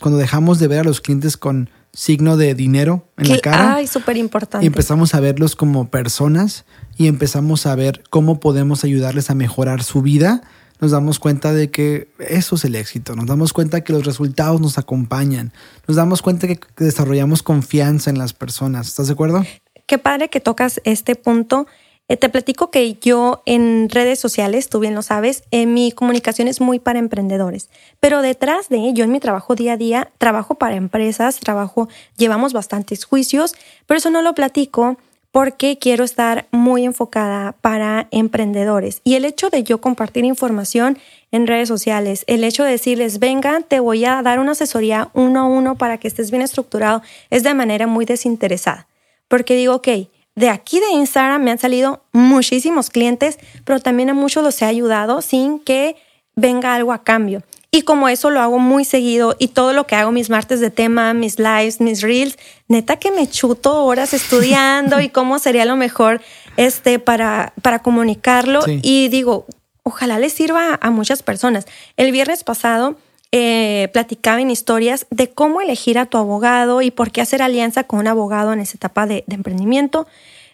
Cuando 0.00 0.18
dejamos 0.18 0.58
de 0.58 0.68
ver 0.68 0.80
a 0.80 0.84
los 0.84 1.02
clientes 1.02 1.36
con 1.36 1.68
signo 1.96 2.36
de 2.36 2.54
dinero 2.54 3.08
en 3.16 3.30
la 3.30 3.38
cara. 3.38 3.74
Ay, 3.76 3.86
súper 3.86 4.18
importante. 4.18 4.62
Y 4.64 4.68
empezamos 4.68 5.14
a 5.14 5.20
verlos 5.20 5.56
como 5.56 5.88
personas 5.88 6.66
y 6.98 7.06
empezamos 7.06 7.64
a 7.64 7.74
ver 7.74 8.04
cómo 8.10 8.38
podemos 8.38 8.84
ayudarles 8.84 9.30
a 9.30 9.34
mejorar 9.34 9.82
su 9.82 10.02
vida. 10.02 10.42
Nos 10.78 10.90
damos 10.90 11.18
cuenta 11.18 11.54
de 11.54 11.70
que 11.70 12.08
eso 12.18 12.56
es 12.56 12.66
el 12.66 12.74
éxito. 12.74 13.16
Nos 13.16 13.24
damos 13.24 13.54
cuenta 13.54 13.80
que 13.80 13.94
los 13.94 14.04
resultados 14.04 14.60
nos 14.60 14.76
acompañan. 14.76 15.54
Nos 15.88 15.96
damos 15.96 16.20
cuenta 16.20 16.46
que 16.46 16.60
desarrollamos 16.76 17.42
confianza 17.42 18.10
en 18.10 18.18
las 18.18 18.34
personas. 18.34 18.88
¿Estás 18.88 19.06
de 19.06 19.14
acuerdo? 19.14 19.42
Qué 19.86 19.96
padre 19.96 20.28
que 20.28 20.40
tocas 20.40 20.82
este 20.84 21.14
punto 21.14 21.66
eh, 22.08 22.16
te 22.16 22.28
platico 22.28 22.70
que 22.70 22.94
yo 22.94 23.42
en 23.46 23.88
redes 23.88 24.18
sociales, 24.18 24.68
tú 24.68 24.78
bien 24.78 24.94
lo 24.94 25.02
sabes, 25.02 25.42
eh, 25.50 25.66
mi 25.66 25.92
comunicación 25.92 26.46
es 26.48 26.60
muy 26.60 26.78
para 26.78 26.98
emprendedores, 26.98 27.68
pero 28.00 28.22
detrás 28.22 28.68
de 28.68 28.78
ello, 28.78 29.04
en 29.04 29.10
mi 29.12 29.20
trabajo 29.20 29.54
día 29.54 29.72
a 29.72 29.76
día, 29.76 30.10
trabajo 30.18 30.54
para 30.54 30.76
empresas, 30.76 31.40
trabajo, 31.40 31.88
llevamos 32.16 32.52
bastantes 32.52 33.04
juicios, 33.04 33.54
pero 33.86 33.98
eso 33.98 34.10
no 34.10 34.22
lo 34.22 34.34
platico 34.34 34.96
porque 35.36 35.76
quiero 35.78 36.02
estar 36.02 36.46
muy 36.50 36.86
enfocada 36.86 37.52
para 37.60 38.08
emprendedores. 38.10 39.02
Y 39.04 39.16
el 39.16 39.26
hecho 39.26 39.50
de 39.50 39.64
yo 39.64 39.82
compartir 39.82 40.24
información 40.24 40.98
en 41.30 41.46
redes 41.46 41.68
sociales, 41.68 42.24
el 42.26 42.42
hecho 42.42 42.64
de 42.64 42.70
decirles, 42.70 43.18
venga, 43.18 43.60
te 43.60 43.80
voy 43.80 44.06
a 44.06 44.22
dar 44.22 44.38
una 44.38 44.52
asesoría 44.52 45.10
uno 45.12 45.40
a 45.40 45.44
uno 45.44 45.76
para 45.76 45.98
que 45.98 46.08
estés 46.08 46.30
bien 46.30 46.42
estructurado, 46.42 47.02
es 47.28 47.42
de 47.42 47.52
manera 47.52 47.86
muy 47.86 48.06
desinteresada. 48.06 48.86
Porque 49.28 49.56
digo, 49.56 49.74
ok, 49.74 49.88
de 50.36 50.50
aquí 50.50 50.80
de 50.80 50.90
Instagram 50.90 51.42
me 51.42 51.50
han 51.50 51.58
salido 51.58 52.04
muchísimos 52.12 52.90
clientes, 52.90 53.38
pero 53.64 53.80
también 53.80 54.10
a 54.10 54.14
muchos 54.14 54.44
los 54.44 54.60
he 54.62 54.66
ayudado 54.66 55.22
sin 55.22 55.58
que 55.58 55.96
venga 56.36 56.74
algo 56.74 56.92
a 56.92 57.02
cambio. 57.02 57.42
Y 57.70 57.82
como 57.82 58.08
eso 58.08 58.30
lo 58.30 58.40
hago 58.40 58.58
muy 58.58 58.84
seguido 58.84 59.34
y 59.38 59.48
todo 59.48 59.72
lo 59.72 59.86
que 59.86 59.96
hago, 59.96 60.12
mis 60.12 60.30
martes 60.30 60.60
de 60.60 60.70
tema, 60.70 61.14
mis 61.14 61.38
lives, 61.38 61.80
mis 61.80 62.02
reels, 62.02 62.36
neta 62.68 62.96
que 62.96 63.10
me 63.10 63.28
chuto 63.28 63.84
horas 63.84 64.14
estudiando 64.14 65.00
y 65.00 65.08
cómo 65.08 65.38
sería 65.38 65.64
lo 65.64 65.76
mejor 65.76 66.20
este, 66.56 66.98
para, 66.98 67.52
para 67.62 67.80
comunicarlo. 67.80 68.60
Y 68.66 69.08
digo, 69.08 69.46
ojalá 69.82 70.18
les 70.18 70.32
sirva 70.32 70.78
a 70.80 70.90
muchas 70.90 71.22
personas. 71.22 71.66
El 71.96 72.12
viernes 72.12 72.44
pasado 72.44 72.96
eh, 73.32 73.88
platicaba 73.92 74.40
en 74.40 74.50
historias 74.50 75.06
de 75.10 75.30
cómo 75.30 75.60
elegir 75.60 75.98
a 75.98 76.06
tu 76.06 76.18
abogado 76.18 76.82
y 76.82 76.90
por 76.90 77.10
qué 77.10 77.20
hacer 77.20 77.42
alianza 77.42 77.84
con 77.84 78.00
un 78.00 78.06
abogado 78.06 78.52
en 78.52 78.60
esa 78.60 78.76
etapa 78.76 79.06
de, 79.06 79.24
emprendimiento. 79.28 80.06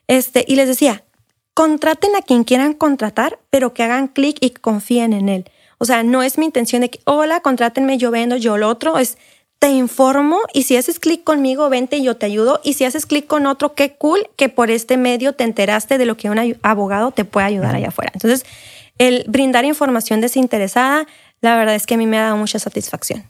Este, 0.08 0.44
y 0.48 0.56
les 0.56 0.68
decía, 0.68 1.04
contraten 1.54 2.16
a 2.16 2.22
quien 2.22 2.44
quieran 2.44 2.74
contratar, 2.74 3.38
pero 3.50 3.74
que 3.74 3.82
hagan 3.82 4.08
clic 4.08 4.38
y 4.40 4.50
confíen 4.50 5.12
en 5.12 5.28
él. 5.28 5.44
O 5.78 5.84
sea, 5.84 6.02
no 6.02 6.22
es 6.22 6.38
mi 6.38 6.46
intención 6.46 6.82
de 6.82 6.90
que, 6.90 7.00
hola, 7.04 7.40
contrátenme, 7.40 7.98
yo 7.98 8.10
vendo, 8.10 8.36
yo 8.36 8.56
lo 8.56 8.68
otro. 8.68 8.98
Es, 8.98 9.18
te 9.58 9.70
informo 9.70 10.40
y 10.52 10.64
si 10.64 10.76
haces 10.76 10.98
clic 10.98 11.22
conmigo, 11.22 11.68
vente 11.68 11.96
y 11.96 12.02
yo 12.02 12.16
te 12.16 12.26
ayudo. 12.26 12.60
Y 12.64 12.72
si 12.72 12.84
haces 12.84 13.06
clic 13.06 13.28
con 13.28 13.46
otro, 13.46 13.74
qué 13.74 13.94
cool 13.94 14.28
que 14.34 14.48
por 14.48 14.72
este 14.72 14.96
medio 14.96 15.34
te 15.34 15.44
enteraste 15.44 15.98
de 15.98 16.06
lo 16.06 16.16
que 16.16 16.30
un 16.30 16.56
abogado 16.62 17.12
te 17.12 17.24
puede 17.24 17.46
ayudar 17.46 17.76
allá 17.76 17.88
afuera. 17.88 18.10
Entonces, 18.14 18.44
el 18.98 19.24
brindar 19.28 19.64
información 19.64 20.20
desinteresada, 20.20 21.06
la 21.42 21.56
verdad 21.56 21.74
es 21.74 21.86
que 21.86 21.94
a 21.94 21.98
mí 21.98 22.06
me 22.06 22.18
ha 22.18 22.22
dado 22.22 22.36
mucha 22.38 22.58
satisfacción. 22.58 23.24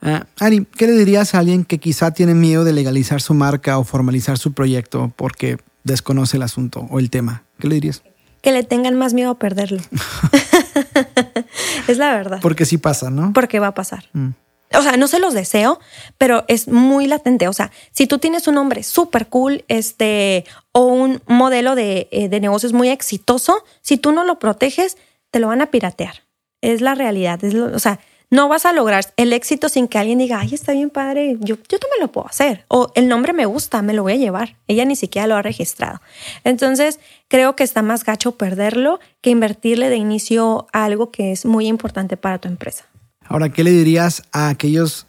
Ah, 0.00 0.26
Ari, 0.38 0.66
¿qué 0.76 0.86
le 0.86 0.92
dirías 0.92 1.34
a 1.34 1.40
alguien 1.40 1.64
que 1.64 1.78
quizá 1.78 2.12
tiene 2.12 2.34
miedo 2.34 2.64
de 2.64 2.72
legalizar 2.72 3.20
su 3.20 3.34
marca 3.34 3.78
o 3.78 3.84
formalizar 3.84 4.38
su 4.38 4.52
proyecto 4.52 5.12
porque 5.16 5.58
desconoce 5.84 6.36
el 6.36 6.44
asunto 6.44 6.86
o 6.90 6.98
el 6.98 7.10
tema? 7.10 7.44
¿Qué 7.58 7.68
le 7.68 7.74
dirías? 7.74 8.02
Que 8.40 8.52
le 8.52 8.62
tengan 8.62 8.96
más 8.96 9.14
miedo 9.14 9.30
a 9.30 9.38
perderlo. 9.38 9.82
es 11.88 11.98
la 11.98 12.14
verdad. 12.14 12.38
Porque 12.40 12.64
sí 12.64 12.78
pasa, 12.78 13.10
¿no? 13.10 13.32
Porque 13.32 13.58
va 13.58 13.68
a 13.68 13.74
pasar. 13.74 14.04
Mm. 14.12 14.28
O 14.74 14.82
sea, 14.82 14.96
no 14.96 15.08
se 15.08 15.18
los 15.18 15.34
deseo, 15.34 15.80
pero 16.18 16.44
es 16.48 16.68
muy 16.68 17.06
latente. 17.06 17.48
O 17.48 17.52
sea, 17.52 17.72
si 17.92 18.06
tú 18.06 18.18
tienes 18.18 18.46
un 18.46 18.56
nombre 18.56 18.82
súper 18.82 19.28
cool 19.28 19.64
este, 19.68 20.44
o 20.72 20.84
un 20.86 21.22
modelo 21.26 21.74
de, 21.74 22.08
eh, 22.12 22.28
de 22.28 22.40
negocios 22.40 22.72
muy 22.72 22.90
exitoso, 22.90 23.64
si 23.80 23.96
tú 23.96 24.12
no 24.12 24.24
lo 24.24 24.38
proteges, 24.38 24.98
te 25.30 25.40
lo 25.40 25.48
van 25.48 25.62
a 25.62 25.66
piratear 25.66 26.25
es 26.60 26.80
la 26.80 26.94
realidad. 26.94 27.42
Es 27.44 27.54
o 27.54 27.78
sea, 27.78 28.00
no 28.30 28.48
vas 28.48 28.66
a 28.66 28.72
lograr 28.72 29.04
el 29.16 29.32
éxito 29.32 29.68
sin 29.68 29.86
que 29.86 29.98
alguien 29.98 30.18
diga, 30.18 30.40
ay, 30.40 30.54
está 30.54 30.72
bien 30.72 30.90
padre, 30.90 31.36
yo, 31.40 31.56
yo 31.56 31.78
también 31.78 32.00
lo 32.00 32.10
puedo 32.10 32.26
hacer. 32.26 32.64
O 32.68 32.90
el 32.94 33.08
nombre 33.08 33.32
me 33.32 33.46
gusta, 33.46 33.82
me 33.82 33.92
lo 33.92 34.02
voy 34.02 34.14
a 34.14 34.16
llevar. 34.16 34.56
Ella 34.66 34.84
ni 34.84 34.96
siquiera 34.96 35.26
lo 35.26 35.36
ha 35.36 35.42
registrado. 35.42 36.00
Entonces, 36.42 36.98
creo 37.28 37.54
que 37.54 37.62
está 37.64 37.82
más 37.82 38.04
gacho 38.04 38.32
perderlo 38.32 38.98
que 39.20 39.30
invertirle 39.30 39.88
de 39.90 39.96
inicio 39.96 40.66
a 40.72 40.84
algo 40.84 41.10
que 41.10 41.32
es 41.32 41.44
muy 41.44 41.68
importante 41.68 42.16
para 42.16 42.38
tu 42.38 42.48
empresa. 42.48 42.84
Ahora, 43.24 43.48
¿qué 43.48 43.62
le 43.62 43.70
dirías 43.70 44.22
a 44.32 44.48
aquellos 44.48 45.06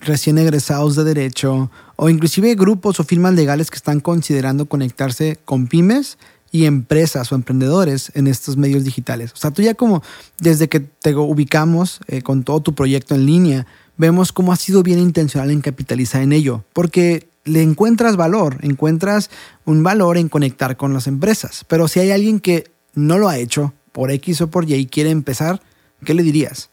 recién 0.00 0.38
egresados 0.38 0.96
de 0.96 1.04
derecho 1.04 1.70
o 1.96 2.08
inclusive 2.08 2.54
grupos 2.54 2.98
o 3.00 3.04
firmas 3.04 3.34
legales 3.34 3.70
que 3.70 3.76
están 3.76 4.00
considerando 4.00 4.66
conectarse 4.66 5.38
con 5.44 5.68
pymes 5.68 6.18
y 6.52 6.66
empresas 6.66 7.32
o 7.32 7.34
emprendedores 7.34 8.12
en 8.14 8.26
estos 8.26 8.56
medios 8.56 8.84
digitales. 8.84 9.32
O 9.32 9.36
sea, 9.36 9.50
tú 9.50 9.62
ya 9.62 9.74
como 9.74 10.02
desde 10.38 10.68
que 10.68 10.80
te 10.80 11.14
ubicamos 11.14 12.00
eh, 12.06 12.22
con 12.22 12.44
todo 12.44 12.60
tu 12.60 12.74
proyecto 12.74 13.14
en 13.14 13.26
línea, 13.26 13.66
vemos 13.96 14.32
cómo 14.32 14.52
has 14.52 14.60
sido 14.60 14.82
bien 14.82 14.98
intencional 14.98 15.50
en 15.50 15.62
capitalizar 15.62 16.22
en 16.22 16.32
ello, 16.32 16.62
porque 16.74 17.26
le 17.44 17.62
encuentras 17.62 18.16
valor, 18.16 18.58
encuentras 18.60 19.30
un 19.64 19.82
valor 19.82 20.18
en 20.18 20.28
conectar 20.28 20.76
con 20.76 20.92
las 20.92 21.06
empresas. 21.06 21.64
Pero 21.66 21.88
si 21.88 22.00
hay 22.00 22.10
alguien 22.10 22.38
que 22.38 22.70
no 22.94 23.18
lo 23.18 23.28
ha 23.28 23.38
hecho 23.38 23.72
por 23.92 24.10
X 24.10 24.42
o 24.42 24.50
por 24.50 24.68
Y 24.68 24.74
y 24.74 24.86
quiere 24.86 25.10
empezar, 25.10 25.62
¿qué 26.04 26.14
le 26.14 26.22
dirías? 26.22 26.68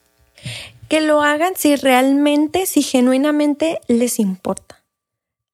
Que 0.89 1.01
lo 1.01 1.21
hagan 1.21 1.53
si 1.55 1.75
realmente, 1.75 2.65
si 2.65 2.81
genuinamente 2.81 3.79
les 3.87 4.19
importa. 4.19 4.78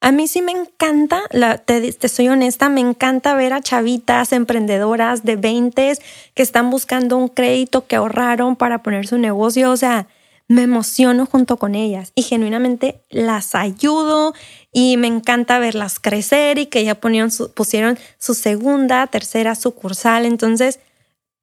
A 0.02 0.12
mí 0.12 0.28
sí 0.28 0.42
me 0.42 0.52
encanta, 0.52 1.24
te, 1.66 2.08
soy 2.08 2.28
honesta, 2.28 2.70
me 2.70 2.82
encanta 2.82 3.34
ver 3.34 3.54
a 3.54 3.62
chavitas 3.62 4.34
emprendedoras 4.34 5.24
de 5.24 5.36
20 5.36 5.98
que 6.34 6.44
están 6.44 6.70
buscando 6.70 7.18
un 7.18 7.28
crédito 7.28 7.88
que 7.88 7.96
ahorraron 7.96 8.56
para 8.56 8.84
poner 8.84 9.08
su 9.08 9.18
negocio. 9.18 9.72
O 9.72 9.78
sea, 9.78 10.08
me 10.48 10.62
emociono 10.62 11.26
junto 11.26 11.58
con 11.58 11.74
ellas 11.74 12.12
y 12.14 12.22
genuinamente 12.22 13.02
las 13.10 13.56
ayudo 13.56 14.36
y 14.72 14.98
me 14.98 15.08
encanta 15.08 15.58
verlas 15.58 16.00
crecer 16.00 16.60
y 16.60 16.68
que 16.68 16.84
ya 16.84 16.96
pusieron 16.96 17.98
su 18.20 18.34
segunda, 18.36 19.08
tercera 19.08 19.56
sucursal. 19.56 20.26
Entonces, 20.26 20.80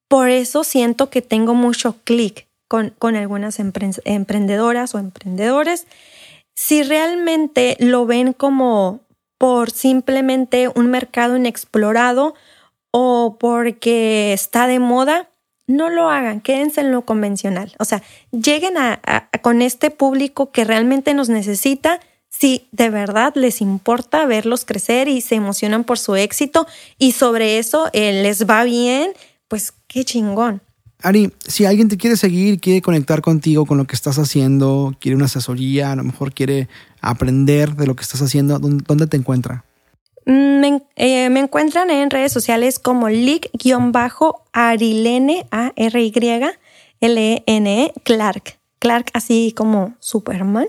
por 0.07 0.29
eso 0.29 0.63
siento 0.63 1.11
que 1.11 1.23
tengo 1.23 1.55
mucho 1.55 1.97
clic 2.05 2.47
con, 2.69 2.91
con 2.91 3.17
algunas 3.17 3.59
emprendedoras 3.59 4.95
o 4.95 4.99
emprendedores. 4.99 5.87
Si 6.55 6.83
realmente 6.83 7.77
lo 7.81 8.07
ven 8.07 8.33
como 8.33 9.01
por 9.39 9.71
simplemente 9.71 10.69
un 10.69 10.91
mercado 10.91 11.37
inexplorado 11.37 12.35
o 12.93 13.37
porque 13.41 14.33
está 14.33 14.67
de 14.67 14.79
moda, 14.79 15.31
no 15.67 15.89
lo 15.89 16.11
hagan, 16.11 16.41
quédense 16.41 16.81
en 16.81 16.93
lo 16.93 17.03
convencional. 17.05 17.75
O 17.79 17.85
sea, 17.85 18.03
lleguen 18.31 18.77
a, 18.77 19.01
con 19.41 19.63
este 19.63 19.91
público 19.91 20.53
que 20.53 20.65
realmente 20.65 21.15
nos 21.15 21.29
necesita 21.29 22.01
si 22.29 22.67
de 22.73 22.91
verdad 22.91 23.35
les 23.35 23.61
importa 23.61 24.25
verlos 24.27 24.65
crecer 24.65 25.09
y 25.09 25.21
se 25.21 25.35
emocionan 25.35 25.85
por 25.85 25.99
su 25.99 26.17
éxito 26.17 26.67
y 26.99 27.13
sobre 27.13 27.59
eso 27.59 27.89
eh, 27.93 28.23
les 28.23 28.49
va 28.49 28.65
bien, 28.65 29.13
pues 29.49 29.75
qué 29.87 30.05
chingón. 30.05 30.63
Ari, 31.03 31.33
si 31.47 31.65
alguien 31.65 31.89
te 31.89 31.97
quiere 31.97 32.17
seguir, 32.17 32.61
quiere 32.61 32.81
conectar 32.81 33.23
contigo 33.23 33.67
con 33.67 33.79
lo 33.79 33.87
que 33.87 33.97
estás 33.97 34.19
haciendo, 34.19 34.95
quiere 35.01 35.17
una 35.17 35.25
asesoría, 35.25 35.93
a 35.93 35.97
lo 35.97 36.05
mejor 36.05 36.33
quiere 36.33 36.69
aprender 37.01 37.75
de 37.75 37.87
lo 37.87 37.97
que 37.97 38.03
estás 38.03 38.23
haciendo, 38.23 38.59
¿dónde 38.59 39.07
te 39.07 39.17
encuentra? 39.17 39.65
Mm, 40.27 40.77
eh, 40.97 41.31
me, 41.31 41.41
encuentran 41.41 41.89
en 41.91 42.11
redes 42.11 42.33
sociales 42.33 42.79
como 42.79 43.09
lick-arilene, 43.09 45.47
A-R-Y-L-E-N-E, 45.51 47.85
e, 47.85 47.93
Clark. 48.05 48.59
Clark 48.79 49.11
así 49.15 49.53
como 49.57 49.95
Superman. 49.99 50.69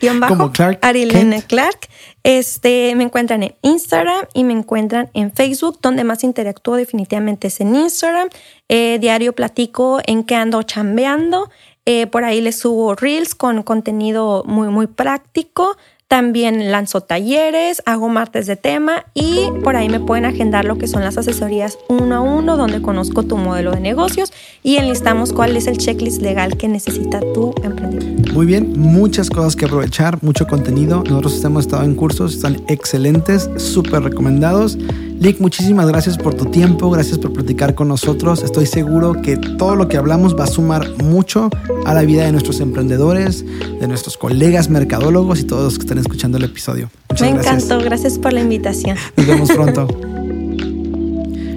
Lick-Arilene 0.00 1.42
Clark. 1.42 1.88
Este, 2.22 2.94
me 2.96 3.04
encuentran 3.04 3.42
en 3.42 3.54
Instagram 3.62 4.26
y 4.34 4.44
me 4.44 4.52
encuentran 4.52 5.10
en 5.14 5.32
Facebook, 5.32 5.78
donde 5.82 6.04
más 6.04 6.24
interactúo 6.24 6.76
definitivamente 6.76 7.48
es 7.48 7.60
en 7.60 7.74
Instagram. 7.74 8.28
Eh, 8.68 8.98
diario 9.00 9.32
platico 9.34 10.00
en 10.06 10.24
qué 10.24 10.36
ando 10.36 10.62
chambeando. 10.62 11.50
Eh, 11.86 12.06
por 12.06 12.24
ahí 12.24 12.40
les 12.40 12.58
subo 12.58 12.94
reels 12.94 13.34
con 13.34 13.62
contenido 13.62 14.42
muy, 14.46 14.68
muy 14.68 14.86
práctico. 14.86 15.76
También 16.14 16.70
lanzo 16.70 17.00
talleres, 17.00 17.82
hago 17.86 18.08
martes 18.08 18.46
de 18.46 18.54
tema 18.54 19.04
y 19.14 19.48
por 19.64 19.74
ahí 19.74 19.88
me 19.88 19.98
pueden 19.98 20.26
agendar 20.26 20.64
lo 20.64 20.78
que 20.78 20.86
son 20.86 21.02
las 21.02 21.18
asesorías 21.18 21.76
uno 21.88 22.14
a 22.14 22.20
uno, 22.20 22.56
donde 22.56 22.80
conozco 22.80 23.24
tu 23.24 23.36
modelo 23.36 23.72
de 23.72 23.80
negocios 23.80 24.32
y 24.62 24.76
enlistamos 24.76 25.32
cuál 25.32 25.56
es 25.56 25.66
el 25.66 25.76
checklist 25.76 26.22
legal 26.22 26.56
que 26.56 26.68
necesita 26.68 27.18
tu 27.32 27.52
emprendimiento. 27.64 28.32
Muy 28.32 28.46
bien, 28.46 28.78
muchas 28.78 29.28
cosas 29.28 29.56
que 29.56 29.64
aprovechar, 29.64 30.22
mucho 30.22 30.46
contenido. 30.46 31.02
Nosotros 31.02 31.44
hemos 31.44 31.64
estado 31.66 31.82
en 31.82 31.96
cursos, 31.96 32.34
están 32.34 32.62
excelentes, 32.68 33.50
súper 33.56 34.04
recomendados. 34.04 34.78
Lick, 35.20 35.40
muchísimas 35.40 35.86
gracias 35.86 36.18
por 36.18 36.34
tu 36.34 36.46
tiempo, 36.46 36.90
gracias 36.90 37.18
por 37.18 37.32
platicar 37.32 37.74
con 37.74 37.88
nosotros. 37.88 38.42
Estoy 38.42 38.66
seguro 38.66 39.20
que 39.22 39.36
todo 39.36 39.74
lo 39.74 39.88
que 39.88 39.96
hablamos 39.96 40.36
va 40.38 40.44
a 40.44 40.48
sumar 40.48 40.88
mucho 41.02 41.50
a 41.86 41.94
la 41.94 42.02
vida 42.02 42.24
de 42.24 42.32
nuestros 42.32 42.60
emprendedores, 42.60 43.44
de 43.80 43.88
nuestros 43.88 44.16
colegas 44.18 44.68
mercadólogos 44.68 45.40
y 45.40 45.44
todos 45.44 45.64
los 45.64 45.78
que 45.78 45.84
están 45.84 46.03
escuchando 46.04 46.38
el 46.38 46.44
episodio. 46.44 46.90
Me 47.20 47.28
encantó, 47.28 47.78
gracias 47.78 48.18
por 48.18 48.32
la 48.32 48.40
invitación. 48.40 48.96
Nos 49.16 49.26
vemos 49.26 49.50
pronto. 49.54 49.88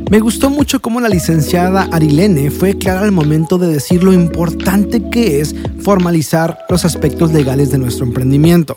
Me 0.09 0.19
gustó 0.21 0.49
mucho 0.49 0.81
cómo 0.81 1.01
la 1.01 1.09
licenciada 1.09 1.89
Arilene 1.91 2.49
fue 2.49 2.77
clara 2.77 3.01
al 3.01 3.11
momento 3.11 3.57
de 3.57 3.67
decir 3.67 4.03
lo 4.03 4.13
importante 4.13 5.09
que 5.09 5.41
es 5.41 5.53
formalizar 5.81 6.59
los 6.69 6.85
aspectos 6.85 7.33
legales 7.33 7.71
de 7.71 7.77
nuestro 7.77 8.05
emprendimiento. 8.05 8.75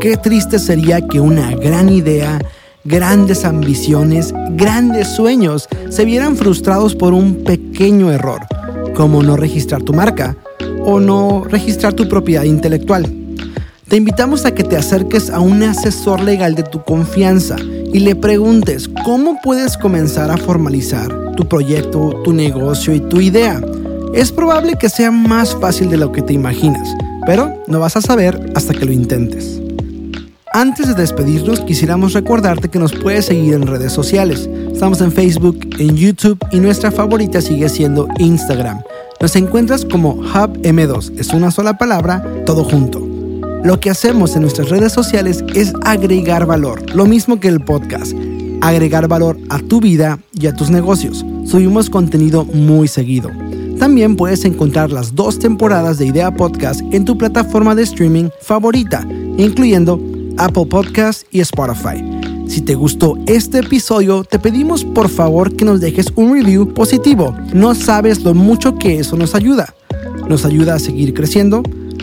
Qué 0.00 0.16
triste 0.16 0.58
sería 0.58 1.06
que 1.06 1.20
una 1.20 1.54
gran 1.54 1.90
idea 1.90 2.38
grandes 2.84 3.44
ambiciones, 3.44 4.34
grandes 4.52 5.08
sueños 5.08 5.68
se 5.90 6.04
vieran 6.04 6.36
frustrados 6.36 6.94
por 6.94 7.12
un 7.12 7.44
pequeño 7.44 8.10
error, 8.10 8.40
como 8.94 9.22
no 9.22 9.36
registrar 9.36 9.82
tu 9.82 9.92
marca 9.92 10.36
o 10.84 10.98
no 10.98 11.44
registrar 11.44 11.92
tu 11.92 12.08
propiedad 12.08 12.44
intelectual. 12.44 13.21
Te 13.92 13.98
invitamos 13.98 14.46
a 14.46 14.54
que 14.54 14.64
te 14.64 14.78
acerques 14.78 15.28
a 15.28 15.40
un 15.40 15.62
asesor 15.62 16.22
legal 16.22 16.54
de 16.54 16.62
tu 16.62 16.82
confianza 16.82 17.56
y 17.60 18.00
le 18.00 18.16
preguntes 18.16 18.88
cómo 19.04 19.38
puedes 19.42 19.76
comenzar 19.76 20.30
a 20.30 20.38
formalizar 20.38 21.14
tu 21.36 21.46
proyecto, 21.46 22.22
tu 22.24 22.32
negocio 22.32 22.94
y 22.94 23.00
tu 23.00 23.20
idea. 23.20 23.60
Es 24.14 24.32
probable 24.32 24.76
que 24.80 24.88
sea 24.88 25.10
más 25.10 25.54
fácil 25.54 25.90
de 25.90 25.98
lo 25.98 26.10
que 26.10 26.22
te 26.22 26.32
imaginas, 26.32 26.88
pero 27.26 27.52
no 27.66 27.80
vas 27.80 27.94
a 27.98 28.00
saber 28.00 28.50
hasta 28.54 28.72
que 28.72 28.86
lo 28.86 28.92
intentes. 28.92 29.60
Antes 30.54 30.88
de 30.88 30.94
despedirnos, 30.94 31.60
quisiéramos 31.60 32.14
recordarte 32.14 32.70
que 32.70 32.78
nos 32.78 32.94
puedes 32.94 33.26
seguir 33.26 33.52
en 33.52 33.66
redes 33.66 33.92
sociales. 33.92 34.48
Estamos 34.72 35.02
en 35.02 35.12
Facebook, 35.12 35.68
en 35.78 35.98
YouTube 35.98 36.42
y 36.50 36.60
nuestra 36.60 36.92
favorita 36.92 37.42
sigue 37.42 37.68
siendo 37.68 38.08
Instagram. 38.18 38.80
Nos 39.20 39.36
encuentras 39.36 39.84
como 39.84 40.12
Hub 40.14 40.62
M2, 40.62 41.12
es 41.18 41.28
una 41.34 41.50
sola 41.50 41.76
palabra, 41.76 42.24
todo 42.46 42.64
junto. 42.64 43.11
Lo 43.64 43.78
que 43.78 43.90
hacemos 43.90 44.34
en 44.34 44.42
nuestras 44.42 44.70
redes 44.70 44.92
sociales 44.92 45.44
es 45.54 45.72
agregar 45.84 46.46
valor, 46.46 46.82
lo 46.96 47.06
mismo 47.06 47.38
que 47.38 47.46
el 47.46 47.60
podcast. 47.60 48.12
Agregar 48.60 49.06
valor 49.06 49.38
a 49.50 49.60
tu 49.60 49.80
vida 49.80 50.18
y 50.32 50.48
a 50.48 50.54
tus 50.54 50.68
negocios. 50.68 51.24
Subimos 51.46 51.88
contenido 51.88 52.44
muy 52.44 52.88
seguido. 52.88 53.30
También 53.78 54.16
puedes 54.16 54.44
encontrar 54.44 54.90
las 54.90 55.14
dos 55.14 55.38
temporadas 55.38 55.98
de 55.98 56.06
Idea 56.06 56.34
Podcast 56.34 56.80
en 56.90 57.04
tu 57.04 57.16
plataforma 57.16 57.76
de 57.76 57.84
streaming 57.84 58.30
favorita, 58.40 59.06
incluyendo 59.38 60.00
Apple 60.38 60.66
Podcast 60.66 61.22
y 61.30 61.38
Spotify. 61.40 62.04
Si 62.48 62.62
te 62.62 62.74
gustó 62.74 63.16
este 63.26 63.60
episodio, 63.60 64.24
te 64.24 64.40
pedimos 64.40 64.84
por 64.84 65.08
favor 65.08 65.54
que 65.54 65.64
nos 65.64 65.80
dejes 65.80 66.12
un 66.16 66.34
review 66.34 66.74
positivo. 66.74 67.32
No 67.54 67.76
sabes 67.76 68.22
lo 68.24 68.34
mucho 68.34 68.76
que 68.76 68.98
eso 68.98 69.16
nos 69.16 69.36
ayuda. 69.36 69.72
Nos 70.28 70.44
ayuda 70.44 70.74
a 70.74 70.78
seguir 70.80 71.14
creciendo, 71.14 71.62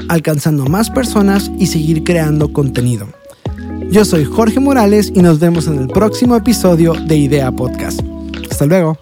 alcanzando 0.10 0.66
más 0.66 0.89
personas 0.89 1.49
y 1.57 1.68
seguir 1.68 2.03
creando 2.03 2.51
contenido. 2.51 3.07
Yo 3.89 4.03
soy 4.05 4.26
Jorge 4.26 4.60
Morales 4.60 5.12
y 5.16 5.22
nos 5.22 5.39
vemos 5.39 5.68
en 5.68 5.80
el 5.80 5.88
próximo 5.88 6.36
episodio 6.36 6.93
de 6.93 7.18
Idea 7.18 7.51
Podcast. 7.51 8.01
Hasta 8.51 8.66
luego. 8.66 8.97